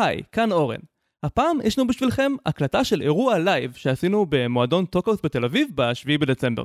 [0.00, 0.80] היי, כאן אורן.
[1.22, 6.64] הפעם יש לנו בשבילכם הקלטה של אירוע לייב שעשינו במועדון טוקהאוס בתל אביב ב-7 בדצמבר.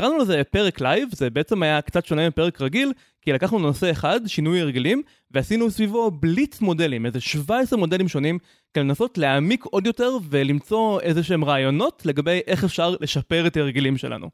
[0.00, 4.20] קראנו לזה פרק לייב, זה בעצם היה קצת שונה מפרק רגיל, כי לקחנו נושא אחד,
[4.26, 8.38] שינוי הרגלים, ועשינו סביבו בליץ מודלים, איזה 17 מודלים שונים,
[8.74, 13.96] כדי לנסות להעמיק עוד יותר ולמצוא איזה שהם רעיונות לגבי איך אפשר לשפר את ההרגלים
[13.96, 14.30] שלנו.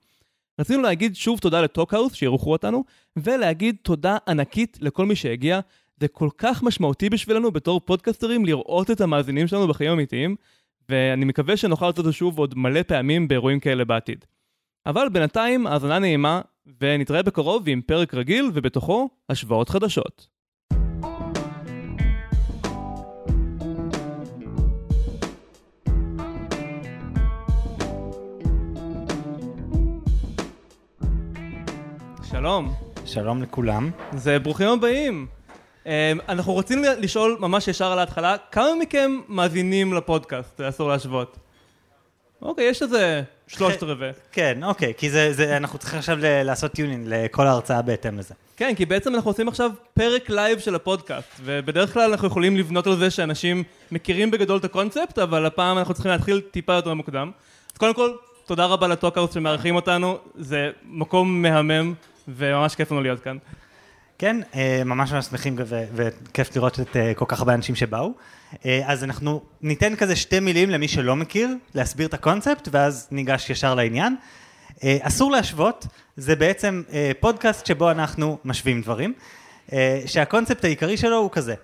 [0.60, 2.84] רצינו להגיד שוב תודה לטוקהאוס שאירחו אותנו,
[3.16, 5.60] ולהגיד תודה ענקית לכל מי שהגיע.
[6.00, 10.36] זה כל כך משמעותי בשבילנו בתור פודקסטרים לראות את המאזינים שלנו בחיים אמיתיים,
[10.88, 14.24] ואני מקווה שנוכל לעשות את זה שוב עוד מלא פעמים באירועים כאלה בעתיד.
[14.86, 16.40] אבל בינתיים, האזנה נעימה,
[16.80, 20.26] ונתראה בקרוב עם פרק רגיל, ובתוכו השוואות חדשות.
[32.30, 32.72] שלום.
[33.04, 33.90] שלום לכולם.
[34.12, 35.35] זה ברוכים הבאים.
[35.86, 41.36] אמ, אנחנו רוצים לשאול ממש ישר על ההתחלה, כמה מכם מאזינים לפודקאסט, אסור להשוות?
[42.42, 44.10] אוקיי, יש איזה שלושת רבעי.
[44.32, 48.34] כן, אוקיי, כי זה, זה, אנחנו צריכים עכשיו לעשות tuning לכל ההרצאה בהתאם לזה.
[48.56, 52.86] כן, כי בעצם אנחנו עושים עכשיו פרק לייב של הפודקאסט, ובדרך כלל אנחנו יכולים לבנות
[52.86, 57.30] על זה שאנשים מכירים בגדול את הקונספט, אבל הפעם אנחנו צריכים להתחיל טיפה יותר מוקדם.
[57.72, 58.10] אז קודם כל,
[58.46, 61.94] תודה רבה לטוקאוס שמארחים אותנו, זה מקום מהמם,
[62.28, 63.36] וממש כיף לנו להיות כאן.
[64.18, 65.56] כן, אה, ממש ממש שמחים
[65.94, 68.12] וכיף לראות את אה, כל כך הרבה אנשים שבאו.
[68.66, 73.50] אה, אז אנחנו ניתן כזה שתי מילים למי שלא מכיר, להסביר את הקונספט, ואז ניגש
[73.50, 74.16] ישר לעניין.
[74.82, 75.86] אסור להשוות,
[76.16, 76.82] זה בעצם
[77.20, 79.12] פודקאסט שבו אנחנו משווים דברים,
[80.06, 81.54] שהקונספט העיקרי שלו הוא כזה,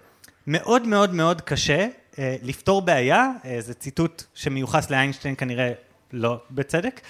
[0.46, 1.86] מאוד מאוד מאוד קשה
[2.18, 5.72] לפתור בעיה, זה ציטוט שמיוחס לאיינשטיין כנראה
[6.12, 7.00] לא בצדק,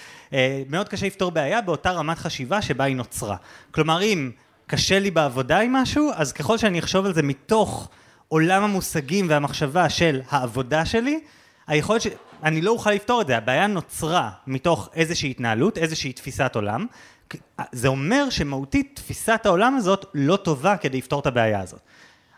[0.69, 3.35] מאוד קשה לפתור בעיה באותה רמת חשיבה שבה היא נוצרה.
[3.71, 4.31] כלומר, אם
[4.73, 7.89] קשה לי בעבודה עם משהו, אז ככל שאני אחשוב על זה מתוך
[8.27, 11.19] עולם המושגים והמחשבה של העבודה שלי,
[11.67, 12.07] היכולת ש...
[12.43, 16.85] אני לא אוכל לפתור את זה, הבעיה נוצרה מתוך איזושהי התנהלות, איזושהי תפיסת עולם.
[17.71, 21.79] זה אומר שמהותית תפיסת העולם הזאת לא טובה כדי לפתור את הבעיה הזאת.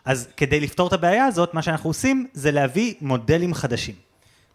[0.04, 3.94] אז כדי לפתור את הבעיה הזאת, מה שאנחנו עושים זה להביא מודלים חדשים.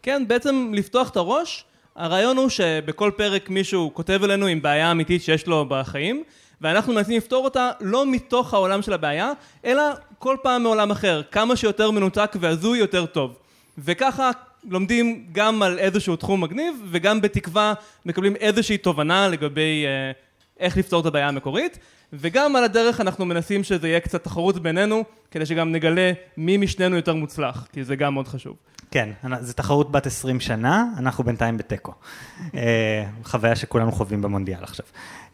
[0.04, 1.66] כן, בעצם לפתוח את הראש,
[1.96, 6.24] הרעיון הוא שבכל פרק מישהו כותב אלינו עם בעיה אמיתית שיש לו בחיים,
[6.62, 9.32] ואנחנו מנסים לפתור אותה לא מתוך העולם של הבעיה,
[9.66, 9.84] אלא
[10.20, 13.36] כל פעם מעולם אחר, כמה שיותר מנותק והזוי יותר טוב.
[13.78, 14.32] וככה
[14.70, 17.74] לומדים גם על איזשהו תחום מגניב, וגם בתקווה
[18.06, 20.12] מקבלים איזושהי תובנה לגבי אה,
[20.60, 21.80] איך לפתור את הבעיה המקורית,
[22.14, 26.96] וגם על הדרך אנחנו מנסים שזה יהיה קצת תחרות בינינו, כדי שגם נגלה מי משנינו
[26.96, 28.56] יותר מוצלח, כי זה גם מאוד חשוב.
[28.92, 29.10] כן,
[29.42, 31.94] זו תחרות בת 20 שנה, אנחנו בינתיים בתיקו.
[32.56, 34.86] אה, חוויה שכולנו חווים במונדיאל עכשיו.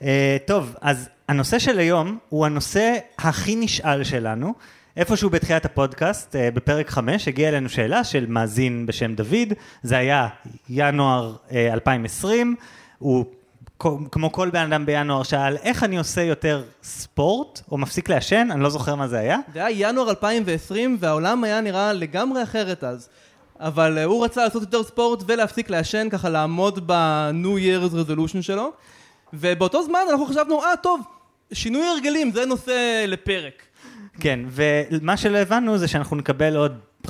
[0.02, 4.54] אה, טוב, אז הנושא של היום הוא הנושא הכי נשאל שלנו.
[4.98, 10.28] איפשהו בתחילת הפודקאסט, אה, בפרק 5, הגיעה אלינו שאלה של מאזין בשם דוד, זה היה
[10.70, 12.56] ינואר 2020,
[13.00, 13.26] הוא
[14.12, 18.62] כמו כל בן אדם בינואר שאל איך אני עושה יותר ספורט או מפסיק לעשן, אני
[18.62, 19.38] לא זוכר מה זה היה.
[19.54, 23.09] זה היה ינואר 2020 והעולם היה נראה לגמרי אחרת אז.
[23.59, 28.72] אבל הוא רצה לעשות יותר ספורט ולהפסיק לעשן, ככה לעמוד ב-New Year's Resolution שלו.
[29.34, 31.02] ובאותו זמן אנחנו חשבנו, אה, טוב,
[31.53, 33.63] שינוי הרגלים, זה נושא לפרק.
[34.19, 37.09] כן, ומה שלא הבנו זה שאנחנו נקבל עוד 15-20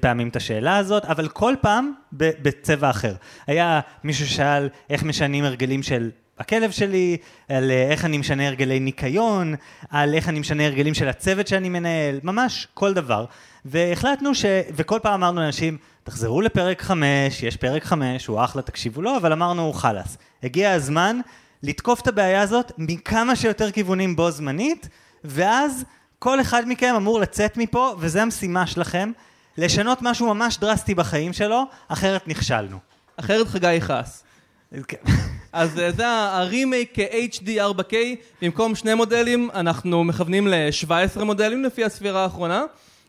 [0.00, 3.14] פעמים את השאלה הזאת, אבל כל פעם בצבע אחר.
[3.46, 7.16] היה מישהו ששאל איך משנים הרגלים של הכלב שלי,
[7.48, 9.54] על איך אני משנה הרגלי ניקיון,
[9.90, 13.24] על איך אני משנה הרגלים של הצוות שאני מנהל, ממש כל דבר.
[13.64, 14.44] והחלטנו ש...
[14.74, 19.32] וכל פעם אמרנו לאנשים, תחזרו לפרק 5, יש פרק 5, הוא אחלה, תקשיבו לו, אבל
[19.32, 20.16] אמרנו, חלאס.
[20.42, 21.20] הגיע הזמן
[21.66, 24.88] לתקוף את הבעיה הזאת מכמה שיותר כיוונים בו זמנית,
[25.24, 25.84] ואז
[26.18, 29.12] כל אחד מכם אמור לצאת מפה, וזו המשימה שלכם,
[29.58, 32.78] לשנות משהו ממש דרסטי בחיים שלו, אחרת נכשלנו.
[33.16, 34.24] אחרת חגי יכעס.
[35.52, 36.96] אז אה, זה הרימייק
[37.32, 37.94] HD 4K,
[38.42, 42.64] במקום שני מודלים, אנחנו מכוונים ל-17 מודלים לפי הספירה האחרונה.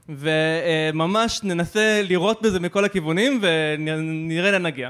[0.10, 4.90] וממש ננסה לראות בזה מכל הכיוונים ונראה לאן נגיע.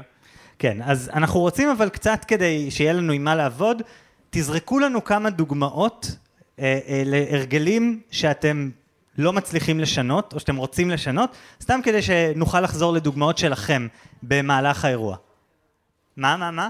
[0.58, 3.82] כן, אז אנחנו רוצים אבל קצת כדי שיהיה לנו עם מה לעבוד,
[4.30, 6.16] תזרקו לנו כמה דוגמאות
[6.58, 8.70] אה, אה, להרגלים שאתם
[9.18, 13.86] לא מצליחים לשנות, או שאתם רוצים לשנות, סתם כדי שנוכל לחזור לדוגמאות שלכם
[14.22, 15.16] במהלך האירוע.
[16.16, 16.68] מה, מה, מה?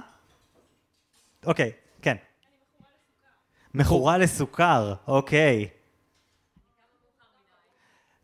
[1.47, 1.73] אוקיי,
[2.03, 2.17] כן.
[3.75, 5.69] מכורה לסוכר, אוקיי.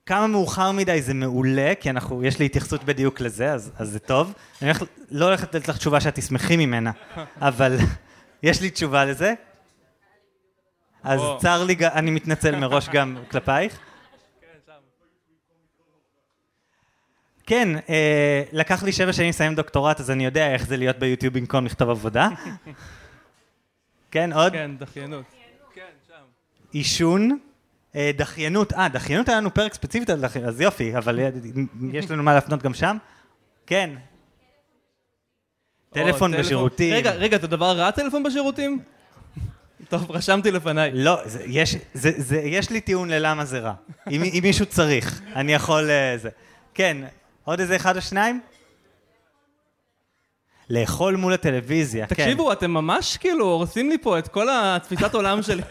[0.06, 3.98] כמה מאוחר מדי זה מעולה, כי אנחנו, יש לי התייחסות בדיוק לזה, אז, אז זה
[3.98, 4.34] טוב.
[4.62, 6.90] אני הולך, לא הולך לתת לך תשובה שאת תשמחי ממנה,
[7.40, 7.76] אבל
[8.42, 9.34] יש לי תשובה לזה.
[11.02, 13.78] אז צר לי, אני מתנצל מראש גם כלפייך.
[17.46, 21.34] כן, אה, לקח לי שבע שנים לסיים דוקטורט, אז אני יודע איך זה להיות ביוטיוב
[21.34, 22.28] במקום לכתוב עבודה.
[24.10, 24.52] כן, עוד?
[24.52, 25.24] כן, דחיינות.
[25.74, 26.14] כן, שם.
[26.72, 27.38] עישון,
[27.96, 31.30] דחיינות, אה, דחיינות היה לנו פרק ספציפית על דחיינות, אז יופי, אבל אה,
[31.98, 32.96] יש לנו מה להפנות גם שם?
[33.66, 33.90] כן.
[35.90, 36.94] טלפון בשירותים.
[36.94, 38.78] רגע, רגע, זה דבר רע טלפון בשירותים?
[39.90, 40.90] טוב, רשמתי לפניי.
[40.94, 43.72] לא, זה, יש, זה, זה, יש לי טיעון ללמה זה רע.
[44.10, 45.90] אם, אם מישהו צריך, אני יכול...
[45.90, 46.28] אה, זה.
[46.74, 46.96] כן,
[47.44, 48.40] עוד איזה אחד או שניים?
[50.70, 52.14] לאכול מול הטלוויזיה, כן.
[52.14, 55.62] תקשיבו, אתם ממש כאילו הורסים לי פה את כל התפיסת עולם שלי.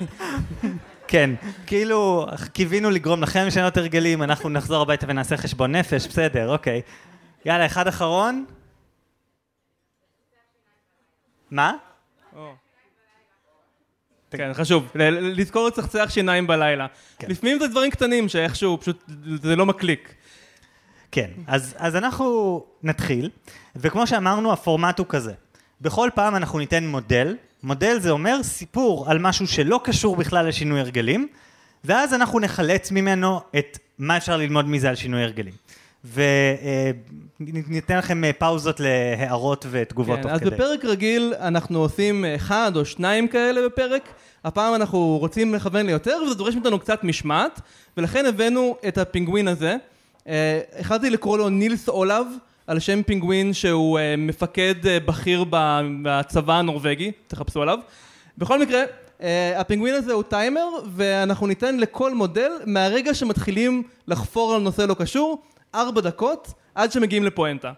[1.12, 1.30] כן,
[1.68, 6.82] כאילו, קיווינו לגרום לכם לשנות הרגלים, אנחנו נחזור הביתה ונעשה חשבון נפש, בסדר, אוקיי.
[7.46, 8.46] יאללה, אחד אחרון.
[11.52, 11.74] מה?
[14.32, 16.88] כן, חשוב, לזכור לצחצח שיניים בלילה.
[17.20, 17.28] כן.
[17.30, 19.04] לפעמים זה דברים קטנים שאיכשהו פשוט
[19.42, 20.14] זה לא מקליק.
[21.12, 23.30] כן, אז, אז אנחנו נתחיל,
[23.76, 25.34] וכמו שאמרנו, הפורמט הוא כזה.
[25.82, 30.80] בכל פעם אנחנו ניתן מודל, מודל זה אומר סיפור על משהו שלא קשור בכלל לשינוי
[30.80, 31.28] הרגלים,
[31.84, 35.54] ואז אנחנו נחלץ ממנו את מה אפשר ללמוד מזה על שינוי הרגלים.
[37.40, 40.50] וניתן לכם אה, פאוזות להערות ותגובות כן, תוך אז כדי.
[40.50, 44.10] בפרק רגיל אנחנו עושים אחד או שניים כאלה בפרק.
[44.44, 47.62] הפעם אנחנו רוצים לכוון ליותר, וזה דורש מאיתנו קצת משמעת,
[47.98, 49.76] ולכן הבאנו את הפינגווין הזה.
[50.28, 52.26] אה, החלטתי לקרוא לו נילס אולב,
[52.68, 55.46] על שם פינגווין שהוא אה, מפקד אה, בכיר
[56.02, 57.80] בצבא הנורבגי, תחפשו עליו.
[58.38, 58.84] בכל מקרה,
[59.22, 64.94] אה, הפינגווין הזה הוא טיימר, ואנחנו ניתן לכל מודל, מהרגע שמתחילים לחפור על נושא לא
[64.94, 65.42] קשור,
[65.76, 67.72] ארבע דקות, עד שמגיעים לפואנטה.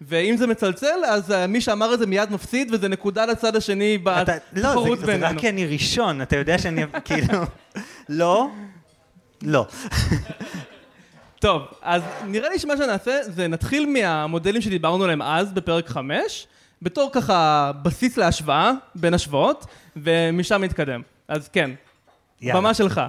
[0.00, 4.12] ואם זה מצלצל, אז מי שאמר את זה מיד מפסיד, וזה נקודה לצד השני לא,
[4.52, 5.26] בתחרות זה, זה בינינו.
[5.26, 7.38] רק כי אני ראשון, אתה יודע שאני כאילו...
[8.08, 8.48] לא,
[9.42, 9.66] לא.
[11.46, 16.46] טוב, אז נראה לי שמה שנעשה זה נתחיל מהמודלים שדיברנו עליהם אז בפרק 5,
[16.82, 19.66] בתור ככה בסיס להשוואה בין השוואות,
[19.96, 21.02] ומשם נתקדם.
[21.28, 21.70] אז כן,
[22.40, 22.60] יאללה.
[22.60, 23.00] במה שלך.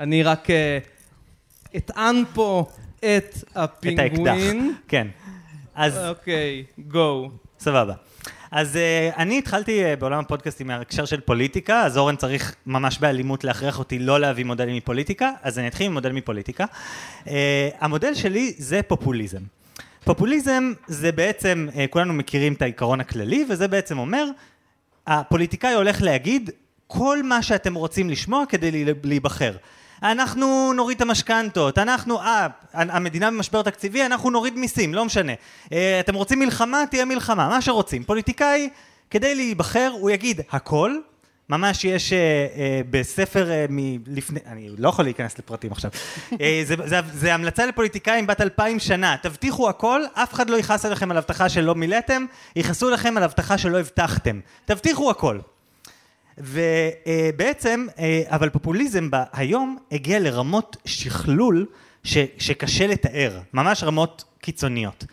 [0.00, 0.78] אני רק אה,
[1.76, 2.66] אטען פה
[2.98, 3.62] את את האקדח.
[3.62, 4.74] הפינגווין.
[4.88, 5.08] כן.
[5.74, 7.30] אז אוקיי, גו.
[7.58, 7.94] סבבה.
[8.52, 13.44] אז uh, אני התחלתי uh, בעולם הפודקאסטים מההקשר של פוליטיקה, אז אורן צריך ממש באלימות
[13.44, 16.64] להכריח אותי לא להביא מודלים מפוליטיקה, אז אני אתחיל עם מודל מפוליטיקה.
[17.24, 17.28] Uh,
[17.80, 19.38] המודל שלי זה פופוליזם.
[20.04, 24.24] פופוליזם זה בעצם, uh, כולנו מכירים את העיקרון הכללי, וזה בעצם אומר,
[25.06, 26.50] הפוליטיקאי הולך להגיד
[26.86, 29.52] כל מה שאתם רוצים לשמוע כדי להיבחר.
[30.02, 35.32] אנחנו נוריד את המשכנתות, אנחנו, אה, המדינה במשבר תקציבי, אנחנו נוריד מיסים, לא משנה.
[35.72, 38.04] אה, אתם רוצים מלחמה, תהיה מלחמה, מה שרוצים.
[38.04, 38.68] פוליטיקאי,
[39.10, 40.96] כדי להיבחר, הוא יגיד הכל.
[41.48, 45.90] ממש יש אה, אה, בספר אה, מלפני, אני לא יכול להיכנס לפרטים עכשיו.
[46.40, 49.16] אה, זה, זה, זה המלצה לפוליטיקאים בת אלפיים שנה.
[49.22, 52.24] תבטיחו הכל, אף אחד לא יכעס עליכם על הבטחה שלא מילאתם,
[52.56, 54.40] יכעסו עליכם על הבטחה שלא הבטחתם.
[54.64, 55.38] תבטיחו הכל.
[56.38, 61.66] ובעצם, אה, אבל פופוליזם היום הגיע לרמות שכלול
[62.04, 65.04] ש, שקשה לתאר, ממש רמות קיצוניות.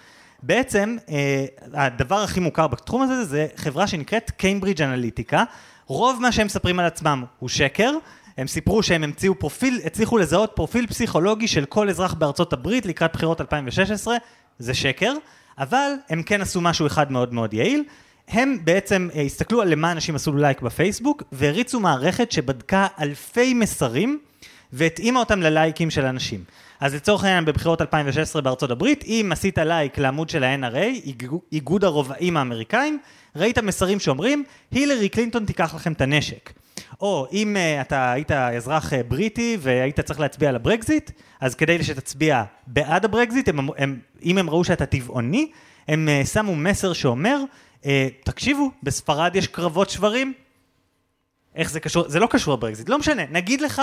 [0.43, 5.43] בעצם, אה, הדבר הכי מוכר בתחום הזה זה חברה שנקראת קיימברידג' אנליטיקה.
[5.85, 7.91] רוב מה שהם מספרים על עצמם הוא שקר.
[8.37, 13.13] הם סיפרו שהם המציאו פרופיל, הצליחו לזהות פרופיל פסיכולוגי של כל אזרח בארצות הברית לקראת
[13.13, 14.17] בחירות 2016,
[14.59, 15.13] זה שקר,
[15.57, 17.83] אבל הם כן עשו משהו אחד מאוד מאוד יעיל.
[18.29, 24.19] הם בעצם אה, הסתכלו על למה אנשים עשו לייק בפייסבוק, והריצו מערכת שבדקה אלפי מסרים,
[24.73, 26.43] והתאימה אותם ללייקים של אנשים.
[26.79, 31.83] אז לצורך העניין בבחירות 2016 בארצות הברית, אם עשית לייק לעמוד של ה-NRA, איגו- איגוד
[31.83, 32.99] הרובאים האמריקאים,
[33.35, 36.53] ראית מסרים שאומרים, הילרי קלינטון תיקח לכם את הנשק.
[37.01, 41.83] או אם uh, אתה היית אזרח uh, בריטי והיית צריך להצביע על הברקזיט, אז כדי
[41.83, 45.51] שתצביע בעד הברקזיט, הם, אמ- הם, אם הם ראו שאתה טבעוני,
[45.87, 47.43] הם uh, שמו מסר שאומר,
[47.83, 47.85] uh,
[48.23, 50.33] תקשיבו, בספרד יש קרבות שוורים,
[51.55, 52.09] איך זה קשור?
[52.09, 53.23] זה לא קשור לברקזיט, לא משנה.
[53.31, 53.81] נגיד לך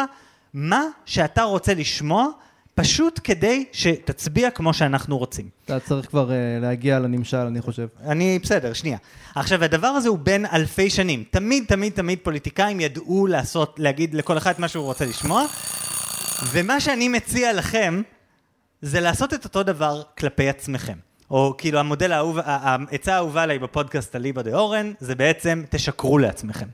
[0.55, 2.26] מה שאתה רוצה לשמוע,
[2.75, 5.49] פשוט כדי שתצביע כמו שאנחנו רוצים.
[5.65, 7.87] אתה צריך כבר אה, להגיע לנמשל, אני חושב.
[8.05, 8.99] אני בסדר, שנייה.
[9.35, 11.25] עכשיו, הדבר הזה הוא בין אלפי שנים.
[11.31, 15.45] תמיד, תמיד, תמיד פוליטיקאים ידעו לעשות, להגיד לכל אחד מה שהוא רוצה לשמוע,
[16.50, 18.03] ומה שאני מציע לכם,
[18.83, 20.99] זה לעשות את אותו דבר כלפי עצמכם.
[21.30, 26.66] או כאילו המודל האהוב, העצה האהובה עליי בפודקאסט אליבא דה אורן, זה בעצם תשקרו לעצמכם.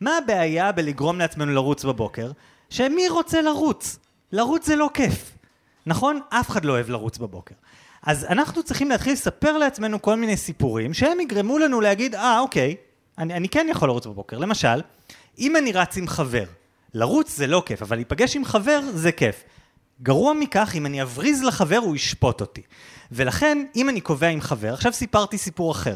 [0.00, 2.30] מה הבעיה בלגרום לעצמנו לרוץ בבוקר?
[2.70, 3.98] שמי רוצה לרוץ?
[4.32, 5.30] לרוץ זה לא כיף.
[5.86, 6.20] נכון?
[6.28, 7.54] אף אחד לא אוהב לרוץ בבוקר.
[8.02, 12.76] אז אנחנו צריכים להתחיל לספר לעצמנו כל מיני סיפורים שהם יגרמו לנו להגיד, אה, אוקיי,
[13.18, 14.38] אני, אני כן יכול לרוץ בבוקר.
[14.38, 14.80] למשל,
[15.38, 16.44] אם אני רץ עם חבר,
[16.94, 19.44] לרוץ זה לא כיף, אבל להיפגש עם חבר זה כיף.
[20.02, 22.62] גרוע מכך, אם אני אבריז לחבר, הוא ישפוט אותי.
[23.12, 25.94] ולכן, אם אני קובע עם חבר, עכשיו סיפרתי סיפור אחר.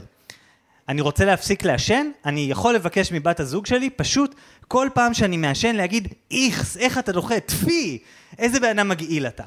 [0.89, 4.35] אני רוצה להפסיק לעשן, אני יכול לבקש מבת הזוג שלי פשוט
[4.69, 7.99] כל פעם שאני מעשן להגיד איכס, איך אתה דוחה, טפי,
[8.39, 9.45] איזה בן אדם מגעיל אתה.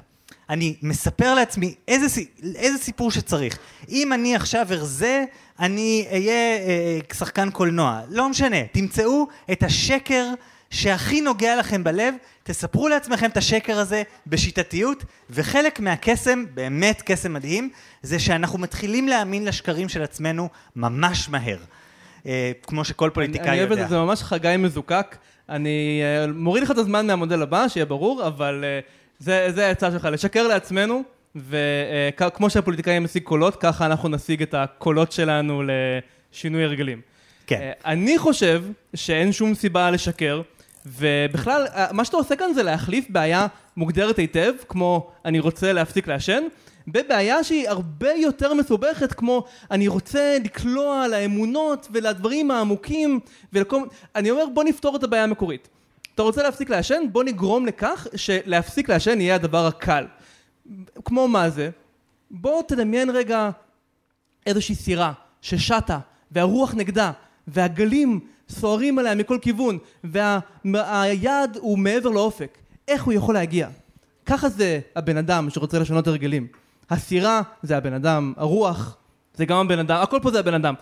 [0.50, 2.22] אני מספר לעצמי איזה,
[2.56, 3.58] איזה סיפור שצריך.
[3.90, 5.24] אם אני עכשיו ארזה,
[5.60, 8.02] אני אהיה אה, שחקן קולנוע.
[8.10, 10.26] לא משנה, תמצאו את השקר
[10.70, 17.70] שהכי נוגע לכם בלב, תספרו לעצמכם את השקר הזה בשיטתיות, וחלק מהקסם, באמת קסם מדהים,
[18.02, 21.58] זה שאנחנו מתחילים להאמין לשקרים של עצמנו ממש מהר.
[22.26, 23.52] אה, כמו שכל פוליטיקאי יודע.
[23.52, 25.18] אני אוהב את זה, זה ממש חגי מזוקק.
[25.50, 28.80] אני אה, מוריד לך את הזמן מהמודל הבא, שיהיה ברור, אבל אה,
[29.20, 31.04] זה, זה העצה שלך, לשקר לעצמנו,
[31.36, 35.64] וכמו שהפוליטיקאי משיג קולות, ככה אנחנו נשיג את הקולות שלנו
[36.34, 37.02] לשינוי הרגלים.
[37.48, 37.72] כן.
[37.86, 38.64] אני חושב
[38.96, 40.42] שאין שום סיבה לשקר.
[40.88, 46.44] ובכלל, מה שאתה עושה כאן זה להחליף בעיה מוגדרת היטב, כמו אני רוצה להפסיק לעשן,
[46.88, 53.20] בבעיה שהיא הרבה יותר מסובכת, כמו אני רוצה לקלוע לאמונות ולדברים העמוקים
[53.54, 53.82] ולכל...
[54.16, 55.68] אני אומר בוא נפתור את הבעיה המקורית.
[56.16, 57.04] אתה רוצה להפסיק לעשן?
[57.12, 60.06] בוא נגרום לכך שלהפסיק לעשן יהיה הדבר הקל.
[61.06, 61.70] כמו מה זה?
[62.32, 63.50] בוא תדמיין רגע
[64.46, 66.00] איזושהי סירה ששטה
[66.32, 67.12] והרוח נגדה
[67.48, 72.58] והגלים סוערים עליה מכל כיוון, והיעד וה, הוא מעבר לאופק.
[72.88, 73.68] איך הוא יכול להגיע?
[74.26, 76.48] ככה זה הבן אדם שרוצה לשנות הרגלים.
[76.90, 78.98] הסירה זה הבן אדם, הרוח
[79.34, 80.74] זה גם הבן אדם, הכל פה זה הבן אדם.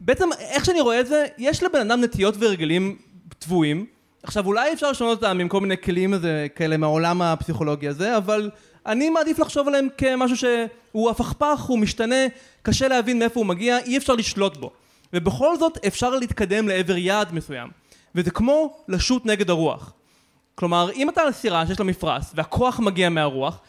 [0.00, 2.96] בעצם, איך שאני רואה את זה, יש לבן אדם נטיות והרגלים
[3.38, 3.86] טבועים.
[4.22, 8.50] עכשיו, אולי אפשר לשנות אותם עם כל מיני כלים הזה, כאלה מהעולם הפסיכולוגי הזה, אבל
[8.86, 12.26] אני מעדיף לחשוב עליהם כמשהו שהוא הפכפך, הוא משתנה,
[12.62, 14.70] קשה להבין מאיפה הוא מגיע, אי אפשר לשלוט בו.
[15.14, 17.68] ובכל זאת אפשר להתקדם לעבר יעד מסוים.
[18.14, 19.92] וזה כמו לשוט נגד הרוח.
[20.54, 23.60] כלומר, אם אתה על סירה שיש לה מפרש והכוח מגיע מהרוח,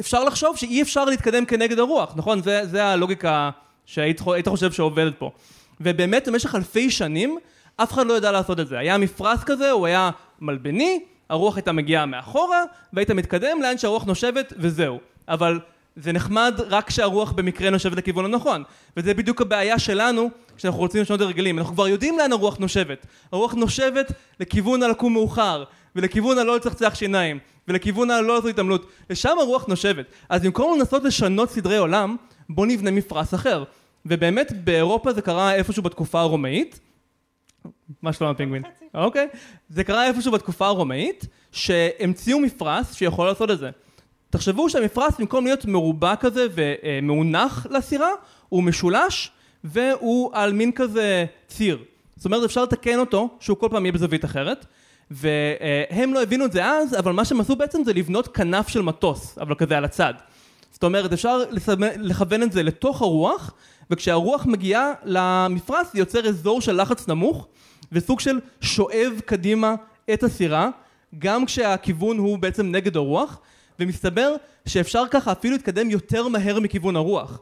[0.00, 2.42] אפשר לחשוב שאי אפשר להתקדם כנגד הרוח, נכון?
[2.42, 3.50] זה, זה הלוגיקה
[3.86, 5.30] שהיית חושב שעובדת פה.
[5.80, 7.38] ובאמת במשך אלפי שנים
[7.76, 8.78] אף אחד לא ידע לעשות את זה.
[8.78, 10.10] היה מפרש כזה, הוא היה
[10.40, 15.00] מלבני, הרוח הייתה מגיעה מאחורה, והיית מתקדם לאן שהרוח נושבת וזהו.
[15.28, 15.60] אבל
[15.96, 18.62] זה נחמד רק כשהרוח במקרה נושבת לכיוון הנכון.
[18.96, 21.58] וזה בדיוק הבעיה שלנו כשאנחנו רוצים לשנות הרגלים.
[21.58, 23.06] אנחנו כבר יודעים לאן הרוח נושבת.
[23.32, 25.64] הרוח נושבת לכיוון הלקום מאוחר,
[25.96, 28.90] ולכיוון הלא לצחצח שיניים, ולכיוון הלא לעשות התעמלות.
[29.10, 30.06] לשם הרוח נושבת.
[30.28, 32.16] אז במקום לנסות לשנות סדרי עולם,
[32.48, 33.64] בוא נבנה מפרש אחר.
[34.06, 36.80] ובאמת באירופה זה קרה איפשהו בתקופה הרומאית.
[38.02, 38.62] מה שלום הפינגווין?
[38.94, 39.28] אוקיי.
[39.68, 43.70] זה קרה איפשהו בתקופה הרומאית, שהמציאו מפרש שיכול לעשות את זה.
[44.34, 48.08] תחשבו שהמפרש במקום להיות מרובע כזה ומאונח לסירה,
[48.48, 49.30] הוא משולש
[49.64, 51.78] והוא על מין כזה ציר.
[52.16, 54.66] זאת אומרת אפשר לתקן אותו שהוא כל פעם יהיה בזווית אחרת
[55.10, 58.82] והם לא הבינו את זה אז, אבל מה שהם עשו בעצם זה לבנות כנף של
[58.82, 60.14] מטוס, אבל כזה על הצד.
[60.72, 61.38] זאת אומרת אפשר
[61.96, 63.54] לכוון את זה לתוך הרוח
[63.90, 67.46] וכשהרוח מגיעה למפרש זה יוצר אזור של לחץ נמוך
[67.92, 69.74] וסוג של שואב קדימה
[70.14, 70.68] את הסירה
[71.18, 73.40] גם כשהכיוון הוא בעצם נגד הרוח
[73.80, 74.34] ומסתבר
[74.66, 77.40] שאפשר ככה אפילו להתקדם יותר מהר מכיוון הרוח.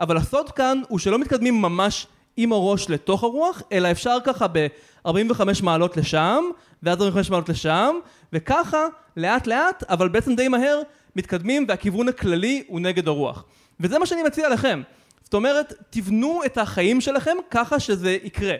[0.00, 2.06] אבל הסוד כאן הוא שלא מתקדמים ממש
[2.36, 6.44] עם הראש לתוך הרוח, אלא אפשר ככה ב-45 מעלות לשם,
[6.82, 7.94] ואז 45 מעלות לשם,
[8.32, 10.82] וככה לאט לאט, אבל בעצם די מהר,
[11.16, 13.44] מתקדמים והכיוון הכללי הוא נגד הרוח.
[13.80, 14.82] וזה מה שאני מציע לכם.
[15.24, 18.54] זאת אומרת, תבנו את החיים שלכם ככה שזה יקרה.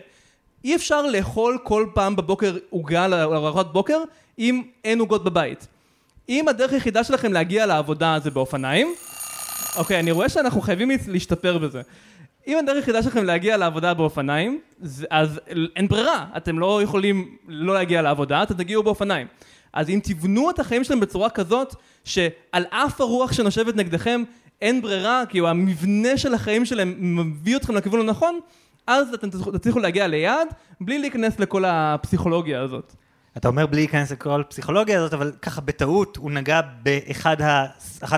[0.63, 3.99] אי אפשר לאכול כל פעם בבוקר עוגה לארוחת בוקר
[4.39, 5.67] אם אין עוגות בבית.
[6.29, 8.93] אם הדרך היחידה שלכם להגיע לעבודה זה באופניים,
[9.77, 11.81] אוקיי, אני רואה שאנחנו חייבים להשתפר בזה.
[12.47, 14.59] אם הדרך היחידה שלכם להגיע לעבודה באופניים,
[15.09, 15.39] אז
[15.75, 19.27] אין ברירה, אתם לא יכולים לא להגיע לעבודה, אתם תגיעו באופניים.
[19.73, 24.23] אז אם תבנו את החיים שלכם בצורה כזאת, שעל אף הרוח שנושבת נגדכם,
[24.61, 28.39] אין ברירה, כי המבנה של החיים שלהם מביא אתכם לכיוון הנכון,
[28.87, 30.47] אז אתם תצליחו להגיע ליעד,
[30.81, 32.93] בלי להיכנס לכל הפסיכולוגיה הזאת.
[33.37, 37.37] אתה אומר בלי להיכנס לכל הפסיכולוגיה הזאת, אבל ככה בטעות הוא נגע באחת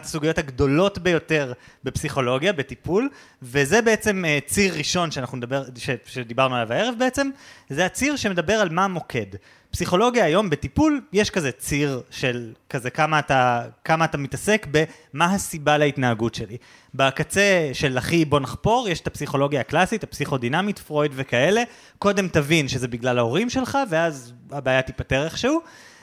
[0.03, 3.09] הסוגיות הגדולות ביותר בפסיכולוגיה, בטיפול,
[3.41, 7.29] וזה בעצם אה, ציר ראשון שאנחנו נדבר, ש, שדיברנו עליו הערב בעצם,
[7.69, 9.25] זה הציר שמדבר על מה המוקד.
[9.71, 15.77] פסיכולוגיה היום בטיפול, יש כזה ציר של כזה כמה אתה, כמה אתה מתעסק במה הסיבה
[15.77, 16.57] להתנהגות שלי.
[16.93, 21.63] בקצה של אחי בוא נחפור, יש את הפסיכולוגיה הקלאסית, הפסיכודינמית, פרויד וכאלה.
[21.99, 25.61] קודם תבין שזה בגלל ההורים שלך, ואז הבעיה תיפתר איכשהו.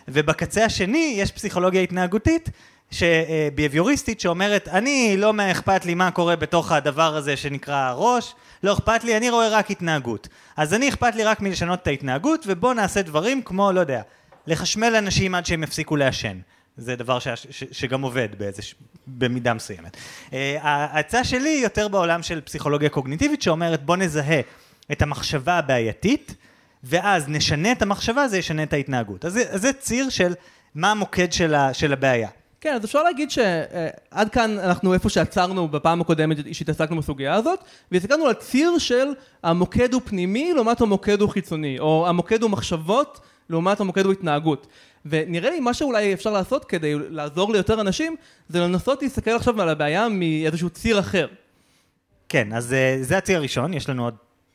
[0.09, 2.51] ובקצה השני יש פסיכולוגיה התנהגותית,
[3.55, 9.05] ביביוריסטית שאומרת, אני לא אכפת לי מה קורה בתוך הדבר הזה שנקרא הראש, לא אכפת
[9.05, 10.29] לי, אני רואה רק התנהגות.
[10.57, 14.03] אז אני אכפת לי רק מלשנות את ההתנהגות, ובוא נעשה דברים כמו, לא יודע,
[14.47, 16.39] לחשמל אנשים עד שהם יפסיקו לעשן.
[16.77, 18.63] זה דבר ש, ש, שגם עובד באיזה,
[19.07, 19.97] במידה מסוימת.
[20.33, 24.41] אה, ההצעה שלי היא יותר בעולם של פסיכולוגיה קוגניטיבית, שאומרת בוא נזהה
[24.93, 26.35] את המחשבה הבעייתית,
[26.85, 29.25] ואז נשנה את המחשבה, זה ישנה את ההתנהגות.
[29.25, 30.35] אז זה, אז זה ציר של
[30.75, 32.29] מה המוקד של, ה, של הבעיה.
[32.61, 38.27] כן, אז אפשר להגיד שעד כאן אנחנו איפה שעצרנו בפעם הקודמת שהתעסקנו בסוגיה הזאת, והסתכלנו
[38.27, 39.07] על ציר של
[39.43, 43.21] המוקד הוא פנימי לעומת המוקד הוא חיצוני, או המוקד הוא מחשבות
[43.51, 44.67] לעומת המוקד הוא התנהגות.
[45.07, 48.17] ונראה לי מה שאולי אפשר לעשות כדי לעזור ליותר אנשים,
[48.49, 51.27] זה לנסות להסתכל עכשיו על הבעיה מאיזשהו ציר אחר.
[52.29, 54.15] כן, אז אה, זה הציר הראשון, יש לנו עוד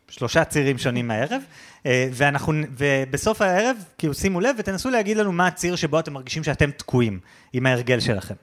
[0.10, 1.42] שלושה צירים שונים מהערב, אה,
[1.86, 6.72] ואנחנו, ובסוף הערב, כאילו שימו לב ותנסו להגיד לנו מה הציר שבו אתם מרגישים שאתם
[6.72, 7.20] תקועים
[7.54, 8.36] עם ההרגל שלכם.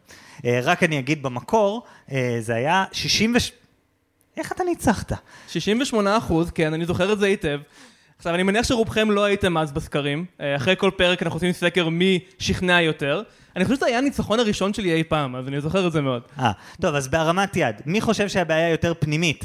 [0.45, 1.83] אה, רק אני אגיד במקור,
[2.41, 3.39] זה היה 60 ו...
[4.37, 5.13] איך אתה ניצחת?
[5.49, 7.61] 68 אחוז, כן, אני זוכר את זה היטב.
[8.19, 10.25] עכשיו, אני מניח שרובכם לא הייתם אז בסקרים.
[10.41, 13.23] אה, אחרי כל פרק אנחנו עושים סקר מי שכנע יותר.
[13.57, 16.23] אני חושב שזה היה הניצחון הראשון שלי אי פעם, אז אני זוכר את זה מאוד.
[16.39, 19.45] אה, טוב, אז בהרמת יד, מי חושב שהבעיה יותר פנימית?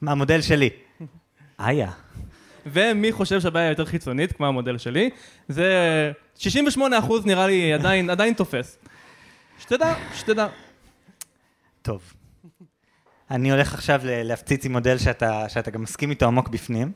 [0.00, 0.70] מהמודל שלי.
[1.60, 1.90] איה.
[2.66, 5.10] ומי חושב שהבעיה יותר חיצונית, כמו המודל שלי?
[5.48, 8.78] זה 68 אחוז נראה לי עדיין, עדיין תופס.
[9.58, 10.46] שתדע, שתדע.
[11.82, 12.12] טוב.
[13.30, 16.92] אני הולך עכשיו להפציץ עם מודל שאתה, שאתה גם מסכים איתו עמוק בפנים.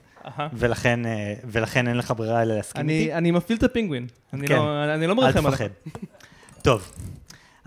[0.52, 3.14] ולכן, אה, ולכן אין לך ברירה אלא להסכים אני, איתי.
[3.14, 4.56] אני מפעיל את הפינגווין, אני, כן.
[4.56, 5.60] לא, אני לא מרחם עליך.
[5.60, 6.00] אל תפחד.
[6.62, 6.92] טוב,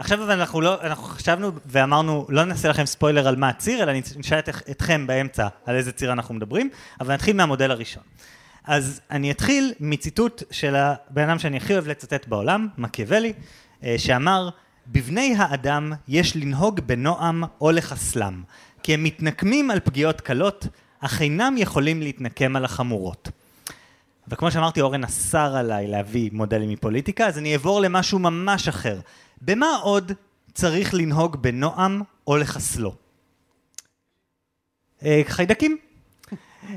[0.01, 3.93] עכשיו אבל אנחנו לא, אנחנו חשבנו ואמרנו, לא נעשה לכם ספוילר על מה הציר, אלא
[4.17, 6.69] נשאל את, אתכם באמצע על איזה ציר אנחנו מדברים,
[7.01, 8.03] אבל נתחיל מהמודל הראשון.
[8.63, 13.33] אז אני אתחיל מציטוט של הבן אדם שאני הכי אוהב לצטט בעולם, מקיאוולי,
[13.83, 14.49] אה, שאמר,
[14.87, 18.43] בבני האדם יש לנהוג בנועם או לחסלם,
[18.83, 20.67] כי הם מתנקמים על פגיעות קלות,
[20.99, 23.29] אך אינם יכולים להתנקם על החמורות.
[24.27, 28.99] וכמו שאמרתי, אורן אסר עליי להביא מודלים מפוליטיקה, אז אני אעבור למשהו ממש אחר.
[29.41, 30.11] במה עוד
[30.53, 32.95] צריך לנהוג בנועם או לחסלו?
[35.05, 35.77] אה, חיידקים.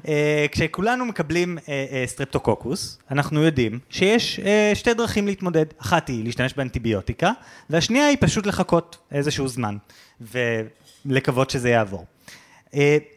[0.09, 4.41] אה, כשכולנו מקבלים אה, סטרפטוקוקוס, אנחנו יודעים שיש
[4.75, 5.67] שתי דרכים להתמודד.
[5.79, 7.33] אחת היא להשתמש באנטיביוטיקה,
[7.71, 9.77] והשנייה היא פשוט לחכות איזשהו זמן,
[10.21, 12.07] ולקוות שזה יעבור.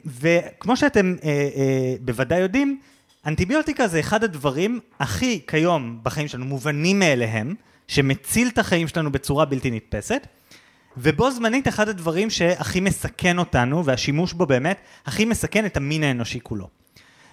[0.05, 1.15] וכמו שאתם
[2.01, 2.79] בוודאי יודעים,
[3.25, 7.55] אנטיביוטיקה זה אחד הדברים הכי כיום בחיים שלנו מובנים מאליהם,
[7.87, 10.27] שמציל את החיים שלנו בצורה בלתי נתפסת,
[10.97, 16.39] ובו זמנית אחד הדברים שהכי מסכן אותנו, והשימוש בו באמת, הכי מסכן את המין האנושי
[16.43, 16.69] כולו.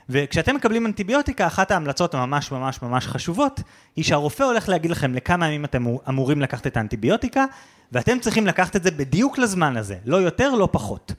[0.08, 3.60] וכשאתם מקבלים אנטיביוטיקה, אחת ההמלצות הממש ממש ממש חשובות,
[3.96, 7.44] היא שהרופא הולך להגיד לכם לכמה ימים אתם אמורים לקחת את האנטיביוטיקה,
[7.92, 11.12] ואתם צריכים לקחת את זה בדיוק לזמן הזה, לא יותר, לא פחות.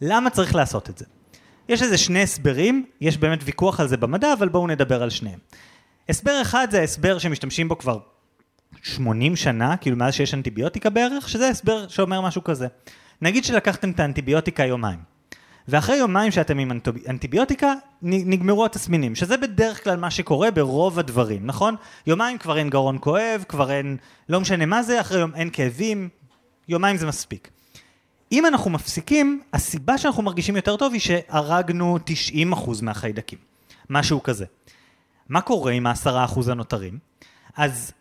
[0.00, 1.04] למה צריך לעשות את זה?
[1.68, 5.38] יש איזה שני הסברים, יש באמת ויכוח על זה במדע, אבל בואו נדבר על שניהם.
[6.08, 7.98] הסבר אחד זה הסבר שמשתמשים בו כבר
[8.84, 12.66] 80 שנה, כאילו מאז שיש אנטיביוטיקה בערך, שזה הסבר שאומר משהו כזה.
[13.22, 14.98] נגיד שלקחתם את האנטיביוטיקה יומיים,
[15.68, 16.70] ואחרי יומיים שאתם עם
[17.08, 21.74] אנטיביוטיקה, נגמרו התסמינים, שזה בדרך כלל מה שקורה ברוב הדברים, נכון?
[22.06, 23.96] יומיים כבר אין גרון כואב, כבר אין,
[24.28, 26.08] לא משנה מה זה, אחרי יום אין כאבים,
[26.68, 27.48] יומיים זה מספיק.
[28.32, 31.98] אם אנחנו מפסיקים, הסיבה שאנחנו מרגישים יותר טוב היא שהרגנו
[32.52, 33.38] 90% מהחיידקים.
[33.90, 34.44] משהו כזה.
[35.28, 36.98] מה קורה עם ה-10% הנותרים?
[37.56, 37.92] אז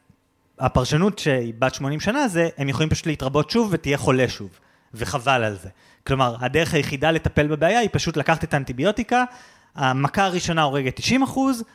[0.59, 4.49] הפרשנות שהיא בת 80 שנה זה, הם יכולים פשוט להתרבות שוב ותהיה חולה שוב.
[4.93, 5.69] וחבל על זה.
[6.07, 9.23] כלומר, הדרך היחידה לטפל בבעיה היא פשוט לקחת את האנטיביוטיקה,
[9.75, 11.23] המכה הראשונה הורגת 90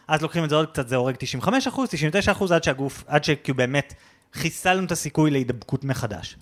[0.09, 3.95] אז לוקחים את זה עוד קצת, זה הורג 95 99 עד שהגוף, עד שכאילו באמת
[4.35, 6.37] חיסלנו את הסיכוי להידבקות מחדש.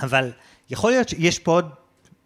[0.00, 0.30] אבל
[0.70, 1.70] יכול להיות שיש פה עוד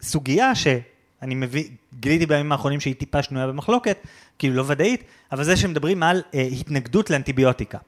[0.03, 1.69] סוגיה שאני מביא,
[2.01, 3.99] גיליתי בימים האחרונים שהיא טיפה שנויה במחלוקת,
[4.39, 7.79] כאילו לא ודאית, אבל זה שמדברים על אה, התנגדות לאנטיביוטיקה.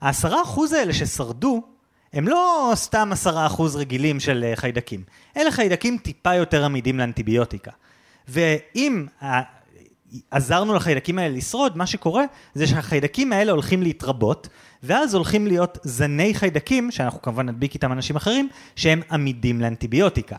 [0.00, 1.62] העשרה אחוז האלה ששרדו,
[2.12, 5.02] הם לא סתם עשרה אחוז רגילים של אה, חיידקים,
[5.36, 7.70] אלה חיידקים טיפה יותר עמידים לאנטיביוטיקה.
[8.28, 9.06] ואם
[10.30, 14.48] עזרנו לחיידקים האלה לשרוד, מה שקורה זה שהחיידקים האלה הולכים להתרבות,
[14.82, 20.36] ואז הולכים להיות זני חיידקים, שאנחנו כמובן נדביק איתם אנשים אחרים, שהם עמידים לאנטיביוטיקה.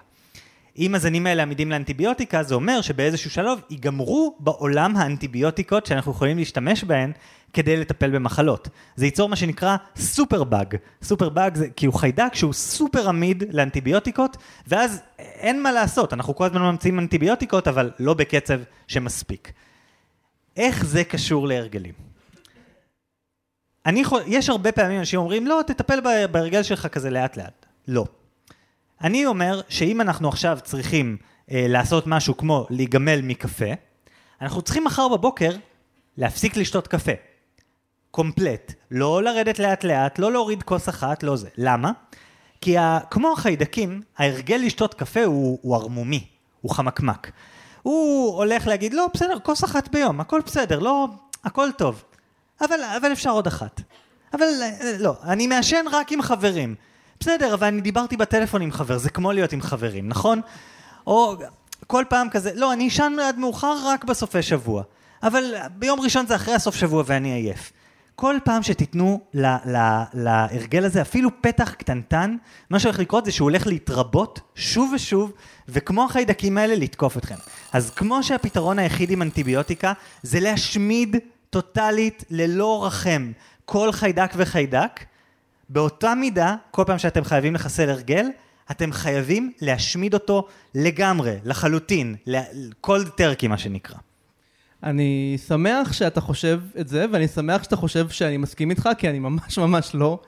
[0.77, 6.84] אם הזנים האלה עמידים לאנטיביוטיקה, זה אומר שבאיזשהו שלב ייגמרו בעולם האנטיביוטיקות שאנחנו יכולים להשתמש
[6.84, 7.12] בהן
[7.53, 8.69] כדי לטפל במחלות.
[8.95, 10.75] זה ייצור מה שנקרא סופר באג.
[11.03, 16.45] סופר באג זה הוא חיידק שהוא סופר עמיד לאנטיביוטיקות, ואז אין מה לעשות, אנחנו כל
[16.45, 19.51] הזמן ממציאים אנטיביוטיקות, אבל לא בקצב שמספיק.
[20.58, 21.93] איך זה קשור להרגלים?
[23.86, 25.99] אני יכול, יש הרבה פעמים אנשים אומרים, לא, תטפל
[26.32, 27.65] בהרגל שלך כזה לאט לאט.
[27.88, 28.05] לא.
[29.03, 31.17] אני אומר שאם אנחנו עכשיו צריכים
[31.51, 33.65] אה, לעשות משהו כמו להיגמל מקפה,
[34.41, 35.51] אנחנו צריכים מחר בבוקר
[36.17, 37.12] להפסיק לשתות קפה.
[38.12, 38.73] קומפלט.
[38.91, 41.49] לא לרדת לאט לאט, לא להוריד כוס אחת, לא זה.
[41.57, 41.91] למה?
[42.62, 42.99] כי ה...
[43.09, 46.27] כמו החיידקים, ההרגל לשתות קפה הוא, הוא ערמומי,
[46.62, 47.31] הוא חמקמק.
[47.81, 51.07] הוא הולך להגיד, לא, בסדר, כוס אחת ביום, הכל בסדר, לא,
[51.43, 52.03] הכל טוב.
[52.62, 53.81] אבל, אבל אפשר עוד אחת.
[54.33, 56.75] אבל אה, לא, אני מעשן רק עם חברים.
[57.19, 60.41] בסדר, אבל אני דיברתי בטלפון עם חבר, זה כמו להיות עם חברים, נכון?
[61.08, 61.36] או
[61.88, 64.84] כל פעם כזה, לא, אני אשן עד מאוחר רק בסופי שבוע.
[65.23, 67.71] אבל ביום ראשון זה אחרי הסוף שבוע ואני עייף.
[68.15, 72.36] כל פעם שתיתנו לה, לה, להרגל הזה אפילו פתח קטנטן,
[72.69, 75.34] מה שהולך לקרות זה שהוא הולך להתרבות שוב ושוב,
[75.69, 77.36] וכמו החיידקים האלה לתקוף אתכם.
[77.73, 81.15] אז כמו שהפתרון היחיד עם אנטיביוטיקה זה להשמיד
[81.49, 83.32] טוטאלית ללא רחם
[83.65, 84.99] כל חיידק וחיידק,
[85.69, 88.27] באותה מידה, כל פעם שאתם חייבים לחסל הרגל,
[88.71, 92.15] אתם חייבים להשמיד אותו לגמרי, לחלוטין,
[92.82, 93.97] כל טרקי מה שנקרא.
[94.84, 99.19] אני שמח שאתה חושב את זה, ואני שמח שאתה חושב שאני מסכים איתך, כי אני
[99.19, 100.19] ממש ממש לא.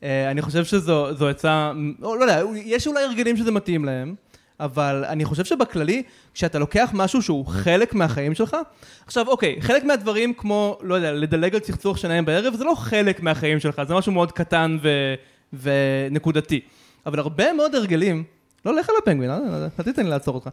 [0.00, 4.14] Uh, אני חושב שזו עצה, לא, לא יודע, יש אולי הרגלים שזה מתאים להם,
[4.60, 6.02] אבל אני חושב שבכללי,
[6.34, 8.56] כשאתה לוקח משהו שהוא חלק מהחיים שלך,
[9.06, 13.20] עכשיו אוקיי, חלק מהדברים כמו, לא יודע, לדלג על צחצוח שניים בערב, זה לא חלק
[13.20, 15.14] מהחיים שלך, זה משהו מאוד קטן ו...
[15.52, 16.60] ונקודתי.
[17.06, 18.24] אבל הרבה מאוד הרגלים,
[18.64, 20.48] לא לך על הפנגווין, אל תיתן לי לעצור אותך.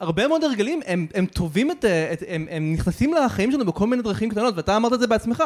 [0.00, 4.02] הרבה מאוד הרגלים, הם, הם טובים את, את הם, הם נכנסים לחיים שלנו בכל מיני
[4.02, 5.42] דרכים קטנות, ואתה אמרת את זה בעצמך.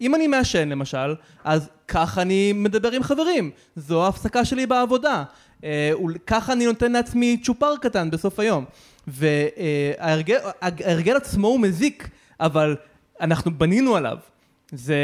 [0.00, 5.24] אם אני מעשן למשל, אז ככה אני מדבר עם חברים, זו ההפסקה שלי בעבודה, אה,
[6.26, 8.64] ככה אני נותן לעצמי צ'ופר קטן בסוף היום.
[9.06, 12.08] וההרגל עצמו הוא מזיק,
[12.40, 12.76] אבל
[13.20, 14.16] אנחנו בנינו עליו.
[14.72, 14.96] זה,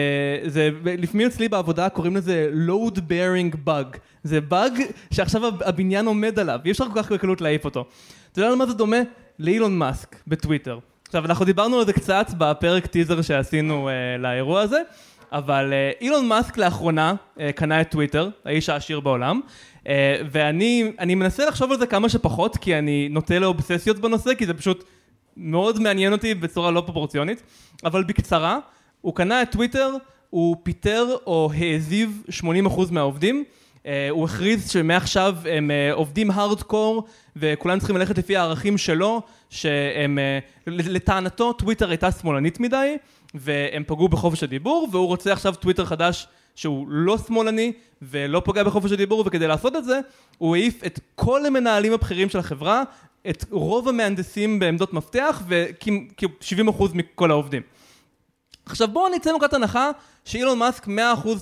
[0.46, 3.98] זה, לפעמים אצלי בעבודה קוראים לזה load bearing bug.
[4.24, 7.84] זה באג שעכשיו הבניין עומד עליו, אי אפשר כל כך בקלות להעיף אותו.
[8.32, 8.96] אתה יודע למה זה דומה?
[9.38, 10.78] לאילון מאסק בטוויטר.
[11.06, 14.82] עכשיו, אנחנו דיברנו על זה קצת בפרק טיזר שעשינו uh, לאירוע הזה,
[15.32, 19.40] אבל uh, אילון מאסק לאחרונה uh, קנה את טוויטר, האיש העשיר בעולם,
[19.84, 19.86] uh,
[20.30, 24.84] ואני מנסה לחשוב על זה כמה שפחות, כי אני נוטה לאובססיות בנושא, כי זה פשוט
[25.36, 27.42] מאוד מעניין אותי בצורה לא פרופורציונית,
[27.84, 28.58] אבל בקצרה,
[29.00, 29.94] הוא קנה את טוויטר,
[30.30, 32.42] הוא פיטר או העזיב 80%
[32.90, 33.44] מהעובדים,
[34.10, 37.04] הוא הכריז שמעכשיו הם uh, עובדים הארדקור
[37.36, 40.18] וכולם צריכים ללכת לפי הערכים שלו, שהם,
[40.66, 42.96] uh, לטענתו טוויטר הייתה שמאלנית מדי
[43.34, 48.92] והם פגעו בחופש הדיבור והוא רוצה עכשיו טוויטר חדש שהוא לא שמאלני ולא פוגע בחופש
[48.92, 50.00] הדיבור וכדי לעשות את זה
[50.38, 52.82] הוא העיף את כל המנהלים הבכירים של החברה,
[53.30, 57.62] את רוב המהנדסים בעמדות מפתח וכ-70% מכל העובדים.
[58.66, 59.90] עכשיו בואו נצא מנקודת הנחה
[60.24, 60.90] שאילון מאסק 100%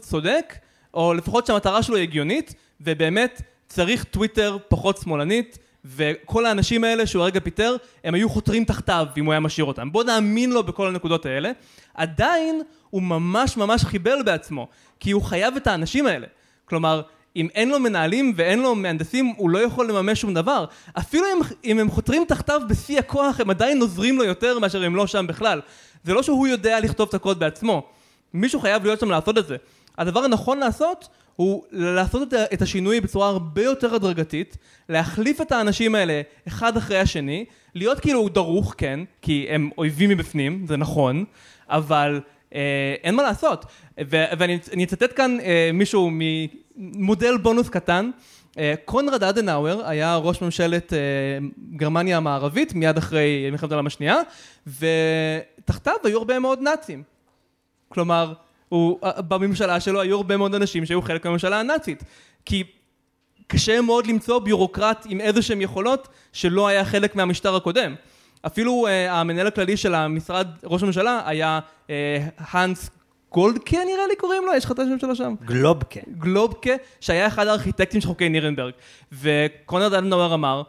[0.01, 0.55] צודק
[0.97, 7.23] או לפחות שהמטרה שלו היא הגיונית, ובאמת צריך טוויטר פחות שמאלנית, וכל האנשים האלה שהוא
[7.23, 9.93] הרגע פיטר, הם היו חותרים תחתיו אם הוא היה משאיר אותם.
[9.93, 11.51] בוא נאמין לו בכל הנקודות האלה.
[11.95, 14.69] עדיין הוא ממש ממש חיבל בעצמו,
[15.01, 16.27] כי הוא חייב את האנשים האלה.
[16.65, 17.03] כלומר,
[17.37, 20.65] אם אין לו מנהלים ואין לו מהנדסים, הוא לא יכול לממש שום דבר.
[20.99, 24.97] אפילו אם, אם הם חותרים תחתיו בשיא הכוח, הם עדיין עוזרים לו יותר מאשר הם
[24.97, 25.61] לא שם בכלל.
[26.05, 27.83] זה לא שהוא יודע לכתוב את הקוד בעצמו.
[28.35, 29.57] מישהו חייב להיות שם לעשות את זה.
[29.99, 34.57] הדבר הנכון לעשות הוא לעשות את השינוי בצורה הרבה יותר הדרגתית,
[34.89, 40.65] להחליף את האנשים האלה אחד אחרי השני, להיות כאילו דרוך, כן, כי הם אויבים מבפנים,
[40.69, 41.25] זה נכון,
[41.69, 42.21] אבל
[42.55, 43.65] אה, אין מה לעשות.
[44.01, 46.11] ו- ואני אצטט כאן אה, מישהו
[46.77, 48.11] ממודל בונוס קטן.
[48.59, 50.99] אה, קונרד אדנאואר היה ראש ממשלת אה,
[51.77, 54.17] גרמניה המערבית מיד אחרי מלחמת העולם השנייה,
[54.67, 57.03] ותחתיו היו הרבה מאוד נאצים.
[57.89, 58.33] כלומר,
[58.69, 62.03] הוא, אה, בממשלה שלו היו הרבה מאוד אנשים שהיו חלק מהממשלה הנאצית.
[62.45, 62.65] כי
[63.47, 67.95] קשה מאוד למצוא ביורוקרט עם איזה שהם יכולות שלא היה חלק מהמשטר הקודם.
[68.47, 71.91] אפילו uh, המנהל הכללי של המשרד ראש הממשלה היה uh,
[73.33, 75.35] גולדקה נראה לי קוראים לו, יש לך את השם שלו שם?
[75.45, 76.01] גלובקה.
[76.19, 78.73] גלובקה, שהיה אחד הארכיטקטים של חוקי נירנברג.
[79.13, 80.63] וקונרד אדנאואר אמר,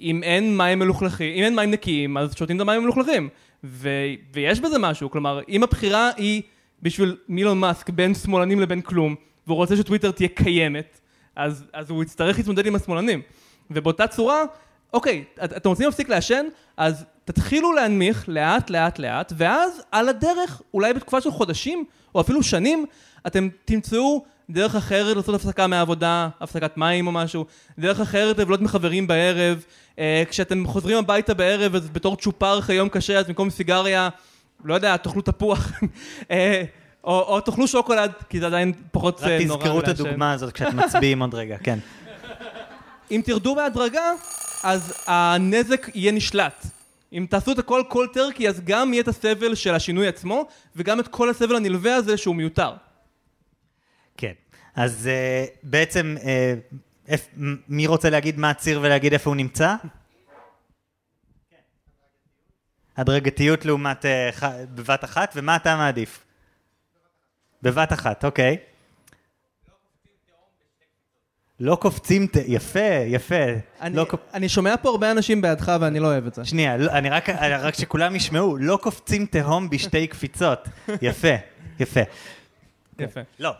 [0.00, 3.28] אם אין מים מלוכלכים, אם אין מים נקיים, אז שותים את המים המלוכלכים.
[3.64, 3.88] ו-
[4.32, 6.42] ויש בזה משהו, כלומר, אם הבחירה היא
[6.86, 9.14] בשביל מילון מאסק בין שמאלנים לבין כלום,
[9.46, 11.00] והוא רוצה שטוויטר תהיה קיימת,
[11.36, 13.22] אז, אז הוא יצטרך להתמודד עם השמאלנים.
[13.70, 14.42] ובאותה צורה,
[14.92, 16.46] אוקיי, את, אתם רוצים להפסיק לעשן?
[16.76, 22.42] אז תתחילו להנמיך לאט לאט לאט, ואז על הדרך, אולי בתקופה של חודשים, או אפילו
[22.42, 22.86] שנים,
[23.26, 27.46] אתם תמצאו דרך אחרת לעשות הפסקה מהעבודה, הפסקת מים או משהו,
[27.78, 29.64] דרך אחרת לבלות מחברים בערב,
[29.98, 34.08] אה, כשאתם חוזרים הביתה בערב, אז בתור צ'ופר אחרי יום קשה, אז במקום סיגריה,
[34.64, 35.72] לא יודע, תאכלו תפוח,
[36.30, 36.64] אה,
[37.04, 39.32] או, או תאכלו שוקולד, כי זה עדיין פחות נורא.
[39.32, 41.78] רק תזכרו את הדוגמה הזאת כשאתם מצביעים עוד רגע, כן.
[43.10, 44.12] אם תרדו בהדרגה,
[44.62, 46.66] אז הנזק יהיה נשלט.
[47.12, 51.00] אם תעשו את הכל כל טרקי, אז גם יהיה את הסבל של השינוי עצמו, וגם
[51.00, 52.72] את כל הסבל הנלווה הזה שהוא מיותר.
[54.16, 54.32] כן.
[54.74, 56.76] אז uh, בעצם, uh,
[57.08, 57.28] איפ,
[57.68, 59.74] מי רוצה להגיד מה הציר ולהגיד איפה הוא נמצא?
[62.96, 64.44] הדרגתיות לעומת uh, ח...
[64.74, 66.24] בבת אחת, ומה אתה מעדיף?
[67.62, 68.56] בבת אחת, אוקיי.
[71.60, 72.26] לא קופצים.
[72.46, 73.34] יפה, יפה.
[73.80, 74.20] אני, לא קופ...
[74.34, 76.44] אני שומע פה הרבה אנשים בעדך ואני לא אוהב את זה.
[76.44, 77.28] שנייה, לא, אני רק,
[77.60, 80.68] רק שכולם ישמעו, לא קופצים תהום בשתי קפיצות.
[81.02, 81.34] יפה,
[81.80, 82.00] יפה.
[82.98, 83.20] יפה.
[83.38, 83.50] לא,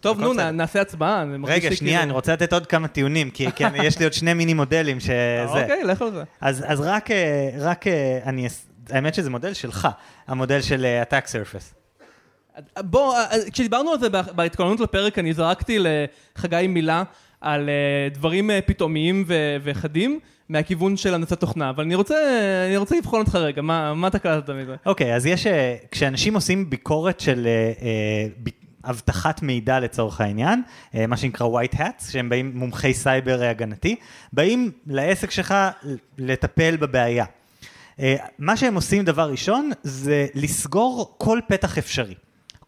[0.00, 0.32] טוב, נו.
[0.32, 1.24] נ- נעשה הצבעה.
[1.44, 4.34] רגע, שנייה, כאילו- אני רוצה לתת עוד כמה טיעונים, כי כי יש לי עוד שני
[4.34, 5.44] מיני מודלים שזה.
[5.46, 6.22] אוקיי, לך על זה.
[6.40, 8.46] אז, אז רק, אה, רק אה, אני,
[8.90, 9.88] האמת שזה מודל שלך,
[10.28, 11.74] המודל של אה, Attack Surface.
[12.80, 17.02] בוא, אה, כשדיברנו על זה בה- בהתכוננות לפרק, אני זרקתי לחגי מילה
[17.40, 17.74] על אה,
[18.12, 22.14] דברים אה, פתאומיים ו- וחדים מהכיוון של הנדסת תוכנה, אבל אני רוצה,
[22.68, 24.76] אני רוצה לבחון אותך רגע, מה, מה אתה קלטת מזה?
[24.86, 28.50] אוקיי, אז יש, אה, כשאנשים עושים ביקורת של אה, אה,
[28.90, 30.62] אבטחת מידע לצורך העניין,
[30.94, 33.96] אה, מה שנקרא white hats, שהם באים מומחי סייבר אה, הגנתי,
[34.32, 35.54] באים לעסק שלך
[36.18, 37.24] לטפל בבעיה.
[38.00, 42.14] אה, מה שהם עושים דבר ראשון זה לסגור כל פתח אפשרי,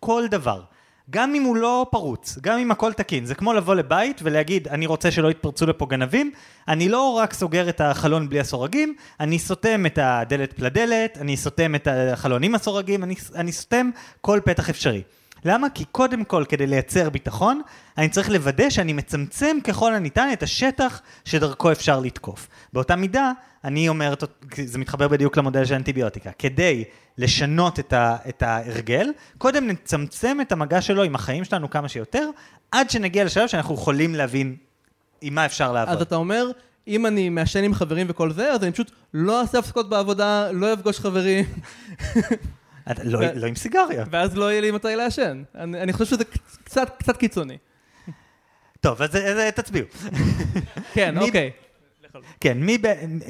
[0.00, 0.62] כל דבר.
[1.10, 4.86] גם אם הוא לא פרוץ, גם אם הכל תקין, זה כמו לבוא לבית ולהגיד, אני
[4.86, 6.30] רוצה שלא יתפרצו לפה גנבים,
[6.68, 11.74] אני לא רק סוגר את החלון בלי הסורגים, אני סותם את הדלת פלדלת, אני סותם
[11.74, 13.90] את החלון עם הסורגים, אני, אני סותם
[14.20, 15.02] כל פתח אפשרי.
[15.44, 15.70] למה?
[15.70, 17.60] כי קודם כל, כדי לייצר ביטחון,
[17.98, 22.48] אני צריך לוודא שאני מצמצם ככל הניתן את השטח שדרכו אפשר לתקוף.
[22.72, 23.32] באותה מידה,
[23.64, 24.14] אני אומר,
[24.64, 26.84] זה מתחבר בדיוק למודל של אנטיביוטיקה, כדי
[27.18, 32.30] לשנות את, ה, את ההרגל, קודם נצמצם את המגע שלו עם החיים שלנו כמה שיותר,
[32.72, 34.56] עד שנגיע לשלב שאנחנו יכולים להבין
[35.20, 35.96] עם מה אפשר לעבוד.
[35.96, 36.50] אז אתה אומר,
[36.88, 40.72] אם אני מעשן עם חברים וכל זה, אז אני פשוט לא אעשה הפסקות בעבודה, לא
[40.72, 41.44] אפגוש חברים,
[43.04, 44.04] לא, לא עם סיגריה.
[44.10, 45.42] ואז לא יהיה לי מתי לעשן.
[45.54, 46.24] אני, חושב שזה
[46.64, 47.58] קצת, קיצוני.
[48.80, 49.10] טוב, אז,
[49.54, 49.86] תצביעו.
[50.94, 51.50] כן, אוקיי.
[52.40, 52.58] כן,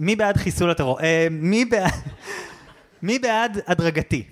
[0.00, 1.00] מי, בעד חיסול הטרור?
[1.00, 1.26] אה,
[3.02, 4.24] מי, בעד, הדרגתי?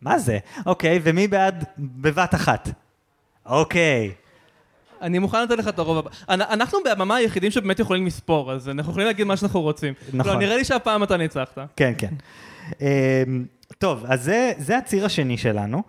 [0.00, 0.38] מה זה?
[0.66, 2.68] אוקיי, ומי בעד בבת אחת?
[3.46, 4.12] אוקיי.
[5.02, 6.10] אני מוכן לתת לך את הרוב הבא.
[6.28, 9.94] אנ- אנחנו בהבמה היחידים שבאמת יכולים לספור, אז אנחנו יכולים להגיד מה שאנחנו רוצים.
[10.12, 10.32] נכון.
[10.32, 11.58] לא, נראה לי שהפעם אתה ניצחת.
[11.76, 12.14] כן, כן.
[12.82, 13.22] אה,
[13.78, 15.82] טוב, אז זה, זה הציר השני שלנו.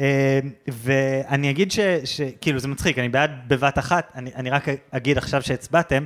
[0.00, 5.18] אה, ואני אגיד ש, שכאילו זה מצחיק, אני בעד בבת אחת, אני, אני רק אגיד
[5.18, 6.04] עכשיו שהצבעתם,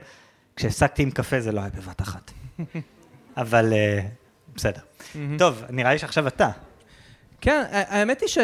[0.56, 2.30] כשהפסקתי עם קפה זה לא היה בבת אחת.
[3.37, 4.00] אבל אה,
[4.56, 4.80] בסדר.
[5.38, 6.50] טוב, נראה לי שעכשיו אתה.
[7.40, 8.38] כן, האמת היא ש...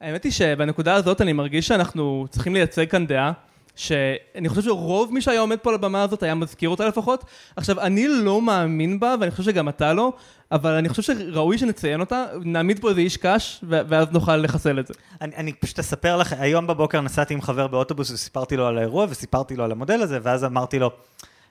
[0.00, 3.32] האמת היא שבנקודה הזאת אני מרגיש שאנחנו צריכים לייצג כאן דעה
[3.78, 7.24] שאני חושב שרוב מי שהיה עומד פה על הבמה הזאת היה מזכיר אותה לפחות.
[7.56, 10.12] עכשיו, אני לא מאמין בה, ואני חושב שגם אתה לא,
[10.52, 14.86] אבל אני חושב שראוי שנציין אותה, נעמיד פה איזה איש קש, ואז נוכל לחסל את
[14.86, 14.94] זה.
[15.20, 19.06] אני, אני פשוט אספר לך, היום בבוקר נסעתי עם חבר באוטובוס וסיפרתי לו על האירוע
[19.08, 20.90] וסיפרתי לו על המודל הזה, ואז אמרתי לו,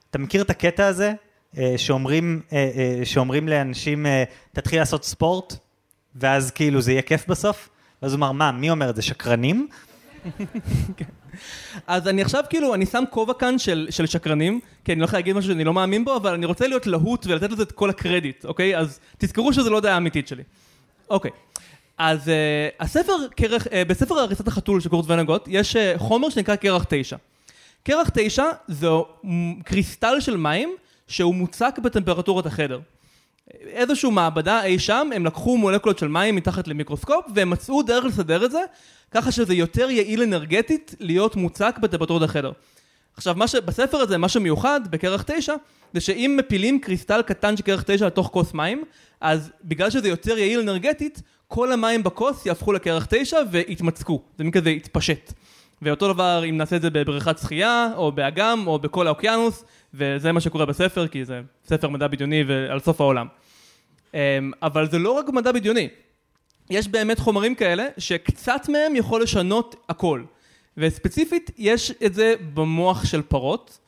[0.10, 1.14] אתה מכיר את הקטע הזה
[1.58, 4.06] אה, שאומרים, אה, אה, שאומרים לאנשים,
[4.52, 5.54] תתחיל לעשות ספורט,
[6.16, 7.70] ואז כאילו זה יהיה כיף בסוף?
[8.02, 9.68] ואז הוא אמר, מה, מי אומר את זה, שקרנים?
[11.88, 15.20] אז אני עכשיו כאילו, אני שם כובע כאן של, של שקרנים, כי אני לא יכול
[15.20, 17.90] להגיד משהו שאני לא מאמין בו, אבל אני רוצה להיות להוט ולתת לזה את כל
[17.90, 18.78] הקרדיט, אוקיי?
[18.78, 20.44] אז תזכרו שזו לא דעה אמיתית שלי.
[21.10, 21.32] אוקיי.
[21.98, 22.32] אז uh,
[22.80, 27.18] הספר, קרח, uh, בספר הריסת החתול של קורט ונגוט, יש uh, חומר שנקרא קרח 9.
[27.84, 30.76] קרח 9 זו מ, קריסטל של מים
[31.08, 32.80] שהוא מוצק בטמפרטורת החדר.
[33.52, 38.46] איזושהי מעבדה אי שם, הם לקחו מולקולות של מים מתחת למיקרוסקופ והם מצאו דרך לסדר
[38.46, 38.60] את זה,
[39.12, 42.52] ככה שזה יותר יעיל אנרגטית להיות מוצק בטמפרטורת החדר.
[43.18, 45.54] עכשיו, מה שבספר הזה, מה שמיוחד בקרח 9,
[45.94, 48.84] זה שאם מפילים קריסטל קטן של קרח 9 לתוך כוס מים,
[49.22, 54.22] אז בגלל שזה יותר יעיל אנרגטית, כל המים בכוס יהפכו לקרח 9 ויתמצקו.
[54.38, 55.34] זה מין כזה יתפשט.
[55.82, 60.42] ואותו דבר אם נעשה את זה בבריכת שחייה, או באגם, או בכל האוקיינוס, וזה מה
[60.42, 63.28] שקורה בספר, כי זה ספר מדע בדיוני ועל סוף העולם.
[64.14, 64.20] אמ,
[64.62, 65.90] אבל זה לא רק מדע בדיוני.
[66.70, 70.24] יש באמת חומרים כאלה שקצת מהם יכול לשנות הכל.
[70.78, 73.80] וספציפית, יש את זה במוח של פרות.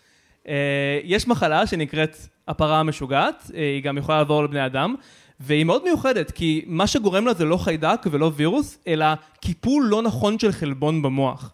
[0.48, 4.96] אה, יש מחלה שנקראת הפרה המשוגעת, אה, היא גם יכולה לעבור לבני אדם,
[5.40, 9.06] והיא מאוד מיוחדת, כי מה שגורם לה זה לא חיידק ולא וירוס, אלא
[9.42, 11.52] קיפול לא נכון של חלבון במוח.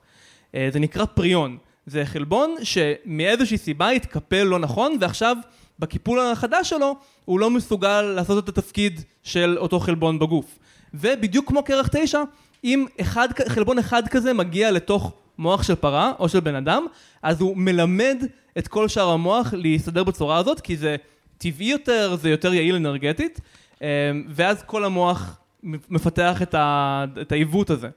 [0.56, 1.58] אה, זה נקרא פריון.
[1.86, 5.38] זה חלבון שמאיזושהי סיבה התקפל לא נכון, ועכשיו
[5.80, 10.60] בקיפול החדש שלו הוא לא מסוגל לעשות את התפקיד של אותו חלבון בגוף.
[11.00, 12.24] ובדיוק כמו קרח 9,
[12.64, 16.86] אם אחד, חלבון אחד כזה מגיע לתוך מוח של פרה או של בן אדם,
[17.24, 18.24] אז הוא מלמד
[18.58, 20.96] את כל שאר המוח להסתדר בצורה הזאת, כי זה
[21.38, 23.42] טבעי יותר, זה יותר יעיל אנרגטית,
[23.82, 23.88] אמ,
[24.30, 27.90] ואז כל המוח מפתח את, ה, את העיוות הזה.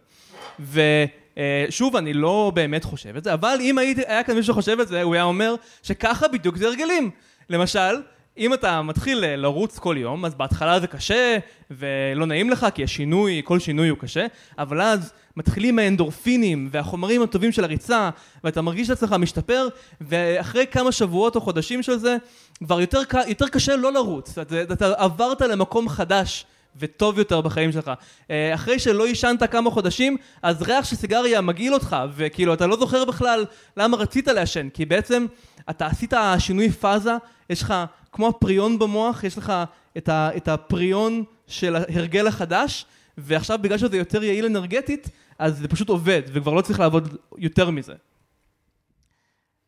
[0.61, 4.89] ושוב, אני לא באמת חושב את זה, אבל אם הייתי, היה כאן מישהו שחושב את
[4.89, 7.11] זה, הוא היה אומר שככה בדיוק זה הרגלים.
[7.51, 7.95] למשל,
[8.39, 11.39] אם אתה מתחיל אה, לרוץ כל יום, אז בהתחלה זה קשה
[11.71, 14.27] ולא נעים לך, כי השינוי, כל שינוי הוא קשה,
[14.59, 18.11] אבל אז מתחילים האנדורפינים והחומרים הטובים של הריצה,
[18.45, 19.69] ואתה מרגיש את עצמך משתפר,
[20.01, 22.17] ואחרי כמה שבועות או חודשים של זה,
[22.65, 24.39] כבר יותר, יותר קשה לא לרוץ.
[24.39, 26.47] אתה, אתה עברת למקום חדש.
[26.81, 27.91] וטוב יותר בחיים שלך.
[28.31, 32.77] אה, אחרי שלא עישנת כמה חודשים, אז ריח של סיגריה מגעיל אותך, וכאילו אתה לא
[32.77, 33.45] זוכר בכלל
[33.77, 35.27] למה רצית לעשן, כי בעצם
[35.71, 37.13] אתה עשית שינוי פאזה,
[37.51, 37.75] יש לך,
[38.13, 39.53] כמו הפריון במוח, יש לך
[39.97, 42.87] את, ה, את הפריון של ההרגל החדש,
[43.19, 47.71] ועכשיו בגלל שזה יותר יעיל אנרגטית, אז זה פשוט עובד, וכבר לא צריך לעבוד יותר
[47.71, 47.95] מזה.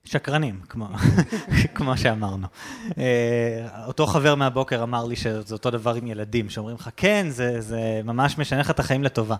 [0.05, 0.89] שקרנים, כמו,
[1.75, 2.47] כמו שאמרנו.
[2.99, 7.61] אה, אותו חבר מהבוקר אמר לי שזה אותו דבר עם ילדים, שאומרים לך, כן, זה,
[7.61, 9.37] זה ממש משנה לך את החיים לטובה.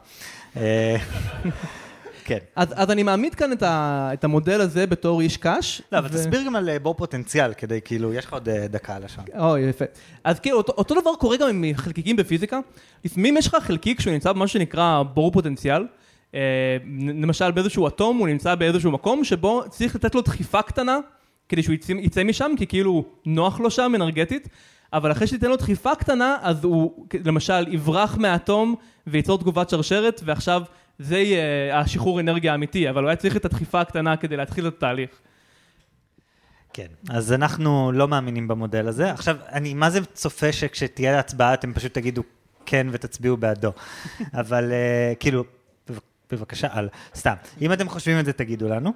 [2.33, 2.45] אה, כן.
[2.57, 5.83] אז, אז אני מעמיד כאן את, ה, את המודל הזה בתור איש קש.
[5.93, 6.13] לא, אבל ו...
[6.13, 9.27] תסביר גם על אה, בור פוטנציאל, כדי כאילו, יש לך עוד דקה על השעון.
[9.39, 9.85] או, יפה.
[10.25, 12.61] אז כאילו, אותו, אותו דבר קורה גם עם חלקיקים בפיזיקה.
[13.05, 15.87] לפעמים יש לך חלקיק שהוא נמצא במה שנקרא בור פוטנציאל.
[16.35, 16.77] אה,
[17.15, 20.99] למשל באיזשהו אטום הוא נמצא באיזשהו מקום שבו צריך לתת לו דחיפה קטנה
[21.49, 24.49] כדי שהוא יצא, יצא משם כי כאילו נוח לו שם אנרגטית
[24.93, 28.75] אבל אחרי שתיתן לו דחיפה קטנה אז הוא למשל יברח מהאטום
[29.07, 30.63] וייצור תגובת שרשרת ועכשיו
[31.01, 34.75] זה יהיה השחרור אנרגיה האמיתי אבל הוא היה צריך את הדחיפה הקטנה כדי להתחיל את
[34.77, 35.11] התהליך.
[36.73, 39.11] כן, אז אנחנו לא מאמינים במודל הזה.
[39.11, 42.23] עכשיו, אני מה זה צופה שכשתהיה הצבעה אתם פשוט תגידו
[42.67, 43.73] כן ותצביעו בעדו.
[44.41, 45.45] אבל uh, כאילו,
[46.31, 46.89] בבקשה, על.
[47.15, 47.35] סתם.
[47.61, 48.93] אם אתם חושבים את זה, תגידו לנו.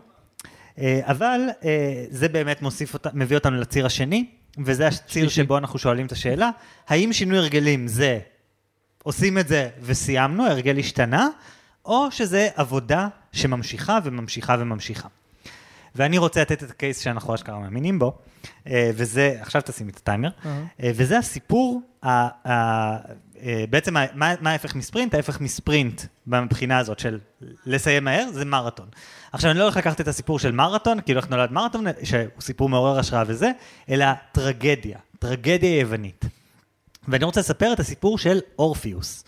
[0.79, 4.27] אה, אבל אה, זה באמת מוסיף אותה, מביא אותנו לציר השני,
[4.64, 6.51] וזה הציר שבו אנחנו שואלים את השאלה,
[6.88, 8.19] האם שינוי הרגלים זה
[9.03, 11.29] עושים את זה וסיימנו, הרגל השתנה,
[11.85, 15.09] או שזה עבודה שממשיכה וממשיכה וממשיכה.
[15.94, 18.18] ואני רוצה לתת את הקייס שאנחנו אשכרה מאמינים בו,
[18.66, 20.49] אה, וזה, עכשיו תשימי את הטיימר, uh-huh.
[20.81, 22.99] וזה הסיפור אה,
[23.70, 25.14] בעצם מה, מה ההפך מספרינט?
[25.14, 27.18] ההפך מספרינט מבחינה הזאת של
[27.66, 28.88] לסיים מהר זה מרתון.
[29.33, 32.68] עכשיו אני לא הולך לקחת את הסיפור של מרתון, כאילו איך נולד מרתון, שהוא סיפור
[32.68, 33.51] מעורר השראה וזה,
[33.88, 36.25] אלא טרגדיה, טרגדיה יוונית.
[37.09, 39.25] ואני רוצה לספר את הסיפור של אורפיוס.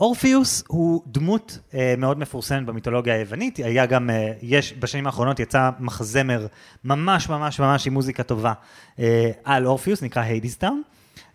[0.00, 5.70] אורפיוס הוא דמות אה, מאוד מפורסמת במיתולוגיה היוונית, היה גם, אה, יש, בשנים האחרונות יצא
[5.80, 6.46] מחזמר
[6.84, 8.52] ממש ממש ממש עם מוזיקה טובה
[8.98, 10.82] אה, על אורפיוס, נקרא Hadestown.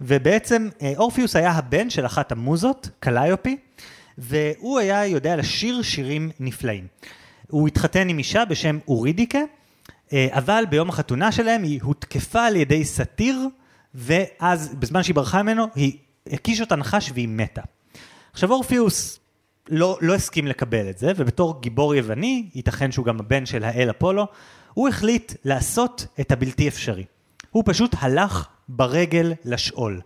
[0.01, 3.57] ובעצם אה, אורפיוס היה הבן של אחת המוזות, קליופי,
[4.17, 6.87] והוא היה יודע לשיר שירים נפלאים.
[7.47, 9.39] הוא התחתן עם אישה בשם אורידיקה,
[10.13, 13.47] אה, אבל ביום החתונה שלהם היא הותקפה על ידי סאטיר,
[13.95, 15.97] ואז בזמן שהיא ברחה ממנו, היא
[16.31, 17.61] הכיש אותה נחש והיא מתה.
[18.33, 19.19] עכשיו אורפיוס
[19.69, 23.89] לא, לא הסכים לקבל את זה, ובתור גיבור יווני, ייתכן שהוא גם הבן של האל
[23.89, 24.27] אפולו,
[24.73, 27.05] הוא החליט לעשות את הבלתי אפשרי.
[27.51, 30.01] הוא פשוט הלך ברגל לשאול.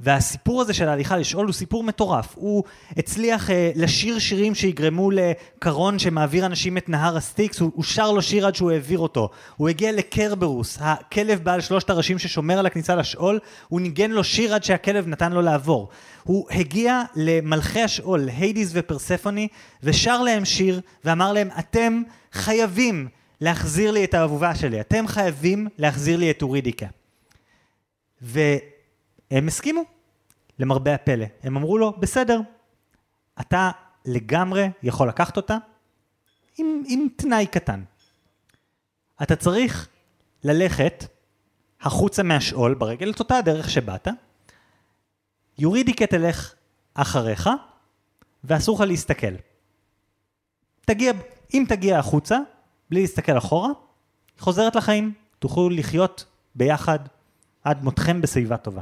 [0.00, 2.34] והסיפור הזה של ההליכה לשאול הוא סיפור מטורף.
[2.34, 2.64] הוא
[2.96, 8.22] הצליח אה, לשיר שירים שיגרמו לכארון שמעביר אנשים את נהר הסטיקס, הוא, הוא שר לו
[8.22, 9.28] שיר עד שהוא העביר אותו.
[9.56, 14.54] הוא הגיע לקרברוס, הכלב בעל שלושת הראשים ששומר על הכניסה לשאול, הוא ניגן לו שיר
[14.54, 15.88] עד שהכלב נתן לו לעבור.
[16.22, 19.48] הוא הגיע למלכי השאול, היידיס ופרספוני,
[19.82, 23.08] ושר להם שיר, ואמר להם, אתם חייבים
[23.40, 26.86] להחזיר לי את האהובה שלי, אתם חייבים להחזיר לי את אורידיקה.
[29.30, 29.82] והם הסכימו,
[30.58, 31.26] למרבה הפלא.
[31.42, 32.40] הם אמרו לו, בסדר,
[33.40, 33.70] אתה
[34.04, 35.56] לגמרי יכול לקחת אותה
[36.58, 37.84] עם, עם תנאי קטן.
[39.22, 39.88] אתה צריך
[40.44, 41.04] ללכת
[41.80, 44.08] החוצה מהשאול ברגל, את אותה הדרך שבאת,
[45.58, 46.54] יורידיקה תלך
[46.94, 47.50] אחריך,
[48.44, 49.34] ואסור לך להסתכל.
[50.86, 51.12] תגיע,
[51.54, 52.38] אם תגיע החוצה,
[52.90, 53.68] בלי להסתכל אחורה,
[54.38, 56.98] חוזרת לחיים, תוכלו לחיות ביחד
[57.64, 58.80] עד מותכם בשיבה טובה.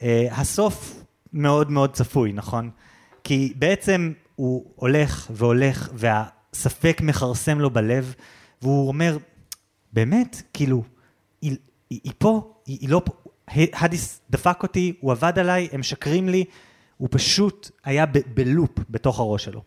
[0.00, 2.70] Uh, הסוף מאוד מאוד צפוי, נכון?
[3.24, 8.14] כי בעצם הוא הולך והולך והספק מכרסם לו בלב,
[8.62, 9.18] והוא אומר,
[9.92, 10.82] באמת, כאילו,
[11.42, 11.56] היא,
[11.90, 13.12] היא, היא פה, היא, היא לא פה,
[13.72, 16.44] האדס דפק אותי, הוא עבד עליי, הם משקרים לי,
[16.96, 19.62] הוא פשוט היה ב- בלופ בתוך הראש שלו.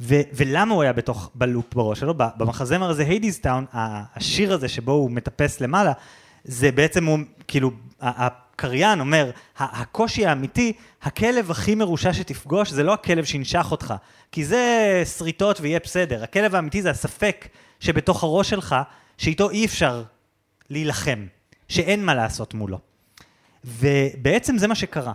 [0.00, 2.14] ו- ולמה הוא היה בתוך, בלופ בראש שלו?
[2.36, 5.92] במחזמר הזה, Hadestown, השיר הזה שבו הוא מטפס למעלה,
[6.44, 7.70] זה בעצם הוא, כאילו,
[8.54, 13.94] הקריין אומר, הקושי האמיתי, הכלב הכי מרושע שתפגוש זה לא הכלב שינשך אותך,
[14.32, 16.24] כי זה שריטות ויהיה בסדר.
[16.24, 17.48] הכלב האמיתי זה הספק
[17.80, 18.76] שבתוך הראש שלך,
[19.18, 20.02] שאיתו אי אפשר
[20.70, 21.26] להילחם,
[21.68, 22.78] שאין מה לעשות מולו.
[23.64, 25.12] ובעצם זה מה שקרה.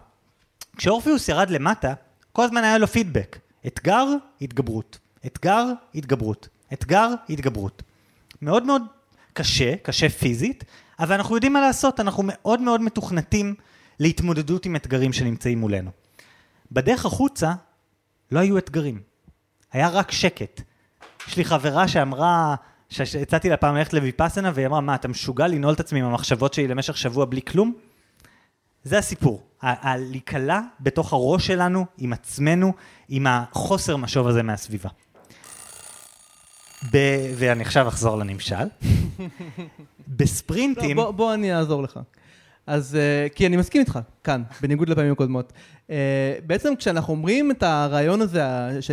[0.78, 1.94] כשאורפיוס ירד למטה,
[2.32, 3.40] כל הזמן היה לו פידבק.
[3.68, 4.06] אתגר,
[4.42, 5.00] התגברות.
[5.26, 5.66] אתגר,
[5.96, 6.48] התגברות.
[6.74, 7.84] אתגר, התגברות.
[8.42, 8.82] מאוד מאוד
[9.34, 10.64] קשה, קשה פיזית,
[11.00, 13.56] אבל אנחנו יודעים מה לעשות, אנחנו מאוד מאוד מתוכנתים
[14.00, 15.92] להתמודדות עם אתגרים שנמצאים מולנו.
[16.72, 17.54] בדרך החוצה
[18.32, 19.02] לא היו אתגרים,
[19.72, 20.62] היה רק שקט.
[21.28, 22.56] יש לי חברה שאמרה,
[22.90, 26.54] שהצעתי לה פעם ללכת לויפאסנה, והיא אמרה, מה, אתה משוגע לנעול את עצמי עם המחשבות
[26.54, 27.74] שלי למשך שבוע בלי כלום?
[28.84, 29.44] זה הסיפור,
[29.98, 32.74] להיקלע בתוך הראש שלנו, עם עצמנו,
[33.10, 34.90] עם החוסר משוב הזה מהסביבה.
[36.92, 36.98] ב...
[37.36, 38.56] ואני עכשיו אחזור לנמשל.
[40.10, 40.98] בספרינטים...
[40.98, 42.00] לא, בוא, בוא אני אעזור לך.
[42.68, 45.54] אז, uh, כי אני מסכים איתך, כאן, בניגוד לפעמים הקודמות.
[45.88, 45.92] Uh,
[46.48, 48.44] בעצם כשאנחנו אומרים את הרעיון הזה,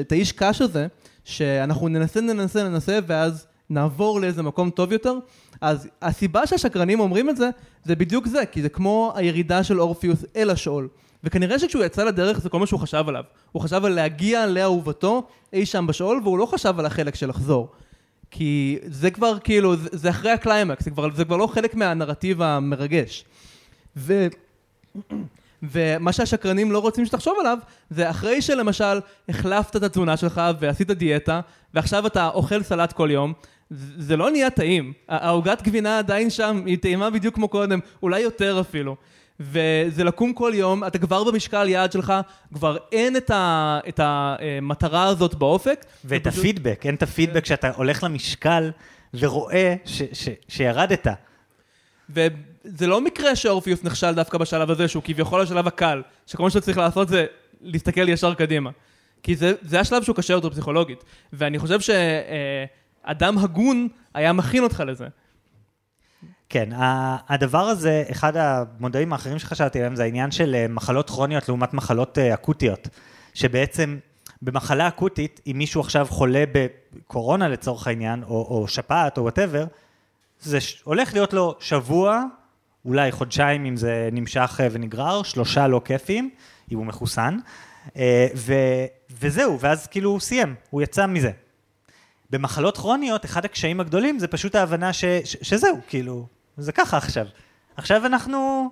[0.00, 0.86] את האיש קש הזה,
[1.24, 5.18] שאנחנו ננסה, ננסה, ננסה, ואז נעבור לאיזה מקום טוב יותר,
[5.60, 7.50] אז הסיבה שהשקרנים אומרים את זה,
[7.84, 10.88] זה בדיוק זה, כי זה כמו הירידה של אורפיוס אל השאול.
[11.24, 13.24] וכנראה שכשהוא יצא לדרך זה כל מה שהוא חשב עליו.
[13.52, 17.68] הוא חשב על להגיע לאהובתו אי שם בשאול, והוא לא חשב על החלק של לחזור.
[18.30, 23.24] כי זה כבר כאילו, זה, אחרי הקליימקס, זה כבר, זה כבר לא חלק מהנרטיב המרגש.
[23.96, 24.26] ו...
[25.62, 27.58] ומה שהשקרנים לא רוצים שתחשוב עליו,
[27.90, 31.40] זה אחרי שלמשל החלפת את התזונה שלך ועשית דיאטה,
[31.74, 33.32] ועכשיו אתה אוכל סלט כל יום,
[33.98, 34.92] זה לא נהיה טעים.
[35.08, 38.96] העוגת גבינה עדיין שם, היא טעימה בדיוק כמו קודם, אולי יותר אפילו.
[39.40, 42.12] וזה לקום כל יום, אתה כבר במשקל יעד שלך,
[42.54, 45.84] כבר אין את, ה, את המטרה הזאת באופק.
[46.04, 46.38] ואת ופשוט...
[46.38, 48.70] הפידבק, אין את הפידבק שאתה הולך למשקל
[49.14, 51.06] ורואה ש, ש, שירדת.
[52.10, 56.64] וזה לא מקרה שאורפיוס נכשל דווקא בשלב הזה, שהוא כביכול השלב הקל, שכל מה שאתה
[56.64, 57.26] צריך לעשות זה
[57.60, 58.70] להסתכל ישר קדימה.
[59.22, 61.04] כי זה, זה השלב שהוא קשה יותר פסיכולוגית.
[61.32, 65.06] ואני חושב שאדם הגון היה מכין אותך לזה.
[66.48, 66.68] כן,
[67.28, 72.18] הדבר הזה, אחד המודלים האחרים שחשבתי עליהם זה העניין של אה, מחלות כרוניות לעומת מחלות
[72.18, 72.88] אה, אקוטיות,
[73.34, 73.98] שבעצם
[74.42, 79.66] במחלה אקוטית, אם מישהו עכשיו חולה בקורונה לצורך העניין, או, או שפעת או וואטאבר,
[80.40, 82.22] זה הולך להיות לו שבוע,
[82.84, 86.30] אולי חודשיים אם זה נמשך אה, ונגרר, שלושה לא כיפים,
[86.72, 87.38] אם הוא מחוסן,
[88.36, 88.54] ו,
[89.20, 91.30] וזהו, ואז כאילו הוא סיים, הוא יצא מזה.
[92.30, 96.26] במחלות כרוניות, אחד הקשיים הגדולים זה פשוט ההבנה ש, ש, שזהו, כאילו,
[96.56, 97.26] זה ככה עכשיו.
[97.76, 98.70] עכשיו אנחנו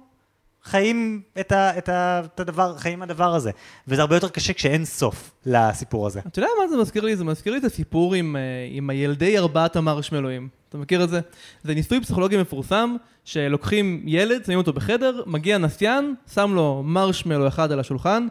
[0.65, 3.51] חיים את, ה, את, ה, את הדבר, חיים הדבר הזה.
[3.89, 6.21] וזה הרבה יותר קשה כשאין סוף לסיפור הזה.
[6.27, 7.17] אתה יודע מה זה מזכיר לי?
[7.17, 10.49] זה מזכיר לי את הסיפור עם, אה, עם הילדי ארבעת המרשמלואים.
[10.69, 11.21] אתה מכיר את זה?
[11.63, 17.73] זה ניסוי פסיכולוגי מפורסם, שלוקחים ילד, שמים אותו בחדר, מגיע נסיין, שם לו מרשמלו אחד
[17.73, 18.27] על השולחן,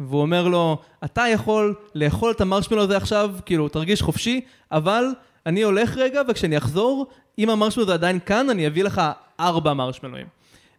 [0.00, 4.40] והוא אומר לו, אתה יכול לאכול את המרשמלו הזה עכשיו, כאילו, תרגיש חופשי,
[4.72, 5.04] אבל
[5.46, 7.06] אני הולך רגע, וכשאני אחזור,
[7.38, 9.02] אם המרשמלו הזה עדיין כאן, אני אביא לך
[9.40, 10.26] ארבע מרשמלואים.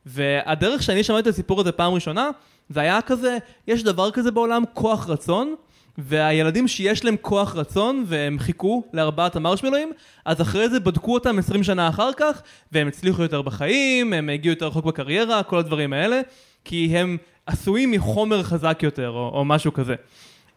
[0.05, 2.29] והדרך שאני שמעתי את הסיפור הזה פעם ראשונה,
[2.69, 3.37] זה היה כזה,
[3.67, 5.55] יש דבר כזה בעולם, כוח רצון,
[5.97, 9.91] והילדים שיש להם כוח רצון והם חיכו לארבעת המרשמלואים,
[10.25, 12.41] אז אחרי זה בדקו אותם 20 שנה אחר כך,
[12.71, 16.21] והם הצליחו יותר בחיים, הם הגיעו יותר רחוק בקריירה, כל הדברים האלה,
[16.65, 19.95] כי הם עשויים מחומר חזק יותר, או, או משהו כזה.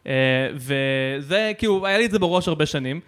[0.07, 0.13] אה,
[0.55, 3.01] וזה, כאילו, היה לי את זה בראש הרבה שנים.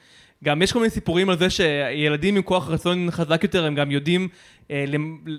[0.45, 3.91] גם יש כל מיני סיפורים על זה שילדים עם כוח רצון חזק יותר, הם גם
[3.91, 4.29] יודעים,
[4.71, 4.85] אה,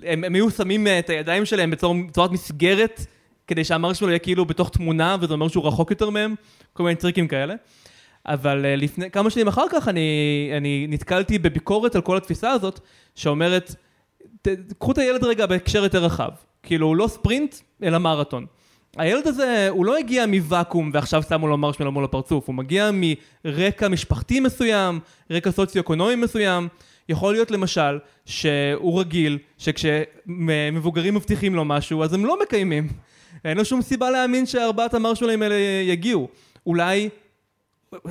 [0.06, 3.06] הם, הם היו שמים את הידיים שלהם בצורת מסגרת,
[3.46, 6.34] כדי שהמרשמלו יהיה כאילו בתוך תמונה, וזה אומר שהוא רחוק יותר מהם,
[6.72, 7.54] כל מיני טריקים כאלה.
[8.26, 12.80] אבל אה, לפני, כמה שנים אחר כך אני, אני נתקלתי בביקורת על כל התפיסה הזאת,
[13.14, 13.74] שאומרת,
[14.78, 16.30] קחו את הילד רגע בהקשר יותר רחב.
[16.62, 18.46] כאילו, לא ספרינט, אלא מרתון.
[18.96, 22.90] הילד הזה, הוא לא הגיע מוואקום ועכשיו שמו לו מרשמלו מול הפרצוף, הוא מגיע
[23.44, 26.68] מרקע משפחתי מסוים, רקע סוציו-אקונומי מסוים.
[27.08, 32.88] יכול להיות למשל שהוא רגיל שכשמבוגרים מבטיחים לו משהו אז הם לא מקיימים.
[33.44, 36.28] אין לו שום סיבה להאמין שארבעת המרשמלים האלה יגיעו.
[36.66, 37.08] אולי,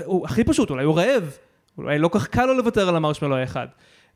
[0.05, 1.38] הוא הכי פשוט, אולי הוא רעב.
[1.77, 3.67] אולי לא כך קל לו לוותר על המרשמלו האחד.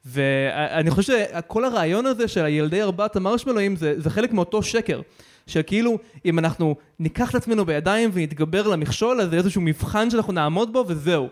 [0.06, 5.02] ואני חושב שכל הרעיון הזה של הילדי ארבעת המרשמלואים זה, זה חלק מאותו שקר.
[5.48, 10.34] של כאילו, אם אנחנו ניקח את עצמנו בידיים ונתגבר למכשול, אז זה איזשהו מבחן שאנחנו
[10.34, 11.28] נעמוד בו וזהו.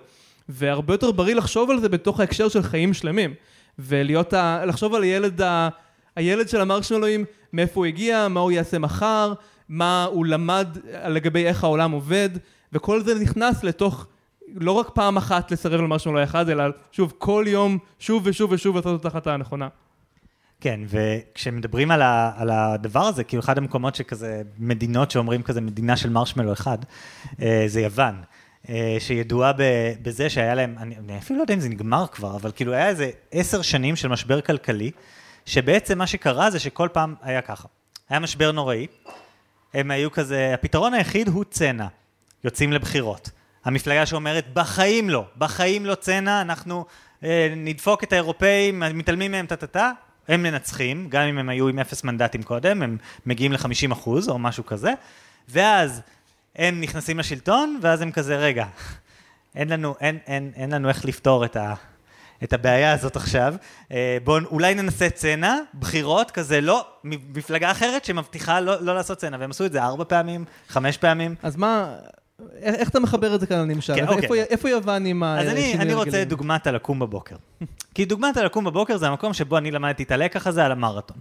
[0.50, 3.34] והרבה יותר בריא לחשוב על זה בתוך ההקשר של חיים שלמים.
[3.80, 4.66] ולהיות, ה...
[4.66, 5.70] לחשוב על הילד, ה...
[6.16, 9.34] הילד של המרשמלואים, מאיפה הוא הגיע, מה הוא יעשה מחר,
[9.70, 10.68] מה הוא למד
[11.08, 12.30] לגבי איך העולם עובד,
[12.74, 14.08] וכל זה נכנס לתוך
[14.48, 19.00] לא רק פעם אחת לסרב למרשמלו אחד, אלא שוב, כל יום, שוב ושוב ושוב לעשות
[19.00, 19.68] את ההחלטה הנכונה.
[20.62, 25.98] כן, וכשמדברים על, ה, על הדבר הזה, כאילו אחד המקומות שכזה, מדינות שאומרים כזה מדינה
[25.98, 26.78] של מרשמלו אחד,
[27.42, 28.16] אה, זה יוון.
[28.70, 29.52] אה, שידועה
[30.02, 32.88] בזה שהיה להם, אני, אני אפילו לא יודע אם זה נגמר כבר, אבל כאילו היה
[32.88, 34.92] איזה עשר שנים של משבר כלכלי,
[35.46, 37.68] שבעצם מה שקרה זה שכל פעם היה ככה.
[38.10, 38.88] היה משבר נוראי,
[39.74, 41.88] הם היו כזה, הפתרון היחיד הוא צנע,
[42.44, 43.30] יוצאים לבחירות.
[43.66, 46.86] המפלגה שאומרת, בחיים לא, בחיים לא צנע, אנחנו
[47.24, 49.92] אה, נדפוק את האירופאים, מתעלמים מהם טה-טה-טה,
[50.28, 54.40] הם מנצחים, גם אם הם היו עם אפס מנדטים קודם, הם מגיעים ל-50 אחוז או
[54.40, 54.94] משהו כזה,
[55.50, 56.02] ואז
[56.56, 58.66] הם נכנסים לשלטון, ואז הם כזה, רגע,
[59.56, 61.74] אין לנו, אין, אין, אין לנו איך לפתור את, ה,
[62.44, 63.56] את הבעיה הזאת עכשיו.
[63.92, 69.38] אה, בואו אולי ננסה צנע, בחירות, כזה לא, מפלגה אחרת שמבטיחה לא, לא לעשות צנע,
[69.40, 71.36] והם עשו את זה ארבע פעמים, חמש פעמים.
[71.44, 71.96] אז מה,
[72.62, 73.96] איך אתה מחבר את זה כאן לנמשל?
[73.96, 74.24] כן, אוקיי.
[74.24, 75.74] איפה, איפה יוון עם השינוי הרגלים?
[75.74, 77.36] אז אני, אני רוצה דוגמת הלקום בבוקר.
[77.94, 81.18] כי דוגמת הלקום בבוקר זה המקום שבו אני למדתי את הלקח הזה על המרתון.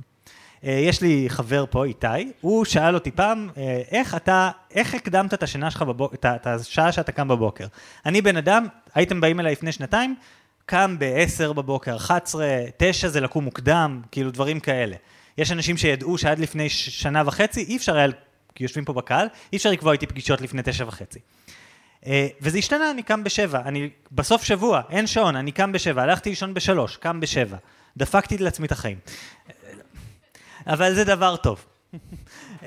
[0.64, 2.06] אה, יש לי חבר פה, איתי,
[2.40, 6.92] הוא שאל אותי פעם, אה, איך אתה, איך הקדמת את השינה שלך בבוקר, את השעה
[6.92, 7.66] שאתה קם בבוקר?
[8.06, 10.14] אני בן אדם, הייתם באים אליי לפני שנתיים,
[10.66, 12.46] קם ב-10 בבוקר, 11,
[12.76, 14.96] 9 זה לקום מוקדם, כאילו דברים כאלה.
[15.38, 18.08] יש אנשים שידעו שעד לפני שנה וחצי אי אפשר היה,
[18.60, 21.18] יושבים פה בקהל, אי אפשר לקבוע איתי פגישות לפני תשע וחצי.
[22.06, 26.30] אה, וזה השתנה, אני קם בשבע, אני בסוף שבוע, אין שעון, אני קם בשבע, הלכתי
[26.30, 27.56] לישון בשלוש, קם בשבע.
[27.96, 28.98] דפקתי לעצמי את החיים.
[30.66, 31.64] אבל זה דבר טוב.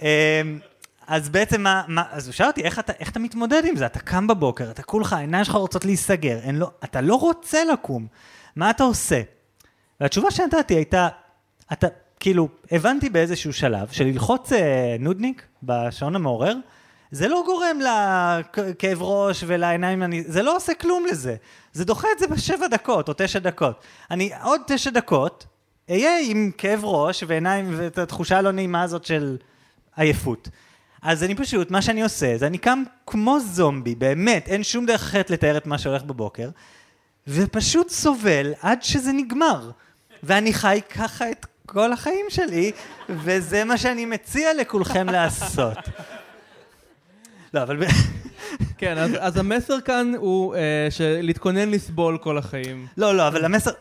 [0.01, 0.59] אמ,
[1.07, 3.85] אז בעצם מה, מה, אז הוא שאל אותי, איך אתה, איך אתה מתמודד עם זה?
[3.85, 8.07] אתה קם בבוקר, אתה כולך, העיניים שלך רוצות להיסגר, לא, אתה לא רוצה לקום,
[8.55, 9.21] מה אתה עושה?
[10.01, 11.07] והתשובה שנתתי הייתה,
[11.73, 11.87] אתה,
[12.19, 16.55] כאילו, הבנתי באיזשהו שלב שללחוץ אה, נודניק בשעון המעורר,
[17.11, 21.35] זה לא גורם לכאב ראש ולעיניים, אני, זה לא עושה כלום לזה.
[21.73, 23.83] זה דוחה את זה בשבע דקות או תשע דקות.
[24.11, 25.45] אני עוד תשע דקות
[25.89, 29.37] אהיה עם כאב ראש ועיניים ואת התחושה הלא נעימה הזאת של
[29.95, 30.49] עייפות.
[31.01, 35.01] אז אני פשוט, מה שאני עושה זה אני קם כמו זומבי, באמת, אין שום דרך
[35.01, 36.49] אחרת לתאר את מה שהולך בבוקר,
[37.27, 39.71] ופשוט סובל עד שזה נגמר.
[40.23, 42.71] ואני חי ככה את כל החיים שלי,
[43.09, 45.77] וזה מה שאני מציע לכולכם לעשות.
[47.53, 47.83] לא, אבל...
[48.77, 52.87] כן, אז, אז המסר כאן הוא אה, שלהתכונן לסבול כל החיים.
[52.97, 53.71] לא, לא, אבל המסר...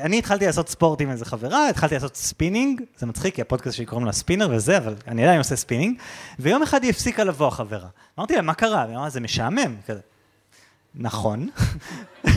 [0.00, 3.86] אני התחלתי לעשות ספורט עם איזה חברה, התחלתי לעשות ספינינג, זה מצחיק, כי הפודקאסט שלי
[3.86, 5.98] קוראים לה ספינר וזה, אבל אני עדיין עושה ספינינג,
[6.38, 7.88] ויום אחד היא הפסיקה לבוא החברה.
[8.18, 8.82] אמרתי לה, מה קרה?
[8.82, 9.76] היא אמרה, זה משעמם.
[9.86, 10.00] כזה.
[10.94, 11.48] נכון.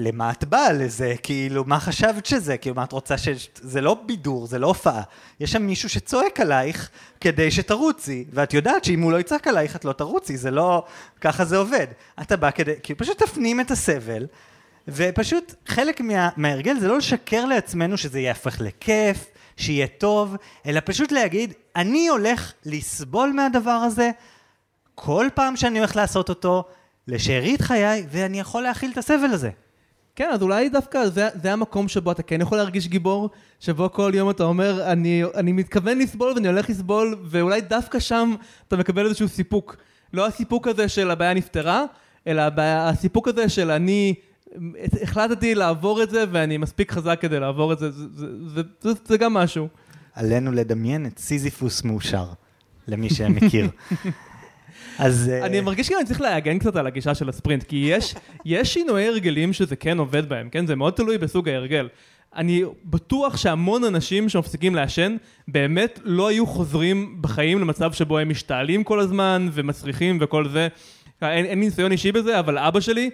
[0.00, 1.14] למה את באה לזה?
[1.22, 2.56] כאילו, מה חשבת שזה?
[2.56, 3.28] כאילו, מה את רוצה ש...
[3.54, 5.02] זה לא בידור, זה לא הופעה.
[5.40, 6.90] יש שם מישהו שצועק עלייך
[7.20, 10.84] כדי שתרוצי, ואת יודעת שאם הוא לא יצעק עלייך, את לא תרוצי, זה לא...
[11.20, 11.86] ככה זה עובד.
[12.20, 12.72] אתה בא כדי...
[12.82, 14.26] כאילו, פשוט תפנים את הסבל,
[14.88, 19.26] ופשוט חלק מה, מההרגל זה לא לשקר לעצמנו שזה יהפך לכיף,
[19.56, 20.36] שיהיה טוב,
[20.66, 24.10] אלא פשוט להגיד, אני הולך לסבול מהדבר הזה
[24.94, 26.64] כל פעם שאני הולך לעשות אותו,
[27.08, 29.50] לשארית חיי, ואני יכול להכיל את הסבל הזה.
[30.20, 34.12] כן, אז אולי דווקא זה, זה המקום שבו אתה כן יכול להרגיש גיבור, שבו כל
[34.14, 38.34] יום אתה אומר, אני, אני מתכוון לסבול ואני הולך לסבול, ואולי דווקא שם
[38.68, 39.76] אתה מקבל איזשהו סיפוק.
[40.12, 41.84] לא הסיפוק הזה של הבעיה נפתרה,
[42.26, 44.14] אלא הסיפוק הזה של אני
[45.02, 48.90] החלטתי לעבור את זה ואני מספיק חזק כדי לעבור את זה, זה, זה, זה, זה,
[49.04, 49.68] זה גם משהו.
[50.14, 52.26] עלינו לדמיין את סיזיפוס מאושר,
[52.88, 53.68] למי שמכיר.
[55.00, 55.30] אז...
[55.42, 55.62] אני uh...
[55.62, 59.52] מרגיש כאילו אני צריך להגן קצת על הגישה של הספרינט, כי יש, יש שינויי הרגלים
[59.52, 60.66] שזה כן עובד בהם, כן?
[60.66, 61.88] זה מאוד תלוי בסוג ההרגל.
[62.36, 65.16] אני בטוח שהמון אנשים שמפסיקים לעשן
[65.48, 70.68] באמת לא היו חוזרים בחיים למצב שבו הם משתעלים כל הזמן ומסריחים וכל זה.
[71.22, 73.10] אין, אין ניסיון אישי בזה, אבל אבא שלי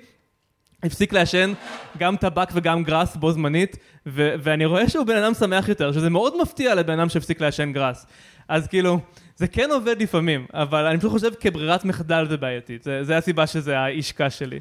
[0.82, 1.52] הפסיק לעשן
[1.98, 3.76] גם טבק וגם גראס בו זמנית,
[4.06, 7.72] ו- ואני רואה שהוא בן אדם שמח יותר, שזה מאוד מפתיע לבן אדם שהפסיק לעשן
[7.72, 8.06] גראס.
[8.48, 8.98] אז כאילו,
[9.36, 13.46] זה כן עובד לפעמים, אבל אני פשוט חושב כברירת מחדל זה בעייתית, זה, זה הסיבה
[13.46, 14.60] שזה האישקה שלי.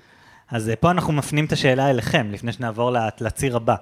[0.51, 3.75] אז אה, פה אנחנו מפנים את השאלה אליכם, לפני שנעבור לציר הבא.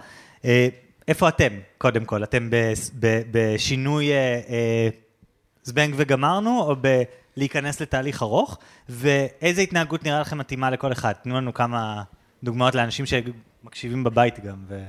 [0.46, 0.68] אה,
[1.08, 2.24] איפה אתם, קודם כל?
[2.24, 2.50] אתם
[3.32, 4.89] בשינוי אה,
[5.64, 6.76] זבנג וגמרנו, או
[7.36, 8.60] בלהיכנס לתהליך ארוך?
[8.89, 11.14] ואיזה התנהגות נראה לכם מתאימה לכל אחד?
[11.14, 12.04] תנו לנו כמה
[12.44, 14.56] דוגמאות לאנשים שמקשיבים בבית גם.
[14.68, 14.84] ו...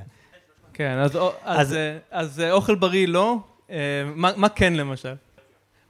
[0.73, 3.37] כן, אז, אז, אז, אה, אז אה, אוכל בריא לא,
[3.69, 3.77] אה,
[4.15, 5.13] מה, מה כן למשל?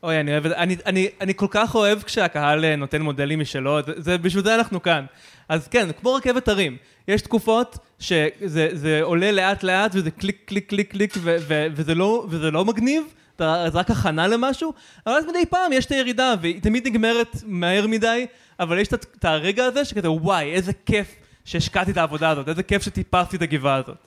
[0.05, 0.57] אוי, אני אוהב את זה.
[0.57, 5.05] אני, אני, אני כל כך אוהב כשהקהל נותן מודלים משלו, זה, בשביל זה אנחנו כאן.
[5.49, 6.77] אז כן, כמו רכבת הרים.
[7.07, 12.25] יש תקופות שזה עולה לאט לאט וזה קליק, קליק, קליק, קליק, ו, ו, וזה, לא,
[12.29, 13.03] וזה לא מגניב,
[13.39, 14.73] זה רק הכנה למשהו,
[15.07, 18.25] אבל אז מדי פעם יש את הירידה, והיא תמיד נגמרת מהר מדי,
[18.59, 22.83] אבל יש את הרגע הזה שכזה, וואי, איזה כיף שהשקעתי את העבודה הזאת, איזה כיף
[22.83, 23.97] שטיפסתי את הגבעה הזאת.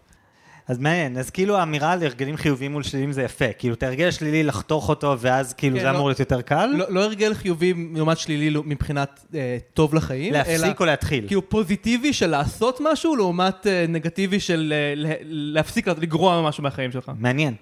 [0.69, 4.09] אז מעניין, אז כאילו האמירה על הרגלים חיוביים מול שליליים זה יפה, כאילו את ההרגל
[4.09, 7.35] השלילי לחתוך אותו ואז כאילו כן, זה לא- אמור להיות יותר קל, לא, לא הרגל
[7.35, 11.27] חיובי לעומת שלילי לא- מבחינת אה, טוב לחיים, אלא להפסיק או להתחיל.
[11.27, 16.93] כאילו פוזיטיבי של לעשות משהו לעומת אה, נגטיבי של אה, לה- להפסיק לגרוע משהו מהחיים
[16.93, 17.13] שלך.
[17.19, 17.55] מעניין.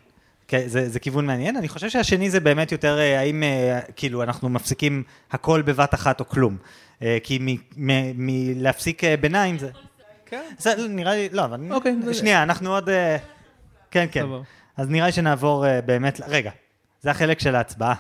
[0.49, 1.57] כן, זה, זה כיוון מעניין.
[1.57, 5.03] אני חושב שהשני זה באמת יותר אה, האם אה, כאילו אנחנו מפסיקים
[5.33, 6.57] הכל בבת אחת או כלום.
[7.03, 7.39] אה, כי
[8.17, 9.69] מלהפסיק אה, ביניים זה...
[10.27, 10.43] כן.
[10.59, 11.61] זה נראה לי, לא, אבל...
[11.70, 12.89] אוקיי, שנייה, אנחנו עוד...
[12.89, 13.16] אה,
[13.91, 14.27] כן, כן.
[14.77, 16.20] אז נראה לי שנעבור אה, באמת...
[16.29, 16.51] רגע,
[17.01, 17.95] זה החלק של ההצבעה.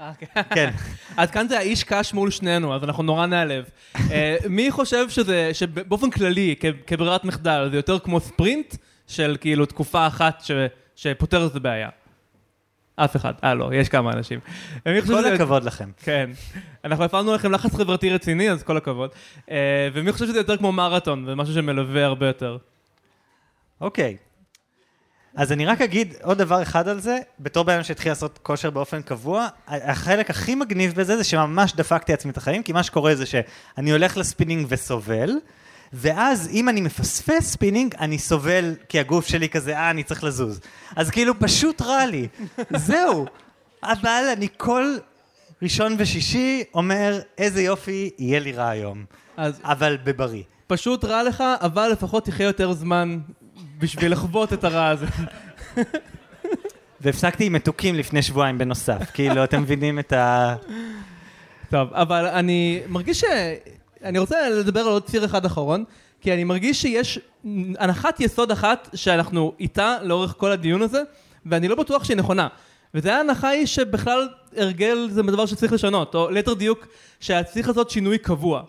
[0.00, 0.42] אה, כן.
[0.54, 0.70] כן.
[1.16, 3.64] עד כאן זה האיש קש מול שנינו, אז אנחנו נורא נעלב.
[4.48, 6.54] מי חושב שזה, שבאופן כללי,
[6.86, 8.74] כברירת מחדל, זה יותר כמו ספרינט
[9.06, 10.42] של כאילו תקופה אחת
[10.96, 11.88] שפותרת את הבעיה?
[13.04, 13.32] אף אחד.
[13.44, 14.40] אה, לא, יש כמה אנשים.
[15.06, 15.90] כל הכבוד לכם.
[16.02, 16.30] כן.
[16.84, 19.10] אנחנו הפעלנו לכם לחץ חברתי רציני, אז כל הכבוד.
[19.50, 22.58] אה, ומי חושב שזה יותר כמו מרתון, זה משהו שמלווה הרבה יותר.
[23.80, 24.16] אוקיי.
[25.36, 28.70] אז אני רק אגיד עוד דבר אחד על זה, בתור בן אדם שהתחיל לעשות כושר
[28.70, 33.14] באופן קבוע, החלק הכי מגניב בזה זה שממש דפקתי לעצמי את החיים, כי מה שקורה
[33.14, 35.30] זה שאני הולך לספינינג וסובל,
[35.92, 40.60] ואז אם אני מפספס ספינינג, אני סובל כי הגוף שלי כזה, אה, אני צריך לזוז.
[40.96, 42.28] אז כאילו פשוט רע לי,
[42.76, 43.26] זהו.
[43.82, 44.96] אבל אני כל
[45.62, 49.04] ראשון ושישי אומר, איזה יופי, יהיה לי רע היום.
[49.36, 50.42] רע אבל בבריא.
[50.66, 53.18] פשוט רע לך, אבל לפחות תחיה יותר זמן
[53.78, 55.06] בשביל לחוות את הרע הזה.
[57.00, 60.54] והפסקתי עם מתוקים לפני שבועיים בנוסף, כאילו, אתם מבינים את ה...
[61.70, 63.24] טוב, אבל אני מרגיש.
[64.04, 65.84] אני רוצה לדבר על עוד ציר אחד אחרון,
[66.20, 67.18] כי אני מרגיש שיש
[67.78, 71.02] הנחת יסוד אחת שאנחנו איתה לאורך כל הדיון הזה,
[71.46, 72.48] ואני לא בטוח שהיא נכונה.
[72.94, 76.86] וזה ההנחה היא שבכלל הרגל זה דבר שצריך לשנות, או ליתר דיוק,
[77.20, 78.62] שצריך לעשות שינוי קבוע.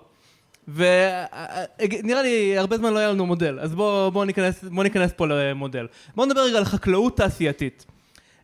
[0.68, 5.28] ונראה לי הרבה זמן לא היה לנו מודל, אז בואו בוא ניכנס, בוא ניכנס פה
[5.28, 5.88] למודל.
[6.16, 7.86] בואו נדבר רגע על חקלאות תעשייתית.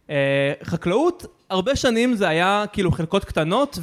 [0.09, 3.79] אה, חקלאות, הרבה שנים זה היה כאילו חלקות קטנות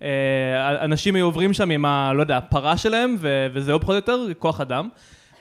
[0.00, 2.12] ואנשים היו עוברים שם עם ה...
[2.12, 4.88] לא יודע, הפרה שלהם ו- וזהו פחות או יותר, כוח אדם.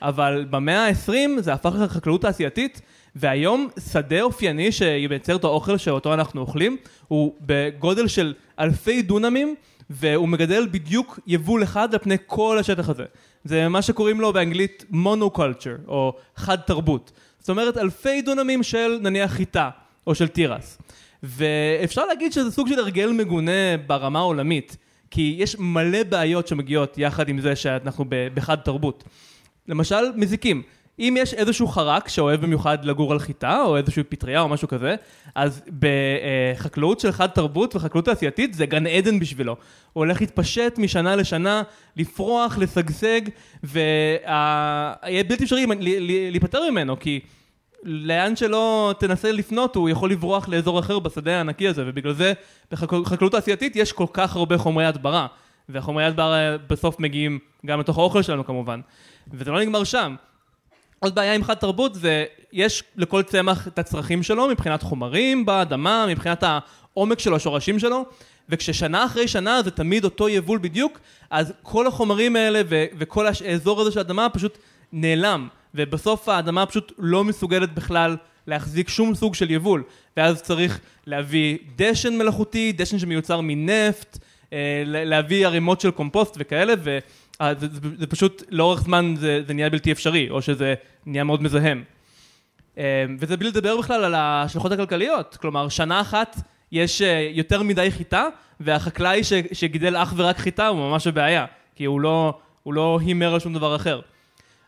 [0.01, 2.82] אבל במאה ה-20 זה הפך לחקלאות תעשייתית
[3.16, 6.78] והיום שדה אופייני שמייצר את האוכל שאותו אנחנו אוכלים
[7.08, 9.55] הוא בגודל של אלפי דונמים
[9.89, 13.05] והוא מגדל בדיוק יבול אחד על פני כל השטח הזה.
[13.43, 17.12] זה מה שקוראים לו באנגלית מונוקולצ'ר או חד תרבות.
[17.39, 19.70] זאת אומרת אלפי דונמים של נניח חיטה
[20.08, 20.78] או של תירס.
[21.24, 24.78] ואפשר להגיד שזה סוג של הרגל מגונה ברמה העולמית,
[25.11, 29.03] כי יש מלא בעיות שמגיעות יחד עם זה שאנחנו בחד תרבות.
[29.68, 30.61] למשל, מזיקים.
[30.99, 34.95] אם יש איזשהו חרק שאוהב במיוחד לגור על חיטה, או איזושהי פטריה או משהו כזה,
[35.36, 39.51] אז בחקלאות של חד תרבות וחקלאות תעשייתית זה גן עדן בשבילו.
[39.93, 41.61] הוא הולך להתפשט משנה לשנה,
[41.97, 43.22] לפרוח, לשגשג,
[43.63, 45.65] ויהיה בלתי אפשרי
[46.32, 47.20] להיפטר ממנו, כי
[47.84, 52.34] לאן שלא תנסה לפנות, הוא יכול לברוח לאזור אחר בשדה הענקי הזה, ובגלל זה
[52.71, 55.28] בחקלאות תעשייתית יש כל כך הרבה חומרי הדברה,
[55.69, 58.82] והחומרי הדברה בסוף מגיעים גם לתוך האוכל שלנו כמובן,
[59.34, 60.15] וזה לא נגמר שם.
[60.99, 66.05] עוד בעיה עם חד תרבות זה, יש לכל צמח את הצרכים שלו מבחינת חומרים באדמה,
[66.09, 68.05] מבחינת העומק של השורשים שלו,
[68.49, 70.99] וכששנה אחרי שנה זה תמיד אותו יבול בדיוק,
[71.30, 74.57] אז כל החומרים האלה וכל האזור הזה של האדמה פשוט
[74.91, 75.47] נעלם,
[75.78, 78.17] ובסוף האדמה פשוט לא מסוגלת בכלל
[78.47, 79.84] להחזיק שום סוג של יבול,
[80.17, 84.17] ואז צריך להביא דשן מלאכותי, דשן שמיוצר מנפט,
[84.53, 86.99] אה, להביא ערימות של קומפוסט וכאלה, ו...
[87.41, 87.53] אה,
[88.09, 90.73] פשוט לאורך זמן זה, זה נהיה בלתי אפשרי, או שזה
[91.05, 91.84] נהיה מאוד מזהם.
[92.78, 96.38] אה, וזה בלי לדבר בכלל על ההשלכות הכלכליות, כלומר שנה אחת
[96.71, 97.01] יש
[97.32, 98.28] יותר מדי חיטה,
[98.59, 103.34] והחקלאי ש, שגידל אך ורק חיטה הוא ממש בבעיה, כי הוא לא, הוא לא הימר
[103.34, 104.01] על שום דבר אחר.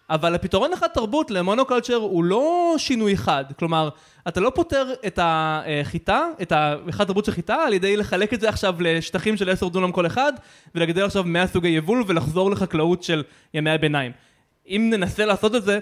[0.10, 3.90] אבל הפתרון אחד תרבות למונוקולצ'ר הוא לא שינוי חד, כלומר,
[4.28, 8.50] אתה לא פותר את החיטה, את האחד תרבות של חיטה, על ידי לחלק את זה
[8.50, 10.34] עכשיו לשטחים של 10 דונם כל אחד,
[10.76, 14.12] ולגדל עכשיו 100 סוגי יבול ולחזור לחקלאות של ימי הביניים.
[14.68, 15.80] אם ננסה לעשות את זה,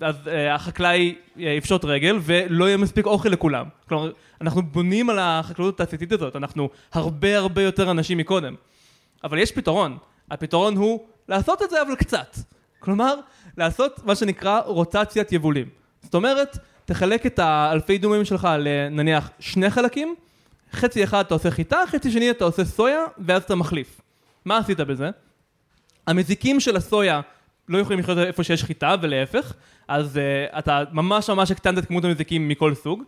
[0.00, 3.66] אז uh, החקלאי uh, יפשוט רגל ולא יהיה מספיק אוכל לכולם.
[3.88, 8.54] כלומר, אנחנו בונים על החקלאות התעשייתית הזאת, אנחנו הרבה הרבה יותר אנשים מקודם.
[9.24, 9.98] אבל יש פתרון,
[10.30, 12.36] הפתרון הוא לעשות את זה אבל קצת.
[12.80, 13.14] כלומר,
[13.56, 15.68] לעשות מה שנקרא רוטציית יבולים.
[16.02, 20.14] זאת אומרת, תחלק את האלפי דומים שלך לנניח שני חלקים,
[20.72, 24.00] חצי אחד אתה עושה חיטה, חצי שני אתה עושה סויה, ואז אתה מחליף.
[24.44, 25.10] מה עשית בזה?
[26.06, 27.20] המזיקים של הסויה
[27.68, 29.52] לא יכולים לחיות איפה שיש חיטה ולהפך,
[29.88, 33.02] אז uh, אתה ממש ממש הקטנת את כמות המזיקים מכל סוג.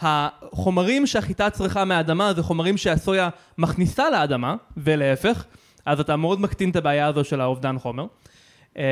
[0.00, 3.28] החומרים שהחיטה צריכה מהאדמה זה חומרים שהסויה
[3.58, 5.44] מכניסה לאדמה, ולהפך,
[5.86, 8.06] אז אתה מאוד מקטין את הבעיה הזו של האובדן חומר.
[8.76, 8.82] אמ,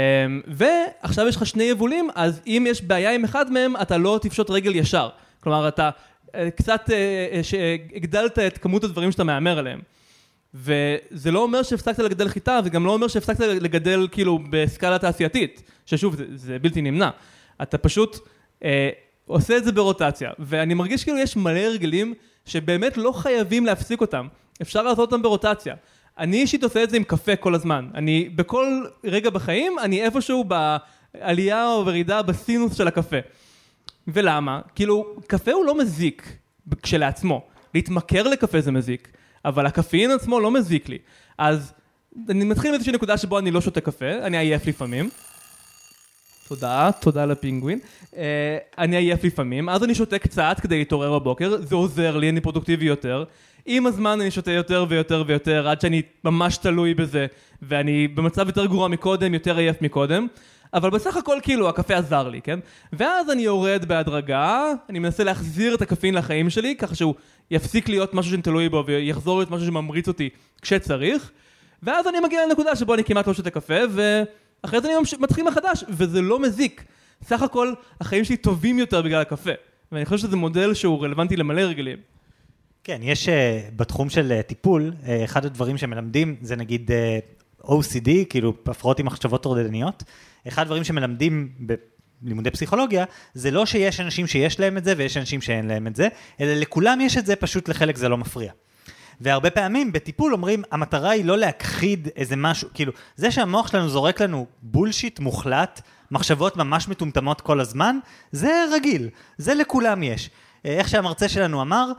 [0.47, 4.51] ועכשיו יש לך שני יבולים, אז אם יש בעיה עם אחד מהם, אתה לא תפשוט
[4.51, 5.09] רגל ישר.
[5.41, 5.91] כלומר, אתה
[6.35, 9.81] אה, קצת אה, אה, הגדלת את כמות הדברים שאתה מהמר עליהם.
[10.55, 15.63] וזה לא אומר שהפסקת לגדל חיטה, זה גם לא אומר שהפסקת לגדל כאילו בסקאלה תעשייתית,
[15.87, 17.11] ששוב, זה, זה בלתי נמנע.
[17.63, 18.19] אתה פשוט
[18.65, 18.91] אה,
[19.27, 22.15] עושה את זה ברוטציה, ואני מרגיש כאילו יש מלא הרגלים
[22.47, 24.29] שבאמת לא חייבים להפסיק אותם,
[24.63, 25.75] אפשר לעשות אותם ברוטציה.
[26.19, 27.89] אני אישית עושה את זה עם קפה כל הזמן.
[27.95, 33.17] אני, בכל רגע בחיים, אני איפשהו בעלייה או בירידה בסינוס של הקפה.
[34.09, 34.61] ולמה?
[34.75, 36.37] כאילו, קפה הוא לא מזיק
[36.83, 37.43] כשלעצמו.
[37.75, 39.09] להתמכר לקפה זה מזיק,
[39.45, 40.99] אבל הקפאין עצמו לא מזיק לי.
[41.39, 41.73] אז
[42.29, 45.11] אני מתחיל מאיזושהי נקודה שבו אני לא שותה קפה, אני עייף לפעמים.
[46.49, 47.79] תודה, תודה לפינגווין.
[48.11, 48.17] Uh,
[48.79, 52.85] אני עייף לפעמים, אז אני שותה קצת כדי להתעורר בבוקר, זה עוזר לי, אני פרודוקטיבי
[52.85, 53.25] יותר.
[53.67, 57.27] עם הזמן אני שותה יותר ויותר ויותר, עד שאני ממש תלוי בזה,
[57.63, 60.27] ואני במצב יותר גרוע מקודם, יותר עייף מקודם.
[60.75, 62.59] אבל בסך הכל כאילו הקפה עזר לי, כן?
[62.93, 67.15] ואז אני יורד בהדרגה, אני מנסה להחזיר את הקפין לחיים שלי, ככה שהוא
[67.51, 70.29] יפסיק להיות משהו שאני תלוי בו ויחזור להיות משהו שממריץ אותי
[70.63, 71.31] כשצריך.
[71.83, 75.85] ואז אני מגיע לנקודה שבו אני כמעט לא שותה קפה, ואחרי זה אני מתחיל מחדש,
[75.89, 76.85] וזה לא מזיק.
[77.25, 79.51] סך הכל החיים שלי טובים יותר בגלל הקפה.
[79.93, 81.99] ואני חושב שזה מודל שהוא רלוונטי למלא רגלים.
[82.85, 83.31] כן, יש uh,
[83.77, 86.91] בתחום של uh, טיפול, uh, אחד הדברים שמלמדים זה נגיד
[87.63, 90.03] OCD, כאילו הפרעות עם מחשבות טורדניות.
[90.49, 91.49] אחד הדברים שמלמדים
[92.23, 93.05] בלימודי פסיכולוגיה,
[93.35, 96.09] זה לא שיש אנשים שיש להם את זה ויש אנשים שאין להם את זה,
[96.41, 98.53] אלא לכולם יש את זה, פשוט לחלק זה לא מפריע.
[99.21, 104.21] והרבה פעמים בטיפול אומרים, המטרה היא לא להכחיד איזה משהו, כאילו, זה שהמוח שלנו זורק
[104.21, 107.99] לנו בולשיט מוחלט, מחשבות ממש מטומטמות כל הזמן,
[108.33, 109.09] זה רגיל,
[109.39, 110.31] זה לכולם יש.
[110.65, 111.93] איך שהמרצה שלנו אמר,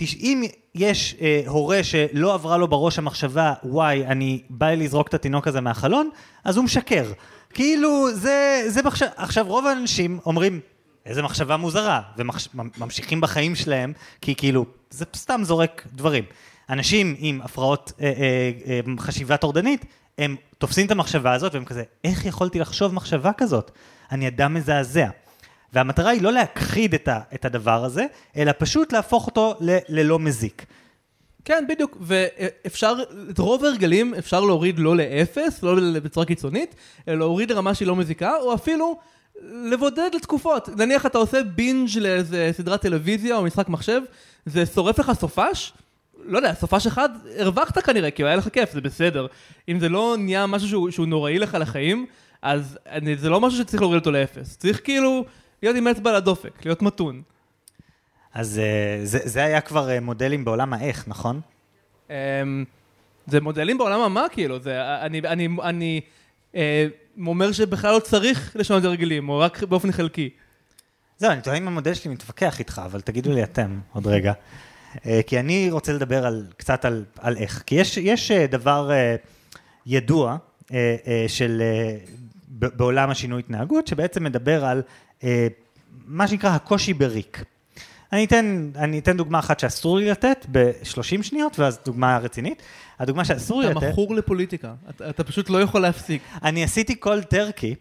[0.00, 0.42] אם
[0.74, 5.60] יש אה, הורה שלא עברה לו בראש המחשבה, וואי, אני בא לזרוק את התינוק הזה
[5.60, 6.10] מהחלון,
[6.44, 7.12] אז הוא משקר.
[7.54, 9.06] כאילו, זה, זה מחשב...
[9.16, 10.60] עכשיו, רוב האנשים אומרים,
[11.06, 16.24] איזה מחשבה מוזרה, וממשיכים בחיים שלהם, כי כאילו, זה סתם זורק דברים.
[16.70, 19.84] אנשים עם הפרעות אה, אה, אה, חשיבה טורדנית,
[20.18, 23.70] הם תופסים את המחשבה הזאת, והם כזה, איך יכולתי לחשוב מחשבה כזאת?
[24.12, 25.08] אני אדם מזעזע.
[25.72, 28.06] והמטרה היא לא להכחיד את, ה, את הדבר הזה,
[28.36, 30.66] אלא פשוט להפוך אותו ל, ללא מזיק.
[31.44, 32.94] כן, בדיוק, ואפשר,
[33.30, 36.74] את רוב ההרגלים אפשר להוריד לא לאפס, לא בצורה קיצונית,
[37.08, 38.98] אלא להוריד לרמה שהיא לא מזיקה, או אפילו
[39.42, 40.68] לבודד לתקופות.
[40.68, 44.00] נניח אתה עושה בינג' לאיזה סדרת טלוויזיה או משחק מחשב,
[44.46, 45.72] זה שורף לך סופש,
[46.24, 47.08] לא יודע, סופש אחד,
[47.38, 49.26] הרווחת כנראה, כי היה לך כיף, זה בסדר.
[49.68, 52.06] אם זה לא נהיה משהו שהוא, שהוא נוראי לך לחיים,
[52.42, 54.56] אז אני, זה לא משהו שצריך להוריד אותו לאפס.
[54.56, 55.24] צריך כאילו
[55.62, 57.22] להיות עם אצבע על הדופק, להיות מתון.
[58.34, 61.40] אז אה, זה, זה היה כבר אה, מודלים בעולם האיך, נכון?
[62.10, 62.14] אמ,
[63.26, 66.00] זה מודלים בעולם המה, כאילו, זה, אני, אני, אני
[66.54, 66.86] אה,
[67.26, 70.30] אומר שבכלל לא צריך לשנות הרגלים, או רק באופן חלקי.
[71.18, 74.32] זהו, אני טועה אם המודל שלי מתווכח איתך, אבל תגידו לי אתם עוד רגע.
[75.26, 77.62] כי אני רוצה לדבר על, קצת על, על איך.
[77.66, 78.90] כי יש, יש דבר
[79.86, 80.36] ידוע
[81.28, 81.62] של,
[82.48, 84.82] בעולם השינוי התנהגות, שבעצם מדבר על
[86.06, 87.44] מה שנקרא הקושי בריק.
[88.12, 92.62] אני אתן, אני אתן דוגמה אחת שאסור לי לתת ב-30 שניות, ואז דוגמה רצינית.
[92.98, 93.76] הדוגמה שאסור לי לתת...
[93.76, 96.22] אתה מכור לפוליטיקה, אתה, אתה פשוט לא יכול להפסיק.
[96.44, 97.74] אני עשיתי כל טרקי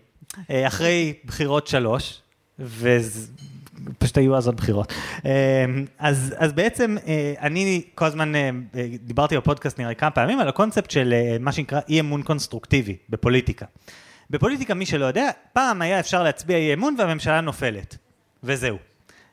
[0.49, 2.21] אה, אחרי בחירות שלוש,
[2.59, 4.93] ופשוט היו אז עוד בחירות.
[5.25, 5.65] אה,
[5.99, 8.31] אז, אז בעצם אה, אני כל הזמן
[9.03, 13.65] דיברתי בפודקאסט נראה כמה פעמים על הקונספט של מה שנקרא אי אמון קונסטרוקטיבי בפוליטיקה.
[14.29, 17.97] בפוליטיקה, מי שלא יודע, פעם היה אפשר להצביע אי אמון והממשלה נופלת.
[18.43, 18.77] וזהו.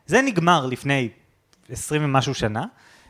[0.07, 1.09] זה נגמר לפני
[1.69, 2.65] 20 ומשהו שנה,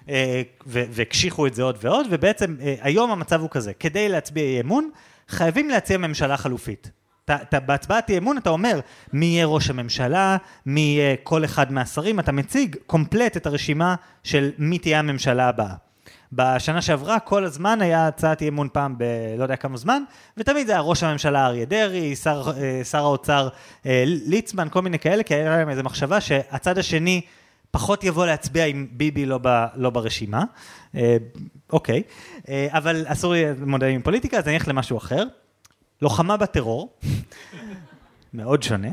[0.09, 4.61] אה, והקשיחו את זה עוד ועוד, ובעצם אה, היום המצב הוא כזה, כדי להצביע אי
[4.61, 4.91] אמון,
[5.29, 6.91] חייבים להציע ממשלה חלופית.
[7.53, 8.81] בהצבעת אי אמון אתה אומר
[9.13, 14.51] מי יהיה ראש הממשלה, מי יהיה כל אחד מהשרים, אתה מציג קומפלט את הרשימה של
[14.59, 15.84] מי תהיה הממשלה הבאה.
[16.35, 20.03] בשנה שעברה כל הזמן היה הצעת אי אמון פעם בלא יודע כמה זמן,
[20.37, 23.49] ותמיד זה היה ראש הממשלה אריה דרעי, שר, אה, שר האוצר
[23.87, 27.21] אה, ליצמן, כל מיני כאלה, כי היה להם איזו מחשבה שהצד השני
[27.71, 30.45] פחות יבוא להצביע עם ביבי לא, ב, לא ברשימה.
[30.95, 31.17] אה,
[31.73, 32.03] אוקיי,
[32.69, 35.25] אבל אסור לי מודלים עם פוליטיקה, אז אני אלך למשהו אחר.
[36.03, 36.99] לוחמה בטרור,
[38.35, 38.89] מאוד שונה.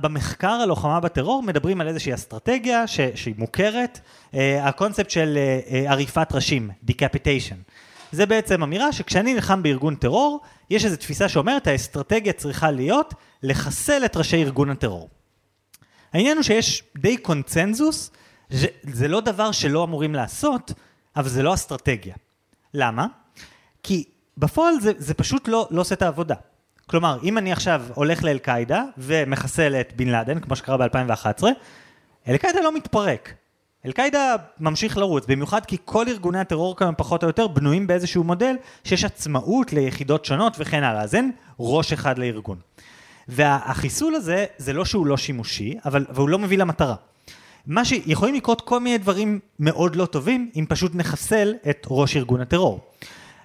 [0.00, 4.00] במחקר הלוחמה בטרור מדברים על איזושהי אסטרטגיה ש, שהיא מוכרת,
[4.32, 7.72] uh, הקונספט של uh, עריפת ראשים, decapitation.
[8.12, 10.40] זה בעצם אמירה שכשאני נלחם בארגון טרור,
[10.70, 15.08] יש איזו תפיסה שאומרת האסטרטגיה צריכה להיות לחסל את ראשי ארגון הטרור.
[16.12, 18.10] העניין הוא שיש די קונצנזוס,
[18.82, 20.72] זה לא דבר שלא אמורים לעשות,
[21.16, 22.14] אבל זה לא אסטרטגיה.
[22.74, 23.06] למה?
[23.82, 24.04] כי
[24.38, 26.34] בפועל זה, זה פשוט לא, לא עושה את העבודה.
[26.90, 31.44] כלומר, אם אני עכשיו הולך לאל-קאעידה ומחסל את בן לאדן, כמו שקרה ב-2011,
[32.28, 33.34] אל-קאעידה לא מתפרק.
[33.86, 38.56] אל-קאעידה ממשיך לרוץ, במיוחד כי כל ארגוני הטרור כאן פחות או יותר בנויים באיזשהו מודל
[38.84, 42.58] שיש עצמאות ליחידות שונות וכן הלאה, אז אין ראש אחד לארגון.
[43.28, 46.94] והחיסול הזה, זה לא שהוא לא שימושי, אבל, והוא לא מביא למטרה.
[47.66, 52.40] מה שיכולים לקרות כל מיני דברים מאוד לא טובים, אם פשוט נחסל את ראש ארגון
[52.40, 52.80] הטרור.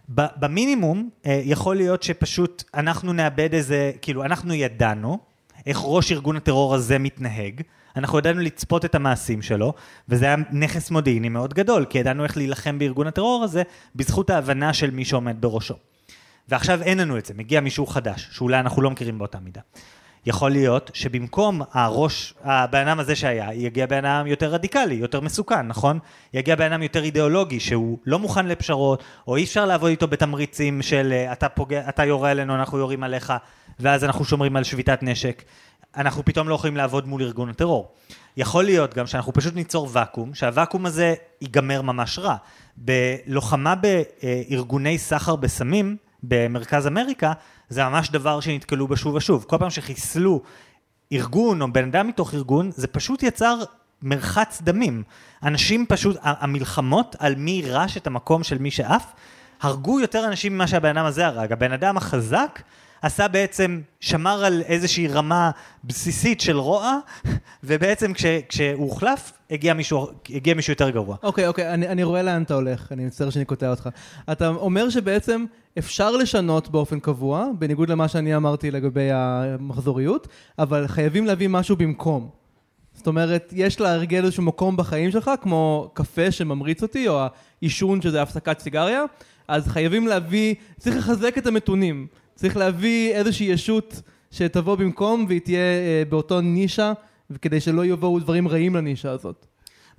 [0.09, 5.19] במינימום, אה, יכול להיות שפשוט אנחנו נאבד איזה, כאילו, אנחנו ידענו
[5.65, 7.61] איך ראש ארגון הטרור הזה מתנהג,
[7.95, 9.73] אנחנו ידענו לצפות את המעשים שלו,
[10.09, 13.63] וזה היה נכס מודיעיני מאוד גדול, כי ידענו איך להילחם בארגון הטרור הזה,
[13.95, 15.75] בזכות ההבנה של מי שעומד בראשו.
[16.49, 19.61] ועכשיו אין לנו את זה, מגיע מישהו חדש, שאולי אנחנו לא מכירים באותה מידה.
[20.25, 25.67] יכול להיות שבמקום הראש, הבן אדם הזה שהיה, יגיע בן אדם יותר רדיקלי, יותר מסוכן,
[25.67, 25.99] נכון?
[26.33, 30.81] יגיע בן אדם יותר אידיאולוגי, שהוא לא מוכן לפשרות, או אי אפשר לעבוד איתו בתמריצים
[30.81, 33.33] של אה, אתה, פוגע, אתה יורה עלינו, אנחנו יורים עליך,
[33.79, 35.43] ואז אנחנו שומרים על שביתת נשק.
[35.97, 37.91] אנחנו פתאום לא יכולים לעבוד מול ארגון הטרור.
[38.37, 42.35] יכול להיות גם שאנחנו פשוט ניצור ואקום, שהוואקום הזה ייגמר ממש רע.
[42.77, 47.33] בלוחמה בארגוני סחר בסמים במרכז אמריקה,
[47.69, 49.45] זה ממש דבר שנתקלו בשוב ושוב.
[49.47, 50.41] כל פעם שחיסלו
[51.11, 53.59] ארגון או בן אדם מתוך ארגון, זה פשוט יצר
[54.01, 55.03] מרחץ דמים.
[55.43, 59.13] אנשים פשוט, המלחמות על מי יירש את המקום של מי שעף,
[59.61, 61.51] הרגו יותר אנשים ממה שהבן אדם הזה הרג.
[61.51, 62.61] הבן אדם החזק
[63.05, 65.51] עשה בעצם, שמר על איזושהי רמה
[65.83, 66.99] בסיסית של רוע,
[67.63, 71.17] ובעצם כש, כשהוא הוחלף, הגיע מישהו, הגיע מישהו יותר גרוע.
[71.23, 73.89] אוקיי, okay, אוקיי, okay, אני, אני רואה לאן אתה הולך, אני מצטער שאני קוטע אותך.
[74.31, 75.45] אתה אומר שבעצם
[75.77, 80.27] אפשר לשנות באופן קבוע, בניגוד למה שאני אמרתי לגבי המחזוריות,
[80.59, 82.29] אבל חייבים להביא משהו במקום.
[82.93, 87.21] זאת אומרת, יש להרגל איזשהו מקום בחיים שלך, כמו קפה שממריץ אותי, או
[87.61, 89.03] העישון שזה הפסקת סיגריה,
[89.47, 92.07] אז חייבים להביא, צריך לחזק את המתונים.
[92.35, 96.93] צריך להביא איזושהי ישות שתבוא במקום והיא תהיה אה, באותו נישה,
[97.41, 99.45] כדי שלא יבואו דברים רעים לנישה הזאת.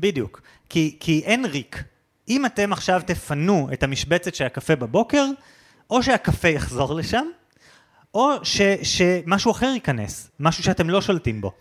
[0.01, 0.41] בדיוק.
[0.69, 1.85] כי, כי אין ריק.
[2.29, 5.27] אם אתם עכשיו תפנו את המשבצת של הקפה בבוקר,
[5.91, 7.27] או שהקפה יחזור לשם,
[8.15, 11.53] או ש, שמשהו אחר ייכנס, משהו שאתם לא שולטים בו.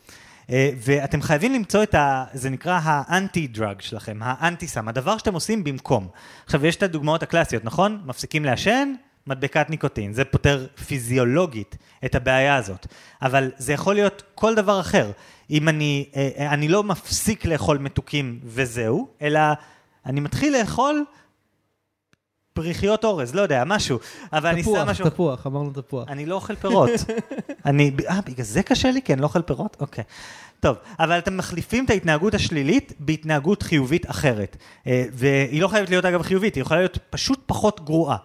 [0.49, 2.25] אה, ואתם חייבים למצוא את ה...
[2.33, 6.07] זה נקרא האנטי דרג שלכם, האנטי סם, הדבר שאתם עושים במקום.
[6.45, 8.01] עכשיו, יש את הדוגמאות הקלאסיות, נכון?
[8.05, 8.93] מפסיקים לעשן,
[9.27, 12.87] מדבקת ניקוטין, זה פותר פיזיולוגית את הבעיה הזאת.
[13.21, 15.11] אבל זה יכול להיות כל דבר אחר.
[15.49, 19.39] אם אני, אה, אה, אני לא מפסיק לאכול מתוקים וזהו, אלא
[20.05, 21.03] אני מתחיל לאכול
[22.53, 23.99] פריחיות אורז, לא יודע, משהו.
[24.33, 25.09] אבל אני שם משהו...
[25.09, 26.09] תפוח, תפוח, אמרנו תפוח.
[26.09, 26.89] אני לא אוכל פירות.
[27.65, 29.01] אני, אה, בגלל זה קשה לי?
[29.01, 29.77] כי אני לא אוכל פירות?
[29.79, 30.03] אוקיי.
[30.59, 34.57] טוב, אבל אתם מחליפים את ההתנהגות השלילית בהתנהגות חיובית אחרת.
[34.87, 38.17] אה, והיא לא חייבת להיות אגב חיובית, היא יכולה להיות פשוט פחות גרועה.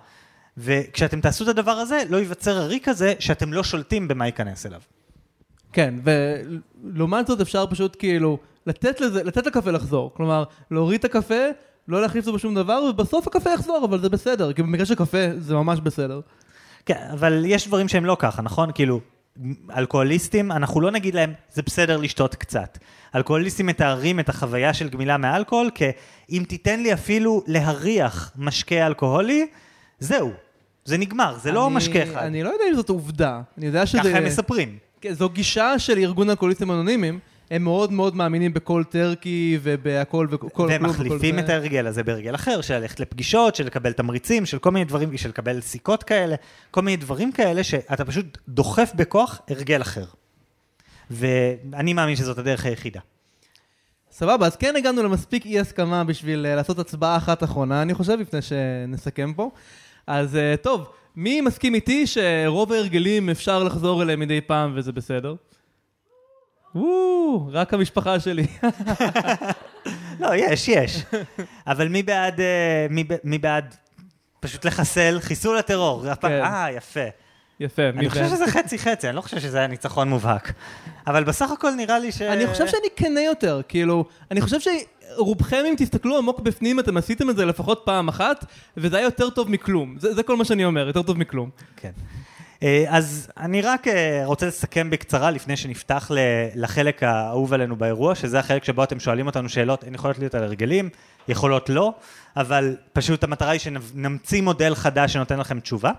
[0.60, 4.80] וכשאתם תעשו את הדבר הזה, לא ייווצר הריק הזה שאתם לא שולטים במה ייכנס אליו.
[5.72, 10.14] כן, ולעומת זאת אפשר פשוט כאילו לתת לזה, לתת לקפה לחזור.
[10.14, 11.44] כלומר, להוריד את הקפה,
[11.88, 15.18] לא להחליף אותו בשום דבר, ובסוף הקפה יחזור, אבל זה בסדר, כי במקרה של קפה
[15.38, 16.20] זה ממש בסדר.
[16.86, 18.70] כן, אבל יש דברים שהם לא ככה, נכון?
[18.74, 19.00] כאילו,
[19.76, 22.78] אלכוהוליסטים, אנחנו לא נגיד להם, זה בסדר לשתות קצת.
[23.14, 29.46] אלכוהוליסטים מתארים את החוויה של גמילה מאלכוהול כאם תיתן לי אפילו להריח משקה אלכוהולי,
[29.98, 30.30] זהו,
[30.90, 32.22] זה נגמר, זה לא משקה אחד.
[32.22, 33.98] אני לא יודע אם זאת עובדה, אני יודע שזה...
[33.98, 34.78] ככה הם מספרים.
[35.00, 37.18] כן, זו גישה של ארגון אלכוהוליסטים אנונימיים,
[37.50, 40.66] הם מאוד מאוד מאמינים בכל טרקי ובהכל וכל...
[40.68, 44.70] והם מחליפים את ההרגל הזה בהרגל אחר, של ללכת לפגישות, של לקבל תמריצים, של כל
[44.70, 46.36] מיני דברים, של לקבל סיכות כאלה,
[46.70, 50.04] כל מיני דברים כאלה שאתה פשוט דוחף בכוח הרגל אחר.
[51.10, 53.00] ואני מאמין שזאת הדרך היחידה.
[54.12, 58.18] סבבה, אז כן הגענו למספיק אי הסכמה בשביל אה, לעשות הצבעה אחת אחרונה, אני חושב,
[58.20, 59.50] לפני שנסכם פה.
[60.06, 65.34] אז אה, טוב, מי מסכים איתי שרוב ההרגלים אפשר לחזור אליהם מדי פעם וזה בסדר?
[66.74, 68.46] וואו, רק המשפחה שלי.
[70.20, 71.02] לא, יש, יש.
[71.66, 73.74] אבל מי בעד, אה, מי, מי בעד
[74.40, 76.04] פשוט לחסל, חיסול הטרור?
[76.20, 76.28] כן.
[76.28, 77.00] אה, יפה.
[77.60, 77.88] יפה?
[77.88, 80.52] אני חושב שזה חצי-חצי, אני לא חושב שזה היה ניצחון מובהק.
[81.06, 82.22] אבל בסך הכל נראה לי ש...
[82.22, 87.30] אני חושב שאני כנה יותר, כאילו, אני חושב שרובכם, אם תסתכלו עמוק בפנים, אתם עשיתם
[87.30, 88.44] את זה לפחות פעם אחת,
[88.76, 89.96] וזה היה יותר טוב מכלום.
[89.98, 91.50] זה, זה כל מה שאני אומר, יותר טוב מכלום.
[91.76, 91.90] כן.
[92.62, 96.10] אה, אז אני רק אה, רוצה לסכם בקצרה לפני שנפתח
[96.54, 100.42] לחלק האהוב עלינו באירוע, שזה החלק שבו אתם שואלים אותנו שאלות, הן יכולות להיות על
[100.42, 100.88] הרגלים,
[101.28, 101.92] יכולות לא,
[102.36, 105.90] אבל פשוט המטרה היא שנמציא מודל חדש שנותן לכם תשובה.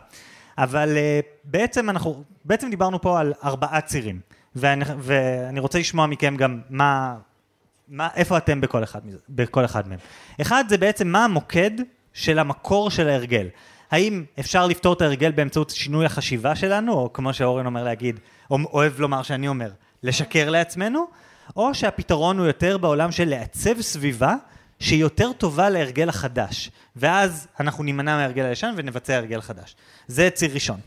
[0.57, 4.19] אבל uh, בעצם אנחנו, בעצם דיברנו פה על ארבעה צירים,
[4.55, 7.15] ואני, ואני רוצה לשמוע מכם גם מה,
[7.87, 9.99] מה, איפה אתם בכל אחד, בכל אחד מהם.
[10.41, 11.71] אחד זה בעצם מה המוקד
[12.13, 13.47] של המקור של ההרגל.
[13.91, 18.19] האם אפשר לפתור את ההרגל באמצעות שינוי החשיבה שלנו, או כמו שאורן אומר להגיד,
[18.51, 19.71] או אוהב לומר שאני אומר,
[20.03, 21.05] לשקר לעצמנו,
[21.55, 24.35] או שהפתרון הוא יותר בעולם של לעצב סביבה
[24.81, 29.75] שהיא יותר טובה להרגל החדש, ואז אנחנו נימנע מההרגל הישן ונבצע הרגל חדש.
[30.07, 30.79] זה ציר ראשון.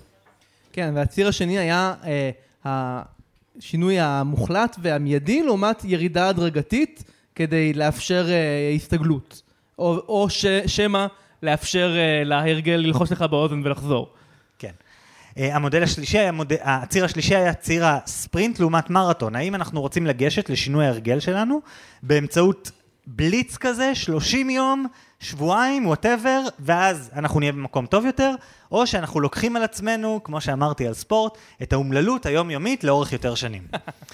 [0.72, 2.30] כן, והציר השני היה אה,
[2.64, 9.42] השינוי המוחלט והמיידי לעומת ירידה הדרגתית כדי לאפשר אה, הסתגלות,
[9.78, 11.06] או, או ש, שמא
[11.42, 14.08] לאפשר אה, להרגל ללחוש לך באוזן ולחזור.
[14.58, 14.72] כן.
[15.38, 19.36] אה, המודל השלישי היה, מודל, הציר השלישי היה ציר הספרינט לעומת מרתון.
[19.36, 21.60] האם אנחנו רוצים לגשת לשינוי ההרגל שלנו
[22.02, 22.70] באמצעות
[23.06, 24.86] בליץ כזה, 30 יום,
[25.20, 28.34] שבועיים, וואטאבר, ואז אנחנו נהיה במקום טוב יותר,
[28.72, 33.62] או שאנחנו לוקחים על עצמנו, כמו שאמרתי על ספורט, את האומללות היומיומית לאורך יותר שנים.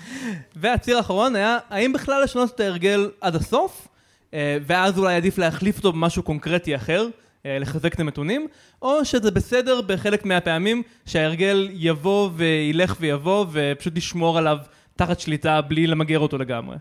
[0.56, 3.88] והציר האחרון היה, האם בכלל לשנות את ההרגל עד הסוף,
[4.34, 7.06] אה, ואז אולי עדיף להחליף אותו במשהו קונקרטי אחר,
[7.46, 8.46] אה, לחזק את הנתונים,
[8.82, 14.58] או שזה בסדר בחלק מהפעמים שההרגל יבוא וילך ויבוא, ופשוט לשמור עליו
[14.96, 16.76] תחת שליטה בלי למגר אותו לגמרי.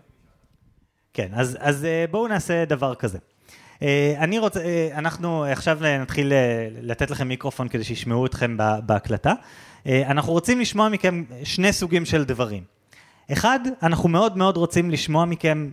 [1.14, 3.18] כן, אז, אז אה, בואו נעשה דבר כזה.
[3.82, 6.32] אה, אני רוצה, אה, אנחנו עכשיו נתחיל
[6.82, 8.56] לתת לכם מיקרופון כדי שישמעו אתכם
[8.86, 9.32] בהקלטה.
[9.86, 12.62] אנחנו רוצים לשמוע מכם שני סוגים של דברים.
[13.32, 15.70] אחד, אנחנו מאוד מאוד רוצים לשמוע מכם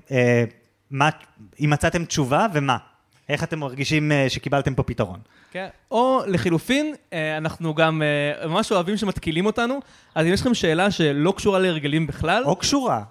[0.92, 1.10] מה,
[1.60, 2.78] אם מצאתם תשובה ומה.
[3.30, 5.20] איך אתם מרגישים שקיבלתם פה פתרון?
[5.52, 6.96] כן, או לחילופין,
[7.38, 8.02] אנחנו גם
[8.46, 9.80] ממש אוהבים שמתקילים אותנו,
[10.16, 12.44] אז אם יש לכם שאלה שלא קשורה להרגלים בכלל...
[12.46, 13.04] או קשורה.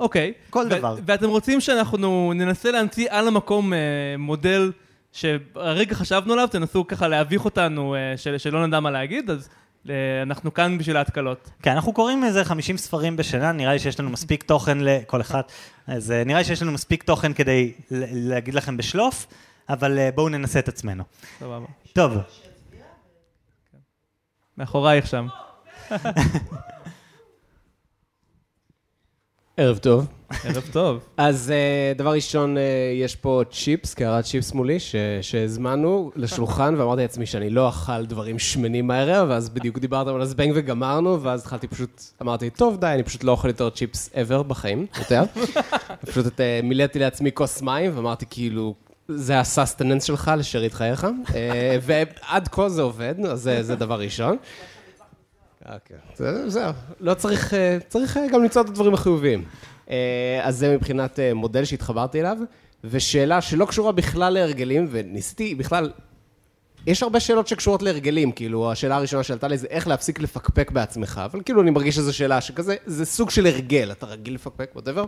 [0.00, 0.32] אוקיי.
[0.50, 0.96] כל דבר.
[1.06, 3.78] ואתם רוצים שאנחנו ננסה להמציא על המקום אה,
[4.18, 4.72] מודל
[5.12, 9.48] שהרגע חשבנו עליו, תנסו ככה להביך אותנו אה, של, שלא נדע מה להגיד, אז
[9.88, 11.50] אה, אנחנו כאן בשביל ההתקלות.
[11.62, 15.42] כן, אנחנו קוראים איזה 50 ספרים בשנה, נראה לי שיש לנו מספיק תוכן לכל אחד,
[15.86, 19.26] אז אה, נראה לי שיש לנו מספיק תוכן כדי להגיד לכם בשלוף,
[19.68, 21.04] אבל אה, בואו ננסה את עצמנו.
[21.40, 21.66] סבבה.
[21.92, 22.16] טוב.
[24.58, 25.26] מאחורייך שם.
[29.60, 30.06] ערב טוב.
[30.44, 30.98] ערב טוב.
[31.16, 32.60] אז uh, דבר ראשון, uh,
[33.02, 34.78] יש פה צ'יפס, קערת צ'יפס מולי,
[35.22, 40.52] שהזמנו לשולחן, ואמרתי לעצמי שאני לא אכל דברים שמנים מהערב, ואז בדיוק דיברתם על הזבנג
[40.54, 44.86] וגמרנו, ואז התחלתי פשוט, אמרתי, טוב, די, אני פשוט לא אוכל יותר צ'יפס ever בחיים,
[44.98, 45.22] יותר.
[46.10, 48.74] פשוט uh, מילאתי לעצמי כוס מים, ואמרתי, כאילו,
[49.08, 51.06] זה הססטננס שלך לשארית חייך,
[51.82, 54.36] ועד כה זה עובד, אז זה דבר ראשון.
[55.68, 55.96] אוקיי.
[56.46, 59.44] זהו, לא צריך, אה, צריך אה, גם למצוא את הדברים החיוביים.
[59.90, 62.38] אה, אז זה מבחינת מודל שהתחברתי אליו,
[62.84, 65.90] ושאלה שלא קשורה בכלל להרגלים, וניסיתי בכלל,
[66.86, 71.20] יש הרבה שאלות שקשורות להרגלים, כאילו, השאלה הראשונה שעלתה לי זה איך להפסיק לפקפק בעצמך,
[71.24, 75.06] אבל כאילו אני מרגיש שזו שאלה שכזה, זה סוג של הרגל, אתה רגיל לפקפק, whatever.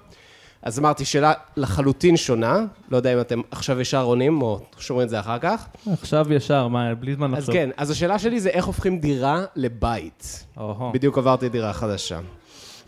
[0.63, 5.11] אז אמרתי, שאלה לחלוטין שונה, לא יודע אם אתם עכשיו ישר עונים, או שומעים את
[5.11, 5.67] זה אחר כך.
[5.93, 7.51] עכשיו ישר, מה, בלי זמן לחשוב.
[7.51, 10.47] אז כן, אז השאלה שלי זה איך הופכים דירה לבית.
[10.95, 12.21] בדיוק עברתי דירה חדשה.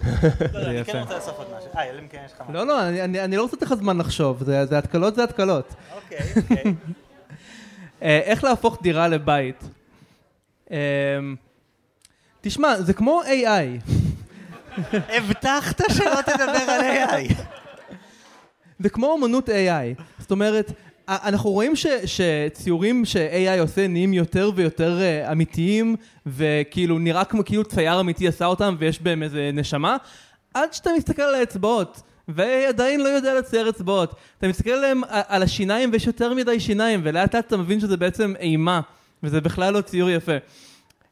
[0.02, 0.10] לא,
[0.54, 1.70] אני כן רוצה לעשות עוד משהו.
[1.76, 2.52] אה, אלא אם כן יש לך משהו.
[2.52, 2.88] לא, לא,
[3.24, 5.74] אני לא רוצה לתת לך זמן לחשוב, זה התקלות זה התקלות.
[5.94, 6.74] אוקיי, אוקיי.
[8.02, 9.64] אה, איך להפוך דירה לבית?
[10.70, 10.76] אמ,
[12.40, 13.92] תשמע, זה כמו AI.
[15.08, 17.34] הבטחת שלא תדבר על AI.
[18.78, 20.02] זה כמו אמנות AI.
[20.18, 20.72] זאת אומרת,
[21.08, 25.96] אנחנו רואים ש, שציורים ש-AI עושה נהיים יותר ויותר uh, אמיתיים,
[26.26, 29.96] וכאילו נראה כמו כאילו צייר אמיתי עשה אותם ויש בהם איזה נשמה,
[30.54, 32.00] עד שאתה מסתכל על האצבעות.
[32.28, 34.14] ועדיין לא יודע לצייר אצבעות.
[34.38, 38.34] אתה מסתכל עליהם על השיניים ויש יותר מדי שיניים, ולאט לאט אתה מבין שזה בעצם
[38.40, 38.80] אימה,
[39.22, 40.32] וזה בכלל לא ציור יפה.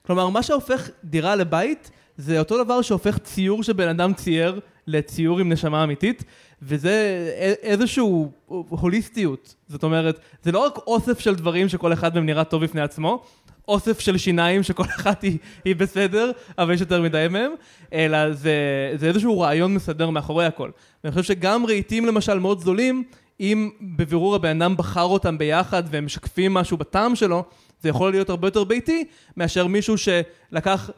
[0.06, 5.52] כלומר, מה שהופך דירה לבית, זה אותו דבר שהופך ציור שבן אדם צייר לציור עם
[5.52, 6.24] נשמה אמיתית,
[6.62, 7.26] וזה
[7.62, 9.54] איזשהו הוליסטיות.
[9.68, 13.22] זאת אומרת, זה לא רק אוסף של דברים שכל אחד מהם נראה טוב בפני עצמו,
[13.68, 17.52] אוסף של שיניים שכל אחת היא, היא בסדר, אבל יש יותר מדי מהם,
[17.92, 18.54] אלא זה,
[18.96, 20.70] זה איזשהו רעיון מסדר מאחורי הכל.
[21.04, 23.04] ואני חושב שגם רהיטים למשל מאוד זולים,
[23.40, 27.44] אם בבירור הבן אדם בחר אותם ביחד והם משקפים משהו בטעם שלו,
[27.80, 29.04] זה יכול להיות הרבה יותר ביתי
[29.36, 30.90] מאשר מישהו שלקח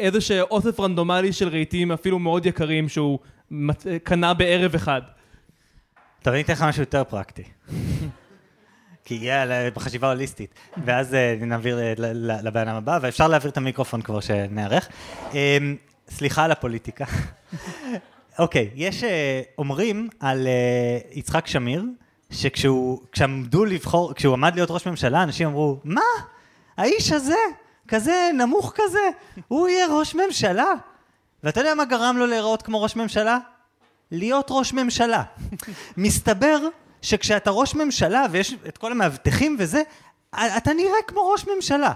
[0.00, 3.18] איזה שאוסף רנדומלי של רהיטים אפילו מאוד יקרים שהוא
[4.04, 5.02] קנה בערב אחד.
[6.22, 7.42] טוב, אני אתן לך משהו יותר פרקטי.
[9.04, 11.78] כי יהיה בחשיבה הוליסטית, ואז אה, נעביר
[12.42, 14.88] לבן אדם הבא, ואפשר להעביר את המיקרופון כבר שנערך.
[15.34, 15.76] אמ,
[16.08, 17.04] סליחה על הפוליטיקה.
[18.38, 21.84] אוקיי, יש, אה, אומרים על אה, יצחק שמיר,
[22.30, 26.00] שכשהוא, כשעמדו לבחור, כשהוא עמד להיות ראש ממשלה, אנשים אמרו, מה?
[26.76, 27.36] האיש הזה,
[27.90, 29.08] כזה נמוך כזה,
[29.48, 30.72] הוא יהיה ראש ממשלה.
[31.42, 33.38] ואתה יודע מה גרם לו להיראות כמו ראש ממשלה?
[34.10, 35.22] להיות ראש ממשלה.
[35.96, 36.58] מסתבר
[37.02, 39.82] שכשאתה ראש ממשלה ויש את כל המאבטחים וזה,
[40.34, 41.92] אתה נראה כמו ראש ממשלה.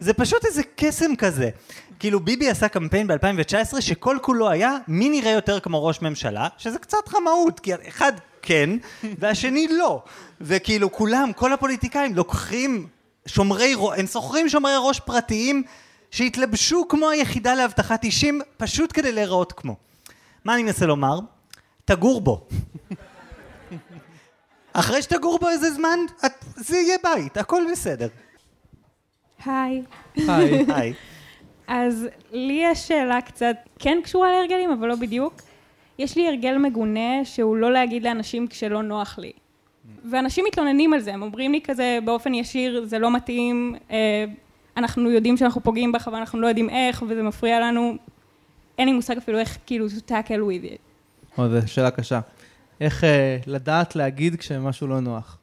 [0.00, 1.50] זה פשוט איזה קסם כזה.
[1.98, 6.78] כאילו ביבי עשה קמפיין ב-2019 שכל כולו היה מי נראה יותר כמו ראש ממשלה, שזה
[6.78, 8.12] קצת רמאות, כי אחד
[8.42, 8.70] כן,
[9.18, 10.02] והשני לא.
[10.40, 12.86] וכאילו כולם, כל הפוליטיקאים לוקחים
[13.28, 15.62] שומרי, הם שוכרים שומרי ראש פרטיים
[16.10, 19.76] שהתלבשו כמו היחידה לאבטחת אישים, פשוט כדי להיראות כמו.
[20.44, 21.18] מה אני מנסה לומר?
[21.84, 22.46] תגור בו.
[24.72, 28.08] אחרי שתגור בו איזה זמן, את, זה יהיה בית, הכל בסדר.
[29.44, 29.82] היי.
[30.16, 30.64] היי.
[30.74, 30.94] היי.
[31.68, 35.34] אז לי יש שאלה קצת כן קשורה להרגלים, אבל לא בדיוק.
[35.98, 39.32] יש לי הרגל מגונה שהוא לא להגיד לאנשים כשלא נוח לי.
[40.10, 44.24] ואנשים מתלוננים על זה, הם אומרים לי כזה באופן ישיר, זה לא מתאים, אה,
[44.76, 47.96] אנחנו יודעים שאנחנו פוגעים בך ואנחנו לא יודעים איך, וזה מפריע לנו.
[48.78, 50.78] אין לי מושג אפילו איך כאילו to tackle with it.
[51.38, 52.20] או, זו שאלה קשה.
[52.80, 55.38] איך אה, לדעת להגיד כשמשהו לא נוח?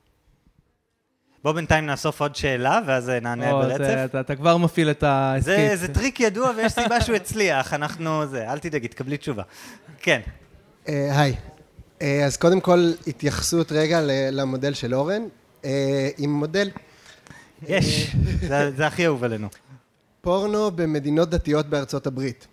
[1.43, 3.77] בוא בינתיים נאסוף עוד שאלה, ואז אה, נענה או, ברצף.
[3.77, 4.99] זה- אתה- אתה כבר מפעיל את
[5.39, 5.75] זה, ה skip.
[5.79, 9.43] זה טריק ידוע ויש סיבה שהוא הצליח, אנחנו זה, אל תדאגי, תקבלי תשובה.
[9.99, 10.19] כן.
[10.89, 11.35] אה, היי.
[12.25, 13.99] אז קודם כל, התייחסות רגע
[14.31, 15.21] למודל של אורן.
[15.65, 16.69] אה, עם מודל
[17.67, 18.15] יש,
[18.47, 19.47] זה, זה הכי אהוב עלינו.
[20.21, 22.47] פורנו במדינות דתיות בארצות הברית.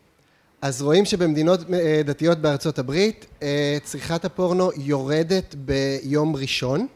[0.62, 6.86] אז רואים שבמדינות אה, דתיות בארצות הברית, אה, צריכת הפורנו יורדת ביום ראשון,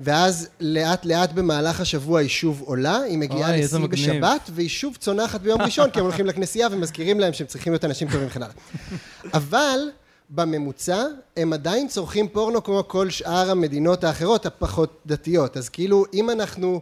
[0.00, 3.78] ואז לאט לאט במהלך השבוע היא שוב עולה, היא מגיעה לשיא.
[3.78, 7.84] בשבת, והיא שוב צונחת ביום ראשון, כי הם הולכים לכנסייה ומזכירים להם שהם צריכים להיות
[7.84, 8.54] אנשים טובים וכן הלאה.
[9.34, 9.78] אבל
[10.34, 11.04] בממוצע
[11.36, 15.56] הם עדיין צורכים פורנו כמו כל שאר המדינות האחרות הפחות דתיות.
[15.56, 16.80] אז כאילו אם אנחנו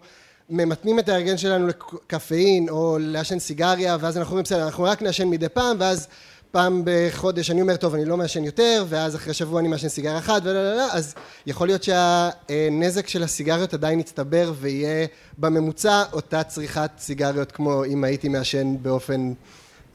[0.51, 5.29] ממתנים את הארגן שלנו לקפאין או לעשן סיגריה ואז אנחנו אומרים בסדר אנחנו רק נעשן
[5.29, 6.09] מדי פעם ואז
[6.51, 10.19] פעם בחודש אני אומר טוב אני לא מעשן יותר ואז אחרי שבוע אני מעשן סיגריה
[10.19, 11.15] אחת ולא לא לא אז
[11.47, 15.07] יכול להיות שהנזק של הסיגריות עדיין יצטבר ויהיה
[15.39, 19.33] בממוצע אותה צריכת סיגריות כמו אם הייתי מעשן באופן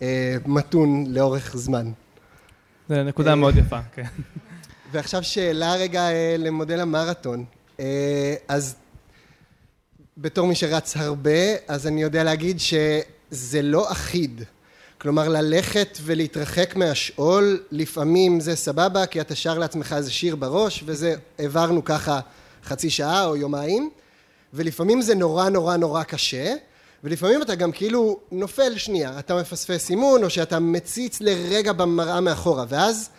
[0.01, 1.91] אה, מתון לאורך זמן.
[2.89, 4.03] זו נקודה מאוד יפה, כן.
[4.91, 7.45] ועכשיו שאלה רגע אה, למודל המרתון.
[7.79, 8.75] אה, אז
[10.17, 14.43] בתור מי שרץ הרבה, אז אני יודע להגיד שזה לא אחיד.
[14.97, 21.15] כלומר, ללכת ולהתרחק מהשאול, לפעמים זה סבבה, כי אתה שר לעצמך איזה שיר בראש, וזה
[21.39, 22.19] העברנו ככה
[22.63, 23.89] חצי שעה או יומיים,
[24.53, 26.55] ולפעמים זה נורא נורא נורא קשה,
[27.05, 32.65] ולפעמים אתה גם כאילו נופל שנייה, אתה מפספס אימון, או שאתה מציץ לרגע במראה מאחורה,
[32.69, 33.09] ואז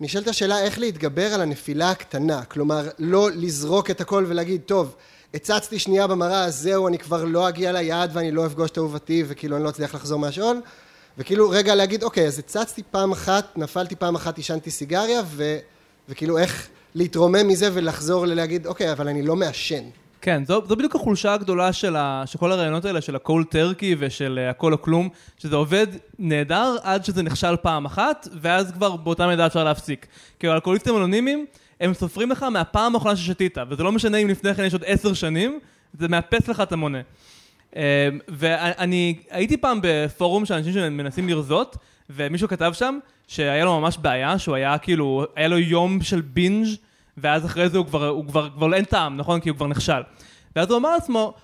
[0.00, 4.94] נשאלת השאלה איך להתגבר על הנפילה הקטנה, כלומר לא לזרוק את הכל ולהגיד טוב
[5.34, 9.24] הצצתי שנייה במראה אז זהו אני כבר לא אגיע ליעד ואני לא אפגוש את אהובתי
[9.26, 10.60] וכאילו אני לא אצליח לחזור מהשאול
[11.18, 15.58] וכאילו רגע להגיד אוקיי אז הצצתי פעם אחת נפלתי פעם אחת עישנתי סיגריה ו,
[16.08, 19.82] וכאילו איך להתרומם מזה ולחזור ללהגיד אוקיי אבל אני לא מעשן
[20.22, 23.96] כן, זו, זו בדיוק החולשה הגדולה של, ה, של כל הרעיונות האלה, של הקול טרקי
[23.98, 25.08] ושל uh, הכל או כלום,
[25.38, 25.86] שזה עובד
[26.18, 30.06] נהדר עד שזה נכשל פעם אחת, ואז כבר באותה מידה אפשר להפסיק.
[30.38, 31.46] כי אלכוהוליסטים אנונימיים,
[31.80, 35.14] הם סופרים לך מהפעם האחרונה ששתית, וזה לא משנה אם לפני כן יש עוד עשר
[35.14, 35.58] שנים,
[35.98, 37.00] זה מאפס לך את המונה.
[37.70, 37.76] Uh,
[38.28, 41.76] ואני הייתי פעם בפורום של אנשים שמנסים לרזות,
[42.10, 42.98] ומישהו כתב שם
[43.28, 46.66] שהיה לו ממש בעיה, שהוא היה כאילו, היה לו יום של בינג'
[47.16, 49.40] ואז אחרי זה הוא כבר, הוא כבר, כבר אין טעם, נכון?
[49.40, 50.00] כי הוא כבר נכשל.
[50.56, 51.34] ואז הוא אמר לעצמו,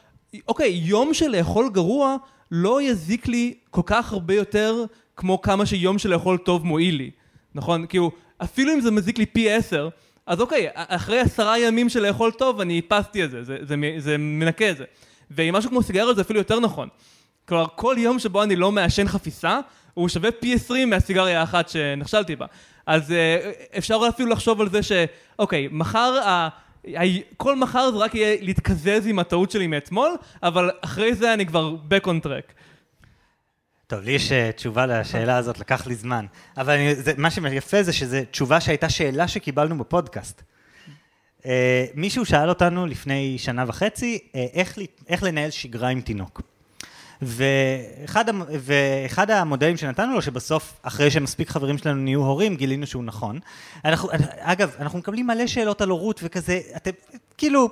[0.48, 2.16] אוקיי, יום של לאכול גרוע
[2.50, 4.84] לא יזיק לי כל כך הרבה יותר
[5.16, 7.10] כמו כמה שיום של לאכול טוב מועיל לי,
[7.54, 7.86] נכון?
[7.86, 9.88] כאילו, אפילו אם זה מזיק לי פי עשר,
[10.26, 14.18] אז אוקיי, אחרי עשרה ימים של לאכול טוב, אני איפסתי את זה, זה, זה, זה
[14.18, 14.84] מנקה את זה.
[15.30, 16.88] ועם משהו כמו סיגריות זה אפילו יותר נכון.
[17.48, 19.60] כלומר, כל יום שבו אני לא מעשן חפיסה,
[19.94, 22.46] הוא שווה פי עשרים מהסיגריה האחת שנכשלתי בה.
[22.88, 26.48] אז אה, אפשר אפילו לחשוב על זה שאוקיי, מחר, ה...
[27.36, 30.10] כל מחר זה רק יהיה להתקזז עם הטעות שלי מאתמול,
[30.42, 32.52] אבל אחרי זה אני כבר back on track.
[33.86, 36.26] טוב, לי יש אה, תשובה לשאלה הזאת, לקח לי זמן.
[36.56, 40.42] אבל אני, זה, מה שיפה זה שזו תשובה שהייתה שאלה שקיבלנו בפודקאסט.
[41.38, 41.44] Uh,
[41.94, 44.78] מישהו שאל אותנו לפני שנה וחצי, uh, איך,
[45.08, 46.42] איך לנהל שגרה עם תינוק.
[47.22, 53.38] ואחד, ואחד המודלים שנתנו לו, שבסוף, אחרי שמספיק חברים שלנו נהיו הורים, גילינו שהוא נכון.
[53.84, 54.08] אנחנו,
[54.38, 56.90] אגב, אנחנו מקבלים מלא שאלות על הורות וכזה, אתם,
[57.38, 57.68] כאילו,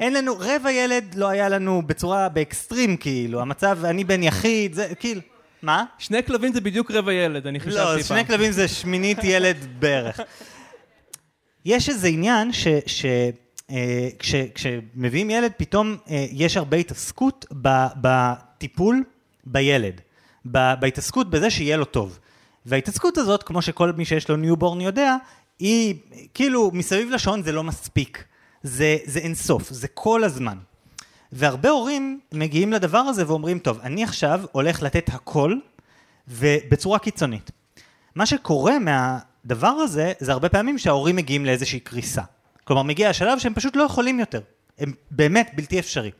[0.00, 4.94] אין לנו, רבע ילד לא היה לנו בצורה, באקסטרים, כאילו, המצב, אני בן יחיד, זה,
[5.00, 5.20] כאילו,
[5.62, 5.84] מה?
[5.98, 7.96] שני כלבים זה בדיוק רבע ילד, אני חישבתי פעם.
[7.96, 10.20] לא, שני כלבים זה שמינית ילד בערך.
[11.64, 12.68] יש איזה עניין ש...
[12.86, 13.06] ש
[13.70, 17.68] אה, כש, כשמביאים ילד, פתאום אה, יש הרבה התעסקות ב,
[18.56, 19.04] בטיפול
[19.44, 20.00] בילד,
[20.44, 22.18] בהתעסקות בזה שיהיה לו טוב.
[22.66, 25.16] וההתעסקות הזאת, כמו שכל מי שיש לו newborn יודע,
[25.58, 25.94] היא
[26.34, 28.24] כאילו מסביב לשעון זה לא מספיק,
[28.62, 30.58] זה, זה אינסוף, זה כל הזמן.
[31.32, 35.54] והרבה הורים מגיעים לדבר הזה ואומרים, טוב, אני עכשיו הולך לתת הכל,
[36.28, 37.50] ובצורה קיצונית.
[38.14, 42.22] מה שקורה מהדבר הזה, זה הרבה פעמים שההורים מגיעים לאיזושהי קריסה.
[42.64, 44.40] כלומר, מגיע השלב שהם פשוט לא יכולים יותר.
[44.78, 46.10] הם באמת בלתי אפשרי.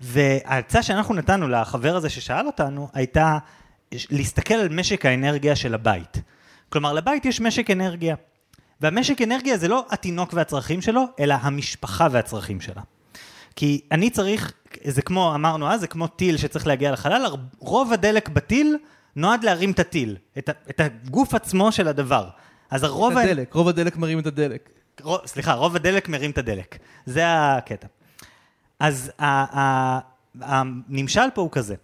[0.00, 3.38] וההצעה שאנחנו נתנו לחבר הזה ששאל אותנו, הייתה
[4.10, 6.20] להסתכל על משק האנרגיה של הבית.
[6.68, 8.14] כלומר, לבית יש משק אנרגיה.
[8.80, 12.82] והמשק אנרגיה זה לא התינוק והצרכים שלו, אלא המשפחה והצרכים שלה.
[13.56, 14.52] כי אני צריך,
[14.84, 17.26] זה כמו, אמרנו אז, זה כמו טיל שצריך להגיע לחלל,
[17.58, 18.76] רוב הדלק בטיל
[19.16, 22.28] נועד להרים את הטיל, את, את הגוף עצמו של הדבר.
[22.70, 23.18] אז הרוב...
[23.18, 23.58] את הדלק, ה...
[23.58, 24.70] רוב הדלק מרים את הדלק.
[25.02, 26.78] רוב, סליחה, רוב הדלק מרים את הדלק.
[27.06, 27.86] זה הקטע.
[28.80, 29.12] אז
[30.40, 31.74] הנמשל פה הוא כזה.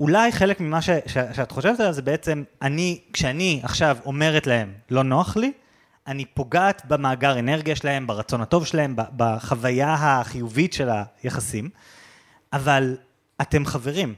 [0.00, 4.74] אולי חלק ממה ש, ש, שאת חושבת עליו זה בעצם, אני, כשאני עכשיו אומרת להם,
[4.90, 5.52] לא נוח לי,
[6.06, 10.88] אני פוגעת במאגר אנרגיה שלהם, ברצון הטוב שלהם, בחוויה החיובית של
[11.22, 11.70] היחסים,
[12.52, 12.96] אבל
[13.40, 14.14] אתם חברים,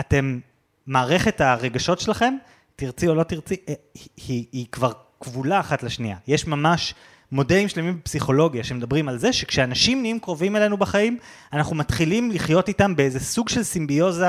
[0.00, 0.40] אתם,
[0.86, 2.36] מערכת הרגשות שלכם,
[2.76, 3.74] תרצי או לא תרצי, היא, אה,
[4.16, 6.16] היא, היא כבר כבולה אחת לשנייה.
[6.26, 6.94] יש ממש
[7.34, 11.18] מודלים שלמים בפסיכולוגיה שמדברים על זה שכשאנשים נהיים קרובים אלינו בחיים,
[11.52, 14.26] אנחנו מתחילים לחיות איתם באיזה סוג של סימביוזה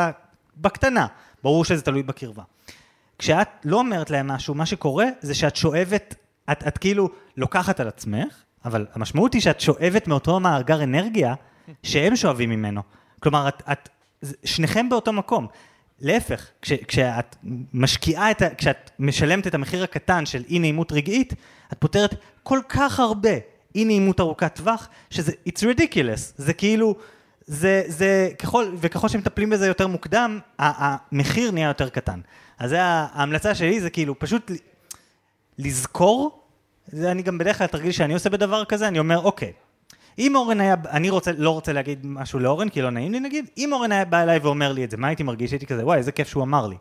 [0.58, 1.08] בקטנה,
[1.44, 2.44] ברור שזה תלוי בקרבה.
[3.20, 6.16] כשאת לא אומרת להם משהו, מה שקורה זה שאת שואבת
[6.52, 11.34] את, את כאילו לוקחת על עצמך, אבל המשמעות היא שאת שואבת מאותו מאגר אנרגיה
[11.84, 12.82] שהם שואבים ממנו.
[13.20, 13.90] כלומר, את, את,
[14.44, 15.48] שניכם באותו מקום.
[16.02, 17.36] להפך, כש, כשאת
[17.74, 18.56] משקיעה את ה...
[18.56, 21.34] כשאת משלמת את המחיר הקטן של אי נעימות רגעית,
[21.74, 23.34] את פותרת כל כך הרבה
[23.76, 26.96] אי נעימות ארוכת טווח, שזה, it's ridiculous, זה כאילו,
[27.48, 32.20] זה, זה, ככל, וככל שמטפלים בזה יותר מוקדם, המחיר נהיה יותר קטן.
[32.60, 34.52] אז זה ההמלצה שלי, זה כאילו פשוט
[35.58, 36.42] לזכור,
[36.88, 39.52] זה אני גם בדרך כלל תרגיל שאני עושה בדבר כזה, אני אומר, אוקיי,
[40.20, 43.46] אם אורן היה, אני רוצה, לא רוצה להגיד משהו לאורן, כי לא נעים לי נגיד,
[43.58, 45.52] אם אורן היה בא אליי ואומר לי את זה, מה הייתי מרגיש?
[45.52, 46.76] הייתי כזה, וואי, איזה כיף שהוא אמר לי.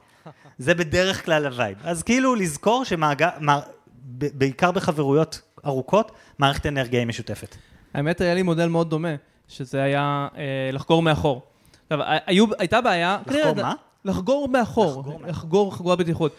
[0.58, 1.78] זה בדרך כלל ה vibe.
[1.84, 7.56] אז כאילו לזכור שבעיקר בחברויות ארוכות, מערכת אנרגיה היא משותפת.
[7.94, 9.14] האמת, היה לי מודל מאוד דומה,
[9.48, 11.42] שזה היה אה, לחגור מאחור.
[11.82, 13.18] עכשיו, היו, הייתה בעיה...
[13.26, 13.74] לחקור מה?
[14.04, 16.36] לחגור מאחור, לחגור חגורת בטיחות.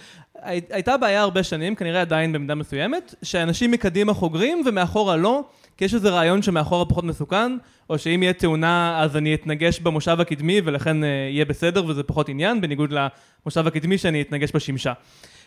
[0.69, 5.43] הייתה בעיה הרבה שנים, כנראה עדיין במידה מסוימת, שאנשים מקדימה חוגרים ומאחורה לא,
[5.77, 7.57] כי יש איזה רעיון שמאחורה פחות מסוכן,
[7.89, 12.29] או שאם יהיה תאונה אז אני אתנגש במושב הקדמי ולכן uh, יהיה בסדר וזה פחות
[12.29, 14.93] עניין, בניגוד למושב הקדמי שאני אתנגש בשמשה.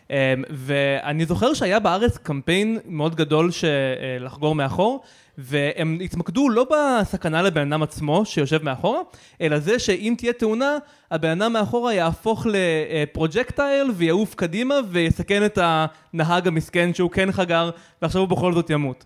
[0.06, 0.10] Um,
[0.50, 5.02] ואני זוכר שהיה בארץ קמפיין מאוד גדול של uh, לחגור מאחור,
[5.38, 9.00] והם התמקדו לא בסכנה לבן אדם עצמו שיושב מאחורה,
[9.40, 10.76] אלא זה שאם תהיה תאונה,
[11.10, 17.70] הבן אדם מאחורה יהפוך לפרוג'קטייל ויעוף קדימה ויסכן את הנהג המסכן שהוא כן חגר
[18.02, 19.04] ועכשיו הוא בכל זאת ימות.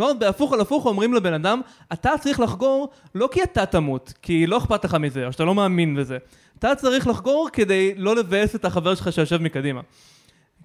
[0.00, 1.60] כלומר, בהפוך על הפוך אומרים לבן אדם,
[1.92, 5.54] אתה צריך לחגור לא כי אתה תמות, כי לא אכפת לך מזה, או שאתה לא
[5.54, 6.18] מאמין בזה.
[6.58, 9.80] אתה צריך לחגור כדי לא לבאס את החבר שלך שיושב מקדימה.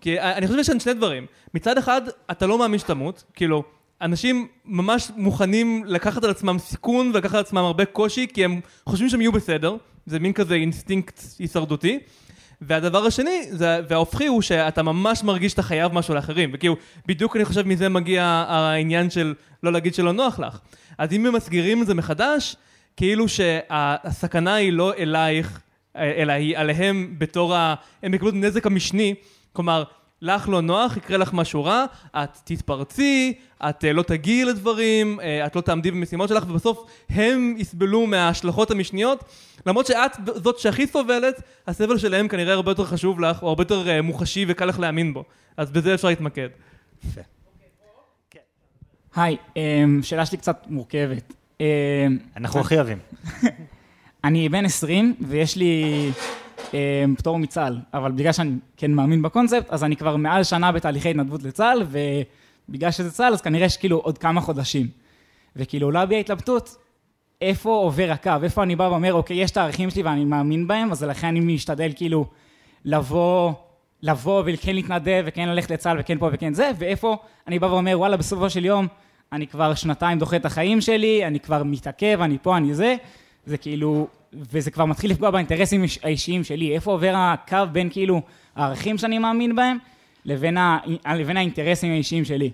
[0.02, 1.26] כי אני חושב שיש שני דברים.
[1.54, 2.02] מצד אחד,
[2.32, 3.64] אתה לא מאמין שתמות, כאילו,
[4.02, 9.10] אנשים ממש מוכנים לקחת על עצמם סיכון ולקחת על עצמם הרבה קושי כי הם חושבים
[9.10, 9.76] שהם יהיו בסדר,
[10.06, 12.00] זה מין כזה אינסטינקט הישרדותי.
[12.62, 16.76] והדבר השני, זה, וההופכי הוא שאתה ממש מרגיש שאתה חייב משהו לאחרים, וכאילו,
[17.06, 19.34] בדיוק אני חושב מזה מגיע העניין של
[19.64, 20.60] לא להגיד שלא נוח לך.
[20.98, 22.56] אז אם הם מסגירים את זה מחדש,
[22.98, 25.62] כאילו שהסכנה היא לא אלייך,
[25.96, 27.76] אלא היא עליהם בתור ה...
[28.04, 29.16] הם יקבלו את הנזק המשני,
[29.54, 29.84] כלומר,
[30.26, 31.86] לך לא נוח, יקרה לך משהו רע,
[32.16, 33.34] את תתפרצי,
[33.70, 38.72] את uh, לא תגיעי לדברים, uh, את לא תעמדי במשימות שלך, ובסוף הם יסבלו מההשלכות
[38.72, 39.24] המשניות,
[39.66, 43.88] למרות שאת זאת שהכי סובלת, הסבל שלהם כנראה הרבה יותר חשוב לך, או הרבה יותר
[43.88, 45.24] uh, מוחשי וקל לך להאמין בו.
[45.58, 46.50] אז בזה אפשר להתמקד.
[47.04, 47.22] יפה.
[49.16, 49.58] היי, um,
[50.02, 51.34] שאלה שלי קצת מורכבת.
[52.38, 52.98] אנחנו הכי אוהבים.
[54.26, 56.45] אני בן 20 ויש לי אמ,
[57.18, 61.44] פטור מצה"ל, אבל בגלל שאני כן מאמין בקונספט, אז אני כבר מעל שנה בתהליכי התנדבות
[61.44, 61.84] לצה"ל,
[62.70, 64.88] ובגלל שזה צה"ל, אז כנראה יש כאילו עוד כמה חודשים.
[65.56, 66.76] וכאילו עולה בי ההתלבטות,
[67.42, 70.92] איפה עובר הקו, איפה אני בא ואומר, אוקיי, יש את הערכים שלי ואני מאמין בהם,
[70.92, 72.26] אז לכן אני משתדל כאילו
[72.86, 73.52] לבוא,
[74.02, 77.18] לבוא וכן להתנדב וכן ללכת לצה"ל וכן פה וכן זה, ואיפה
[77.48, 78.88] אני בא ואומר, וואלה, בסופו של יום,
[79.32, 82.96] אני כבר שנתיים דוחה את החיים שלי, אני כבר מתעכב, אני פה, אני זה,
[83.46, 86.76] זה כאילו, וזה כבר מתחיל לפגוע באינטרסים האישיים שלי.
[86.76, 88.22] איפה עובר הקו בין כאילו
[88.56, 89.78] הערכים שאני מאמין בהם
[90.26, 90.80] לבין, ה,
[91.16, 92.52] לבין האינטרסים האישיים שלי?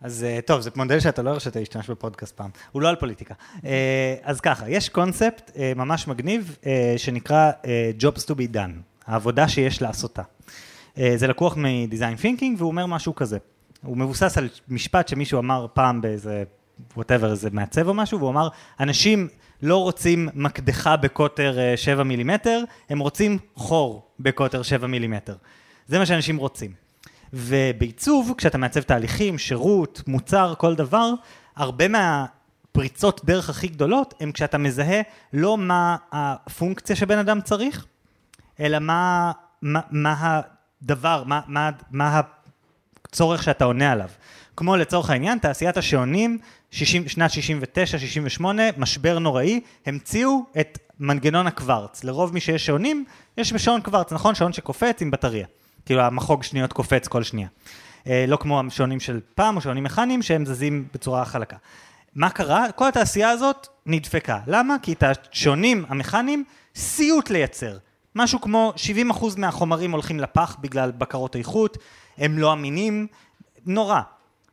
[0.00, 3.34] אז אה, טוב, זה מודל שאתה לא הרשית להשתמש בפודקאסט פעם, הוא לא על פוליטיקה.
[3.64, 6.56] אה, אז ככה, יש קונספט אה, ממש מגניב
[6.96, 7.52] שנקרא
[8.00, 10.22] Jobs to be done, העבודה שיש לעשותה.
[11.16, 13.38] זה לקוח מ-Design Thinking והוא אומר משהו כזה.
[13.82, 16.44] הוא מבוסס על משפט שמישהו אמר פעם באיזה
[16.96, 18.48] ווטאבר, איזה מעצב או משהו, והוא אמר,
[18.80, 19.28] אנשים
[19.62, 25.36] לא רוצים מקדחה בקוטר אה, 7 מילימטר, הם רוצים חור בקוטר 7 מילימטר.
[25.88, 26.72] זה מה שאנשים רוצים.
[27.32, 31.10] ובעיצוב, כשאתה מעצב תהליכים, שירות, מוצר, כל דבר,
[31.56, 35.00] הרבה מהפריצות דרך הכי גדולות הם כשאתה מזהה
[35.32, 37.86] לא מה הפונקציה שבן אדם צריך,
[38.60, 39.32] אלא מה,
[39.62, 40.40] מה, מה
[40.82, 42.20] הדבר, מה, מה, מה
[43.08, 44.08] הצורך שאתה עונה עליו.
[44.56, 46.38] כמו לצורך העניין, תעשיית השעונים,
[46.76, 47.30] 60, שנת
[48.40, 48.44] 69-68,
[48.76, 52.04] משבר נוראי, המציאו את מנגנון הקוורץ.
[52.04, 53.04] לרוב מי שיש שעונים,
[53.38, 54.34] יש בשעון קוורץ, נכון?
[54.34, 55.46] שעון שקופץ עם בטריה.
[55.86, 57.48] כאילו המחוג שניות קופץ כל שנייה.
[58.06, 61.56] אה, לא כמו השעונים של פעם או שעונים מכניים שהם זזים בצורה חלקה.
[62.14, 62.72] מה קרה?
[62.72, 64.38] כל התעשייה הזאת נדפקה.
[64.46, 64.76] למה?
[64.82, 66.44] כי את השעונים המכניים
[66.74, 67.78] סיוט לייצר.
[68.14, 68.72] משהו כמו
[69.10, 71.78] 70% מהחומרים הולכים לפח בגלל בקרות איכות,
[72.18, 73.06] הם לא אמינים,
[73.66, 74.00] נורא.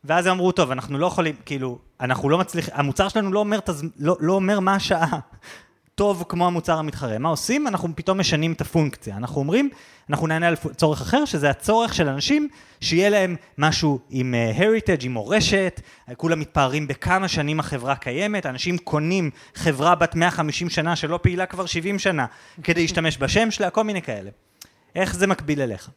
[0.05, 3.59] ואז הם אמרו, טוב, אנחנו לא יכולים, כאילו, אנחנו לא מצליחים, המוצר שלנו לא אומר,
[3.59, 3.83] תז...
[3.99, 5.19] לא, לא אומר מה השעה.
[5.95, 7.17] טוב כמו המוצר המתחרה.
[7.17, 7.67] מה עושים?
[7.67, 9.17] אנחנו פתאום משנים את הפונקציה.
[9.17, 9.69] אנחנו אומרים,
[10.09, 12.47] אנחנו נענה על צורך אחר, שזה הצורך של אנשים
[12.81, 15.81] שיהיה להם משהו עם uh, heritage, עם מורשת,
[16.17, 21.65] כולם מתפארים בכמה שנים החברה קיימת, אנשים קונים חברה בת 150 שנה שלא פעילה כבר
[21.65, 22.25] 70 שנה,
[22.63, 24.29] כדי להשתמש בשם שלה, כל מיני כאלה.
[24.95, 25.89] איך זה מקביל אליך?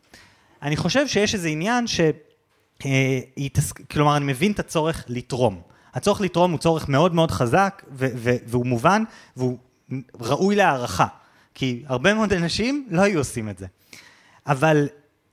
[0.63, 2.01] אני חושב שיש איזה עניין ש...
[3.37, 3.73] יתס...
[3.73, 5.61] כלומר, אני מבין את הצורך לתרום.
[5.95, 7.83] הצורך לתרום הוא צורך מאוד מאוד חזק,
[8.47, 9.03] והוא מובן,
[9.37, 9.59] והוא
[10.21, 11.07] ראוי להערכה,
[11.55, 13.67] כי הרבה מאוד אנשים לא היו עושים את זה.
[14.47, 14.89] אבל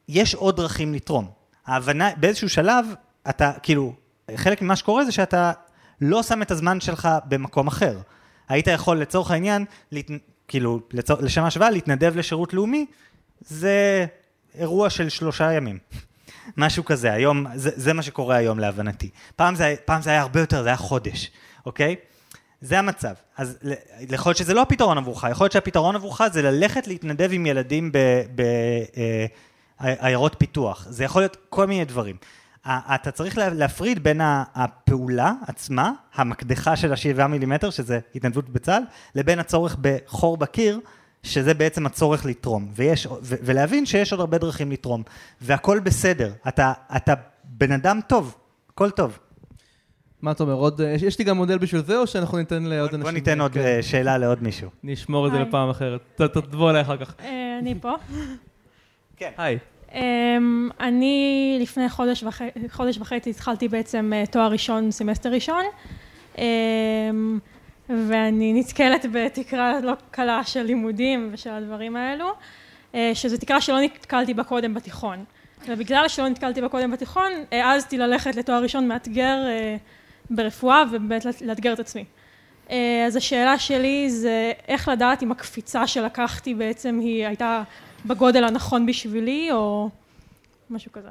[0.07, 1.27] יש עוד דרכים לתרום.
[1.65, 2.85] ההבנה, באיזשהו שלב,
[3.29, 3.93] אתה, כאילו,
[4.35, 5.51] חלק ממה שקורה זה שאתה
[6.01, 7.97] לא שם את הזמן שלך במקום אחר.
[8.49, 10.11] היית יכול לצורך העניין, להת...
[10.47, 11.17] כאילו, לצור...
[11.21, 12.85] לשם השוואה, להתנדב לשירות לאומי,
[13.41, 14.05] זה
[14.55, 15.77] אירוע של שלושה ימים.
[16.57, 19.09] משהו כזה, היום, זה, זה מה שקורה היום להבנתי.
[19.35, 21.31] פעם זה, פעם זה היה הרבה יותר, זה היה חודש,
[21.65, 21.95] אוקיי?
[22.61, 23.13] זה המצב.
[23.37, 23.57] אז
[23.99, 27.91] יכול להיות שזה לא הפתרון עבורך, יכול להיות שהפתרון עבורך זה ללכת להתנדב עם ילדים
[29.79, 30.87] בעיירות פיתוח.
[30.89, 32.15] זה יכול להיות כל מיני דברים.
[32.67, 34.21] אתה צריך להפריד בין
[34.55, 38.83] הפעולה עצמה, המקדחה של השבעה מילימטר, שזה התנדבות בצה"ל,
[39.15, 40.79] לבין הצורך בחור בקיר,
[41.23, 42.67] שזה בעצם הצורך לתרום.
[42.75, 45.03] ויש, ו, ולהבין שיש עוד הרבה דרכים לתרום.
[45.41, 46.31] והכל בסדר.
[46.47, 47.13] אתה, אתה
[47.43, 48.35] בן אדם טוב,
[48.73, 49.19] הכל טוב.
[50.21, 53.01] מה אתה אומר, עוד, יש לי גם מודל בשביל זה, או שאנחנו ניתן לעוד אנשים?
[53.03, 53.81] בוא ניתן עוד כן.
[53.81, 54.69] שאלה לעוד מישהו.
[54.83, 55.39] נשמור את זה.
[55.39, 56.01] לפעם אחרת.
[56.21, 57.15] ת- תבוא אליי אחר כך.
[57.19, 57.93] אה, אני פה.
[59.17, 59.31] כן.
[59.37, 59.57] היי.
[59.93, 65.63] אמ, אני לפני חודש וחצי, חודש וחצי התחלתי בעצם אה, תואר ראשון, סמסטר ראשון,
[66.37, 67.39] אמ,
[67.89, 72.31] ואני נתקלת בתקרה לא קלה של לימודים ושל הדברים האלו,
[72.95, 75.23] אה, שזו תקרה שלא נתקלתי בה קודם בתיכון.
[75.68, 79.76] ובגלל שלא נתקלתי בה קודם בתיכון, העזתי ללכת לתואר ראשון מאתגר אה,
[80.30, 82.05] ברפואה ובאמת לאתגר את עצמי.
[82.69, 87.64] אה, אז השאלה שלי זה איך לדעת אם הקפיצה שלקחתי בעצם היא הייתה
[88.05, 89.89] בגודל הנכון בשבילי, או
[90.69, 91.10] משהו כזה.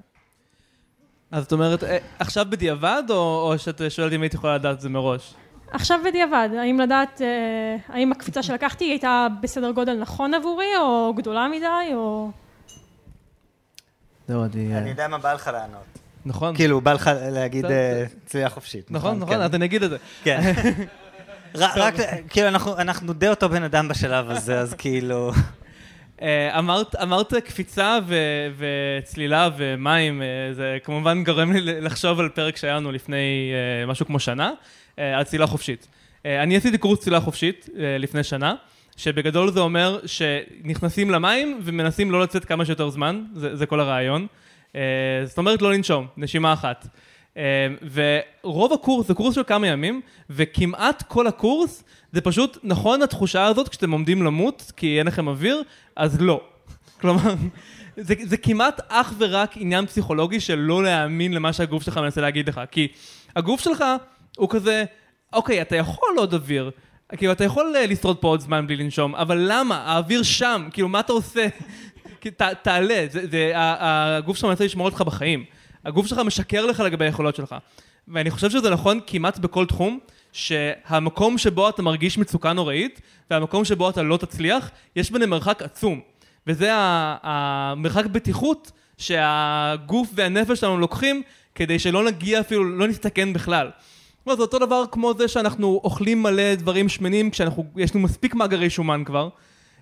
[1.31, 1.85] אז את אומרת,
[2.19, 5.35] עכשיו בדיעבד, או, או שאת שואלת אם הייתי יכולה לדעת את זה מראש?
[5.73, 11.49] עכשיו בדיעבד, האם לדעת, אה, האם הקפיצה שלקחתי הייתה בסדר גודל נכון עבורי, או גדולה
[11.49, 12.31] מדי, או...
[14.28, 14.78] זהו, אני...
[14.78, 15.85] אני יודע מה בא לך לענות.
[16.27, 17.74] נכון, כאילו, בא לך להגיד בסדר.
[17.74, 18.90] אה, צלילה חופשית.
[18.90, 19.40] נכון, נכון, כן.
[19.40, 19.97] אז אני אגיד את זה.
[20.24, 20.40] כן.
[21.55, 21.94] רק,
[22.28, 25.32] כאילו, אנחנו- אנחנו די אותו בן אדם בשלב הזה, אז כאילו...
[26.23, 28.16] אה, אמרת, אמרת קפיצה ו-
[28.59, 34.07] וצלילה ומים, אה, זה כמובן גורם לי לחשוב על פרק שהיה לנו לפני אה, משהו
[34.07, 34.53] כמו שנה, אה,
[35.16, 35.89] על צלילה חופשית.
[36.27, 38.55] אה, אני עשיתי קורס צלילה חופשית אה, לפני שנה,
[38.97, 44.27] שבגדול זה אומר שנכנסים למים ומנסים לא לצאת כמה שיותר זמן, זה, זה כל הרעיון.
[44.77, 44.81] אה,
[45.24, 46.87] זאת אומרת לא לנשום, נשימה אחת.
[47.37, 50.01] אה, ורוב הקורס זה קורס של כמה ימים,
[50.31, 55.62] וכמעט כל הקורס זה פשוט נכון התחושה הזאת כשאתם עומדים למות כי אין לכם אוויר,
[55.97, 56.41] אז לא.
[57.01, 57.35] כלומר,
[57.97, 62.49] זה, זה כמעט אך ורק עניין פסיכולוגי של לא להאמין למה שהגוף שלך מנסה להגיד
[62.49, 62.61] לך.
[62.70, 62.89] כי
[63.37, 63.85] הגוף שלך
[64.36, 64.84] הוא כזה,
[65.32, 66.70] אוקיי, אתה יכול עוד אוויר.
[67.16, 69.76] כאילו, אתה יכול אה, לשרוד פה עוד זמן בלי לנשום, אבל למה?
[69.76, 71.46] האוויר שם, כאילו, מה אתה עושה?
[72.36, 75.44] ת, תעלה, זה, זה, ה- הגוף שלך מנסה לשמור אותך בחיים.
[75.84, 77.54] הגוף שלך משקר לך לגבי היכולות שלך.
[78.09, 79.98] ואני חושב שזה נכון כמעט בכל תחום,
[80.32, 83.00] שהמקום שבו אתה מרגיש מצוקה נוראית,
[83.30, 86.00] והמקום שבו אתה לא תצליח, יש ביניהם מרחק עצום.
[86.46, 91.22] וזה ה- המרחק בטיחות שהגוף והנפש שלנו לוקחים,
[91.54, 93.70] כדי שלא נגיע אפילו, לא נסתכן בכלל.
[94.27, 98.35] לא, זה אותו דבר כמו זה שאנחנו אוכלים מלא דברים שמנים, כשאנחנו, יש לנו מספיק
[98.35, 99.28] מאגרי שומן כבר,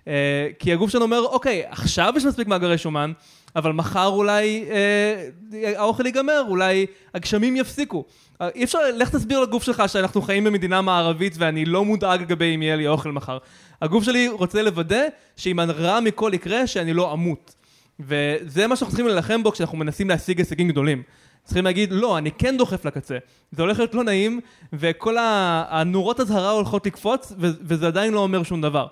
[0.09, 3.13] אה, כי הגוף שלנו אומר, אוקיי, עכשיו יש מספיק מאגרי שומן,
[3.57, 8.05] אבל מחר אולי אה, האוכל ייגמר, אולי הגשמים יפסיקו.
[8.41, 12.55] אה, אי אפשר, לך תסביר לגוף שלך שאנחנו חיים במדינה מערבית ואני לא מודאג לגבי
[12.55, 13.39] אם יהיה לי אוכל מחר.
[13.83, 15.03] הגוף שלי רוצה לוודא
[15.37, 17.55] שאם הרע מכל יקרה, שאני לא אמות.
[18.01, 21.03] וזה מה שאנחנו צריכים להילחם בו כשאנחנו מנסים להשיג הישגים גדולים.
[21.51, 23.19] צריכים להגיד, לא, אני כן דוחף לקצה.
[23.53, 24.41] זה הולך להיות לא נעים,
[24.73, 28.87] וכל הנורות אזהרה הולכות לקפוץ, וזה עדיין לא אומר שום דבר.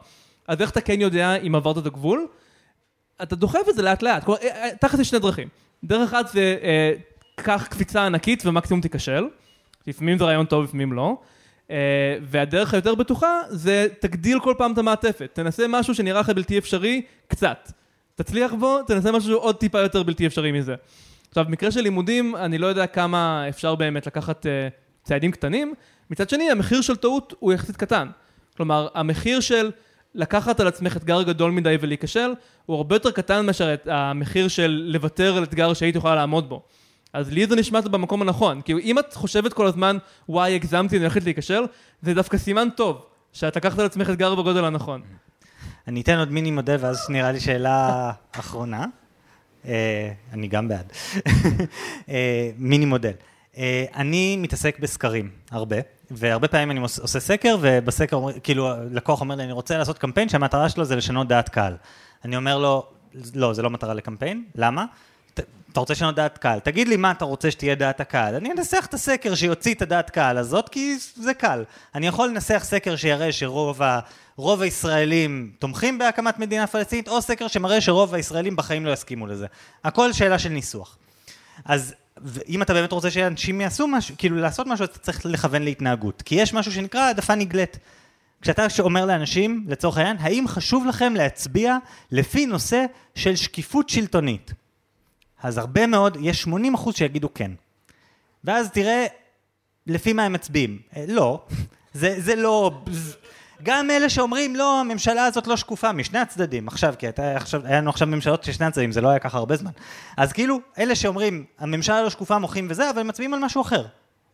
[0.48, 2.26] אז איך אתה כן יודע אם עברת את הגבול?
[3.22, 4.28] אתה דוחף את זה לאט לאט.
[4.28, 5.48] אה, אה, תכל'ס יש שני דרכים.
[5.84, 6.92] דרך אחת זה, אה,
[7.36, 9.24] קח קפיצה ענקית ומקסימום תיכשל.
[9.86, 11.16] לפעמים זה רעיון טוב, לפעמים לא.
[11.70, 11.76] אה,
[12.22, 15.30] והדרך היותר בטוחה זה תגדיל כל פעם את המעטפת.
[15.32, 17.72] תנסה משהו שנראה לך בלתי אפשרי, קצת.
[18.14, 20.74] תצליח בו, תנסה משהו עוד טיפה יותר בלתי אפשרי מזה.
[21.28, 24.48] עכשיו, במקרה של לימודים, אני לא יודע כמה אפשר באמת לקחת uh,
[25.02, 25.74] צעדים קטנים.
[26.10, 28.08] מצד שני, המחיר של טעות הוא יחסית קטן.
[28.56, 29.70] כלומר, המחיר של
[30.14, 32.32] לקחת על עצמך אתגר גדול מדי ולהיכשל,
[32.66, 36.62] הוא הרבה יותר קטן מאשר המחיר של לוותר על אתגר שהיית יכולה לעמוד בו.
[37.12, 38.60] אז לי זה נשמע במקום הנכון.
[38.60, 39.96] כי אם את חושבת כל הזמן,
[40.28, 41.62] וואי, הגזמתי, אני הולכת להיכשל,
[42.02, 45.02] זה דווקא סימן טוב, שאת לקחת על עצמך אתגר בגודל הנכון.
[45.88, 48.86] אני אתן עוד מיני מודל, ואז נראה לי שאלה אחרונה.
[49.66, 50.92] אה, אני גם בעד.
[52.08, 53.12] אה, מיני מודל.
[53.58, 55.76] אה, אני מתעסק בסקרים, הרבה,
[56.10, 60.28] והרבה פעמים אני עוש- עושה סקר, ובסקר, כאילו, לקוח אומר לי, אני רוצה לעשות קמפיין
[60.28, 61.76] שהמטרה שלו זה לשנות דעת קהל.
[62.24, 62.86] אני אומר לו,
[63.34, 64.84] לא, זה לא מטרה לקמפיין, למה?
[65.72, 68.34] אתה רוצה לשנות דעת קהל, תגיד לי מה אתה רוצה שתהיה דעת הקהל.
[68.34, 71.64] אני אנסח את הסקר שיוציא את הדעת קהל הזאת, כי זה קל.
[71.94, 74.00] אני יכול לנסח סקר שיראה שרוב ה...
[74.36, 79.46] רוב הישראלים תומכים בהקמת מדינה פלסטינית, או סקר שמראה שרוב הישראלים בחיים לא יסכימו לזה.
[79.84, 80.98] הכל שאלה של ניסוח.
[81.64, 81.94] אז
[82.48, 86.22] אם אתה באמת רוצה שאנשים יעשו משהו, כאילו לעשות משהו, אתה צריך לכוון להתנהגות.
[86.22, 87.78] כי יש משהו שנקרא העדפה נגלית.
[88.42, 91.76] כשאתה אומר לאנשים, לצורך העניין, האם חשוב לכם להצביע
[92.12, 92.84] לפי נושא
[93.14, 94.52] של שקיפות שלטונית?
[95.42, 97.50] אז הרבה מאוד, יש 80 אחוז שיגידו כן.
[98.44, 99.06] ואז תראה
[99.86, 100.78] לפי מה הם מצביעים.
[100.96, 101.44] אה, לא,
[101.94, 102.70] זה, זה לא...
[103.62, 107.80] גם אלה שאומרים, לא, הממשלה הזאת לא שקופה, משני הצדדים, עכשיו, כי הייתה, עכשיו, היה
[107.80, 109.70] לנו עכשיו ממשלות של שני הצדדים, זה לא היה ככה הרבה זמן.
[110.16, 113.86] אז כאילו, אלה שאומרים, הממשלה לא שקופה, מוחים וזה, אבל הם מצביעים על משהו אחר.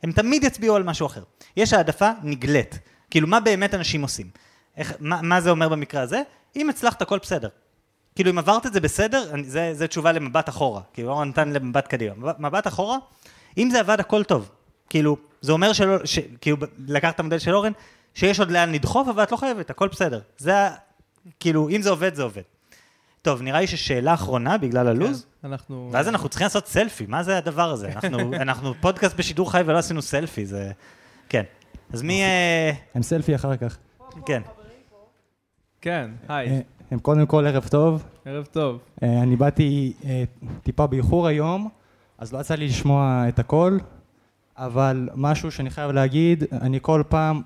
[0.02, 1.22] הם תמיד יצביעו על משהו אחר.
[1.56, 2.78] יש העדפה נגלית.
[3.10, 4.30] כאילו, מה באמת אנשים עושים?
[4.76, 6.22] איך, מה, מה זה אומר במקרה הזה?
[6.56, 7.48] אם הצלחת, הכל בסדר.
[8.14, 10.80] כאילו, אם עברת את זה בסדר, אני- זה, זה תשובה למבט אחורה.
[10.92, 12.14] כאילו, אורן נתן למבט קדימה.
[12.38, 12.96] מבט- אחורה,
[13.58, 14.50] אם זה עבד, הכל טוב.
[14.90, 16.56] כאילו, זה אומר שלא, ש, כאילו,
[16.88, 17.72] לקח את המודל של אורן,
[18.14, 20.20] שיש עוד לאן לדחוף, אבל את לא חייבת, הכל בסדר.
[20.38, 20.70] זה ה...
[21.40, 22.42] כאילו, אם זה עובד, זה עובד.
[23.22, 25.90] טוב, נראה לי ששאלה אחרונה בגלל הלו"ז, כן, אנחנו...
[25.92, 27.88] ואז אנחנו צריכים לעשות סלפי, מה זה הדבר הזה?
[27.92, 30.70] אנחנו, אנחנו פודקאסט בשידור חי ולא עשינו סלפי, זה...
[31.28, 31.42] כן.
[31.92, 32.22] אז מי...
[32.22, 33.76] אה, הם סלפי אחר כך.
[34.26, 34.42] כן.
[35.80, 36.60] כן, היי, אה,
[37.02, 38.04] קודם כל ערב טוב.
[38.24, 38.78] ערב טוב.
[39.02, 40.24] אה, אני באתי אה,
[40.62, 41.68] טיפה באיחור היום,
[42.18, 43.78] אז לא יצא לי לשמוע את הכל,
[44.56, 47.42] אבל משהו שאני חייב להגיד, אני כל פעם,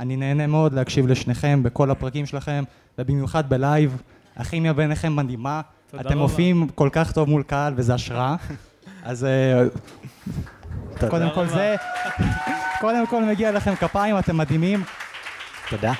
[0.00, 2.64] אני נהנה מאוד להקשיב לשניכם בכל הפרקים שלכם,
[2.98, 4.02] ובמיוחד בלייב.
[4.36, 5.60] הכימיה ביניכם מדהימה.
[5.90, 6.20] תודה אתם רבה.
[6.20, 8.36] מופיעים כל כך טוב מול קהל, וזה השראה.
[9.02, 9.64] אז אה,
[11.08, 11.46] קודם כל.
[11.46, 11.76] זה,
[12.80, 14.82] קודם כל מגיע לכם כפיים, אתם מדהימים.
[15.70, 15.92] תודה.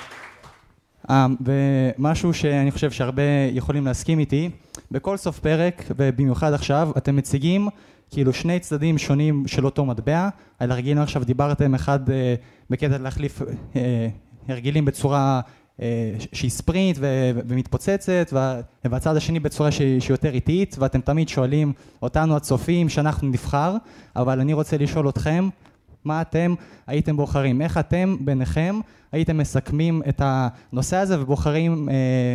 [1.11, 3.23] אה, ומשהו שאני חושב שהרבה
[3.53, 4.51] יכולים להסכים איתי,
[4.91, 7.69] בכל סוף פרק, ובמיוחד עכשיו, אתם מציגים
[8.11, 10.29] כאילו שני צדדים שונים של אותו מטבע.
[10.59, 12.35] על הרגלים עכשיו דיברתם, אחד אה,
[12.71, 13.43] בקטע להחליף
[13.77, 14.09] אה,
[14.49, 15.41] הרגלים בצורה
[15.83, 21.73] אה, שהיא ספרינט ו- ומתפוצצת, וה- והצד השני בצורה שהיא יותר איטית, ואתם תמיד שואלים
[22.03, 23.77] אותנו הצופים שאנחנו נבחר,
[24.17, 25.49] אבל אני רוצה לשאול אתכם,
[26.07, 26.55] מה אתם
[26.87, 27.63] הייתם בוחרים?
[27.63, 28.81] איך אתם ביניכם
[29.13, 32.35] הייתם מסכמים את הנושא הזה ובוחרים, אה,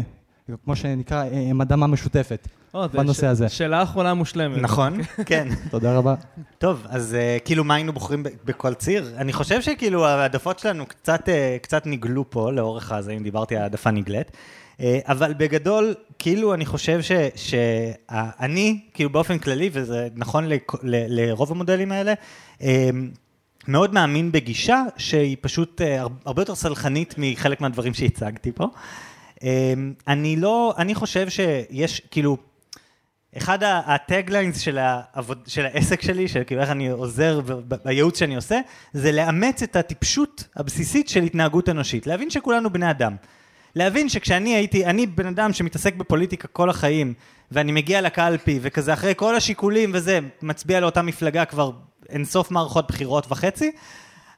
[0.66, 3.50] כמו שנקרא, אה, מדמה משותפת או, זה בנושא הזה.
[3.50, 4.62] שאלה אחרונה מושלמת.
[4.62, 5.48] נכון, כן.
[5.70, 6.16] תודה רבה.
[6.58, 9.14] טוב, אז uh, כאילו מה היינו בוחרים ב- בכל ציר?
[9.18, 11.32] אני חושב שכאילו העדפות שלנו קצת, uh,
[11.64, 14.32] קצת נגלו פה לאורך הזה, אם דיברתי על העדפה נגלית.
[14.78, 17.00] Uh, אבל בגדול, כאילו אני חושב
[17.36, 22.14] שאני, כאילו באופן כללי, וזה נכון לכ- ל- לרוב המודלים האלה,
[22.60, 22.64] uh,
[23.68, 28.68] מאוד מאמין בגישה שהיא פשוט הר- הרבה יותר סלחנית מחלק מהדברים שהצגתי פה.
[29.36, 29.44] Uh,
[30.08, 32.38] אני לא, אני חושב שיש, כאילו,
[33.38, 37.42] אחד הטגליינס של, העבוד, של העסק שלי, של כאילו איך אני עוזר
[37.86, 38.60] בייעוץ שאני עושה,
[38.94, 42.08] זה לאמץ את הטיפשות הבסיסית של התנהגות אנושית.
[42.08, 43.16] להבין שכולנו בני אדם.
[43.76, 47.14] להבין שכשאני הייתי, אני בן אדם שמתעסק בפוליטיקה כל החיים,
[47.52, 51.72] ואני מגיע לקלפי, וכזה אחרי כל השיקולים וזה, מצביע לאותה מפלגה כבר
[52.12, 53.72] אינסוף מערכות בחירות וחצי,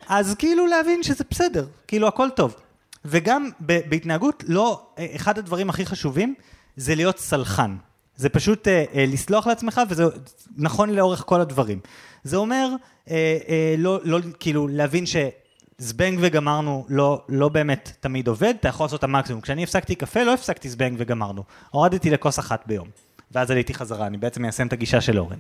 [0.08, 2.56] אז כאילו להבין שזה בסדר, כאילו הכל טוב.
[3.06, 6.36] וגם בהתנהגות, לא, אה, אחד הדברים הכי חשובים
[6.78, 7.76] זה להיות סלחן.
[8.16, 10.04] זה פשוט אה, אה, לסלוח לעצמך, וזה
[10.58, 11.80] נכון לאורך כל הדברים.
[12.24, 12.70] זה אומר,
[13.10, 18.84] אה, אה, לא, לא, כאילו, להבין שזבנג וגמרנו לא, לא באמת תמיד עובד, אתה יכול
[18.84, 19.42] לעשות את המקסימום.
[19.42, 21.44] כשאני הפסקתי קפה, לא הפסקתי זבנג וגמרנו.
[21.72, 22.88] הורדתי לכוס אחת ביום.
[23.34, 25.38] ואז עליתי חזרה, אני בעצם מיישם את הגישה של אורן.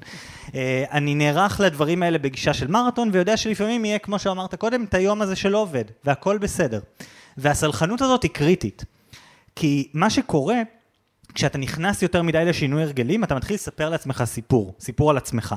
[0.56, 4.94] אה, אני נערך לדברים האלה בגישה של מרתון, ויודע שלפעמים יהיה, כמו שאמרת קודם, את
[4.94, 6.80] היום הזה שלא עובד, והכל בסדר.
[7.38, 8.86] והסלחנות הזאת היא קריטית.
[9.56, 10.62] כי מה שקורה,
[11.34, 15.56] כשאתה נכנס יותר מדי לשינוי הרגלים, אתה מתחיל לספר לעצמך סיפור, סיפור על עצמך.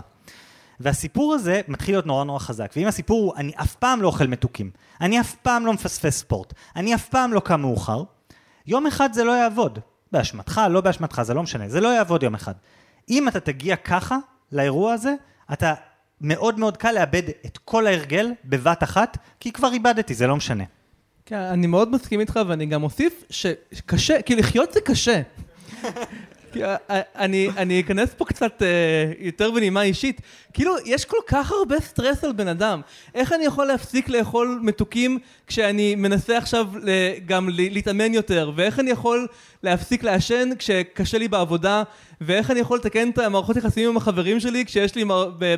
[0.81, 2.73] והסיפור הזה מתחיל להיות נורא נורא חזק.
[2.77, 6.53] ואם הסיפור הוא, אני אף פעם לא אוכל מתוקים, אני אף פעם לא מפספס ספורט,
[6.77, 8.03] אני אף פעם לא קם מאוחר,
[8.67, 9.79] יום אחד זה לא יעבוד.
[10.13, 12.55] באשמתך, לא באשמתך, זה לא משנה, זה לא יעבוד יום אחד.
[13.11, 14.17] אם אתה תגיע ככה
[14.53, 15.15] לאירוע הזה,
[15.53, 15.75] אתה
[16.21, 20.65] מאוד מאוד קל לאבד את כל ההרגל בבת אחת, כי כבר איבדתי, זה לא משנה.
[21.27, 25.23] כן, אני מאוד מסכים איתך, ואני גם אוסיף שקשה, כי לחיות זה קשה.
[26.63, 30.21] אה, אה, אני, אני אכנס פה קצת אה, יותר בנימה אישית.
[30.53, 32.81] כאילו, יש כל כך הרבה סטרס על בן אדם.
[33.15, 36.67] איך אני יכול להפסיק לאכול מתוקים כשאני מנסה עכשיו
[37.27, 38.53] גם להתאמן יותר?
[38.57, 39.27] ואיך אני יכול
[39.63, 41.83] להפסיק לעשן כשקשה לי בעבודה?
[42.21, 45.05] ואיך אני יכול לתקן את המערכות יחסים עם החברים שלי כשיש לי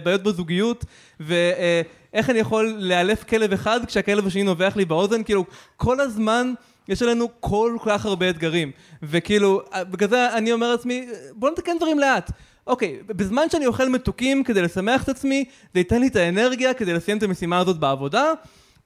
[0.03, 0.85] בעיות בזוגיות?
[1.21, 5.23] ואיך אני יכול לאלף כלב אחד כשהכלב השני נובח לי באוזן?
[5.23, 5.45] כאילו,
[5.77, 6.55] כל הזמן...
[6.89, 8.71] יש עלינו כל כך הרבה אתגרים,
[9.03, 12.31] וכאילו, בגלל זה אני אומר לעצמי, בוא נתקן דברים לאט.
[12.67, 15.45] אוקיי, בזמן שאני אוכל מתוקים כדי לשמח את עצמי,
[15.75, 18.33] זה ייתן לי את האנרגיה כדי לסיים את המשימה הזאת בעבודה,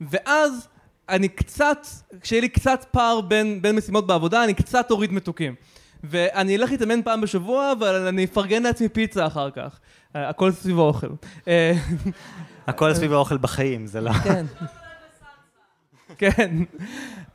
[0.01, 0.69] ואז
[1.09, 1.87] אני קצת,
[2.21, 5.55] כשיהיה לי קצת פער בין, בין משימות בעבודה, אני קצת אוריד מתוקים.
[6.05, 9.79] ואני אלך להתאמן פעם בשבוע, אבל אני אפרגן לעצמי פיצה אחר כך.
[10.15, 11.07] הכל סביב האוכל.
[11.49, 11.73] אה,
[12.67, 14.13] הכל סביב האוכל בחיים, זה לא...
[14.13, 14.47] כן.
[16.19, 16.57] כן.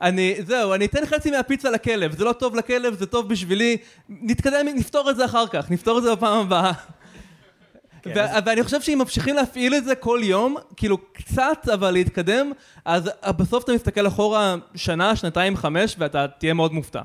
[0.02, 3.78] אני, זהו, אני אתן חצי מהפיצה לכלב, זה לא טוב לכלב, זה טוב בשבילי,
[4.10, 6.72] נתקדם, נפתור את זה אחר כך, נפתור את זה בפעם הבאה.
[8.02, 12.52] כן, ו- ואני חושב שאם ממשיכים להפעיל את זה כל יום, כאילו קצת אבל להתקדם,
[12.86, 17.02] אז בסוף אתה מסתכל אחורה שנה, שנתיים, חמש, ואתה תהיה מאוד מופתע.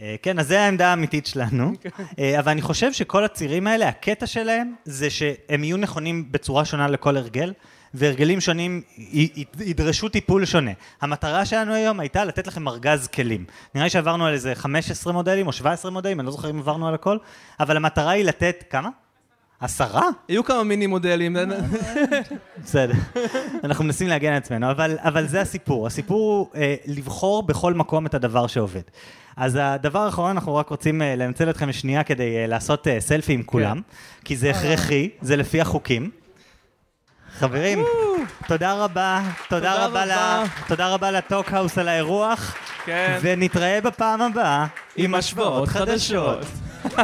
[0.00, 1.72] אה, כן, אז זה העמדה האמיתית שלנו.
[2.18, 6.88] אה, אבל אני חושב שכל הצירים האלה, הקטע שלהם, זה שהם יהיו נכונים בצורה שונה
[6.88, 7.52] לכל הרגל,
[7.96, 8.82] והרגלים שונים
[9.60, 10.70] ידרשו טיפול שונה.
[11.00, 13.44] המטרה שלנו היום הייתה לתת לכם ארגז כלים.
[13.74, 16.88] נראה לי שעברנו על איזה 15 מודלים או 17 מודלים, אני לא זוכר אם עברנו
[16.88, 17.18] על הכל,
[17.60, 18.88] אבל המטרה היא לתת, כמה?
[19.60, 20.08] עשרה?
[20.28, 21.36] יהיו כמה מיני מודלים.
[22.64, 22.92] בסדר.
[23.64, 25.86] אנחנו מנסים להגן על עצמנו, אבל, אבל זה הסיפור.
[25.86, 28.82] הסיפור הוא אה, לבחור בכל מקום את הדבר שעובד.
[29.36, 33.32] אז הדבר האחרון, אנחנו רק רוצים אה, לנצל אתכם לשנייה כדי אה, לעשות אה, סלפי
[33.32, 33.80] עם כולם,
[34.24, 36.10] כי זה הכרחי, זה לפי החוקים.
[37.40, 37.84] חברים,
[38.48, 40.06] תודה רבה, תודה רבה.
[40.06, 42.54] ל- תודה רבה לטוקהאוס על האירוח,
[42.84, 43.18] כן.
[43.22, 46.38] ונתראה בפעם הבאה עם השוואות חדשות.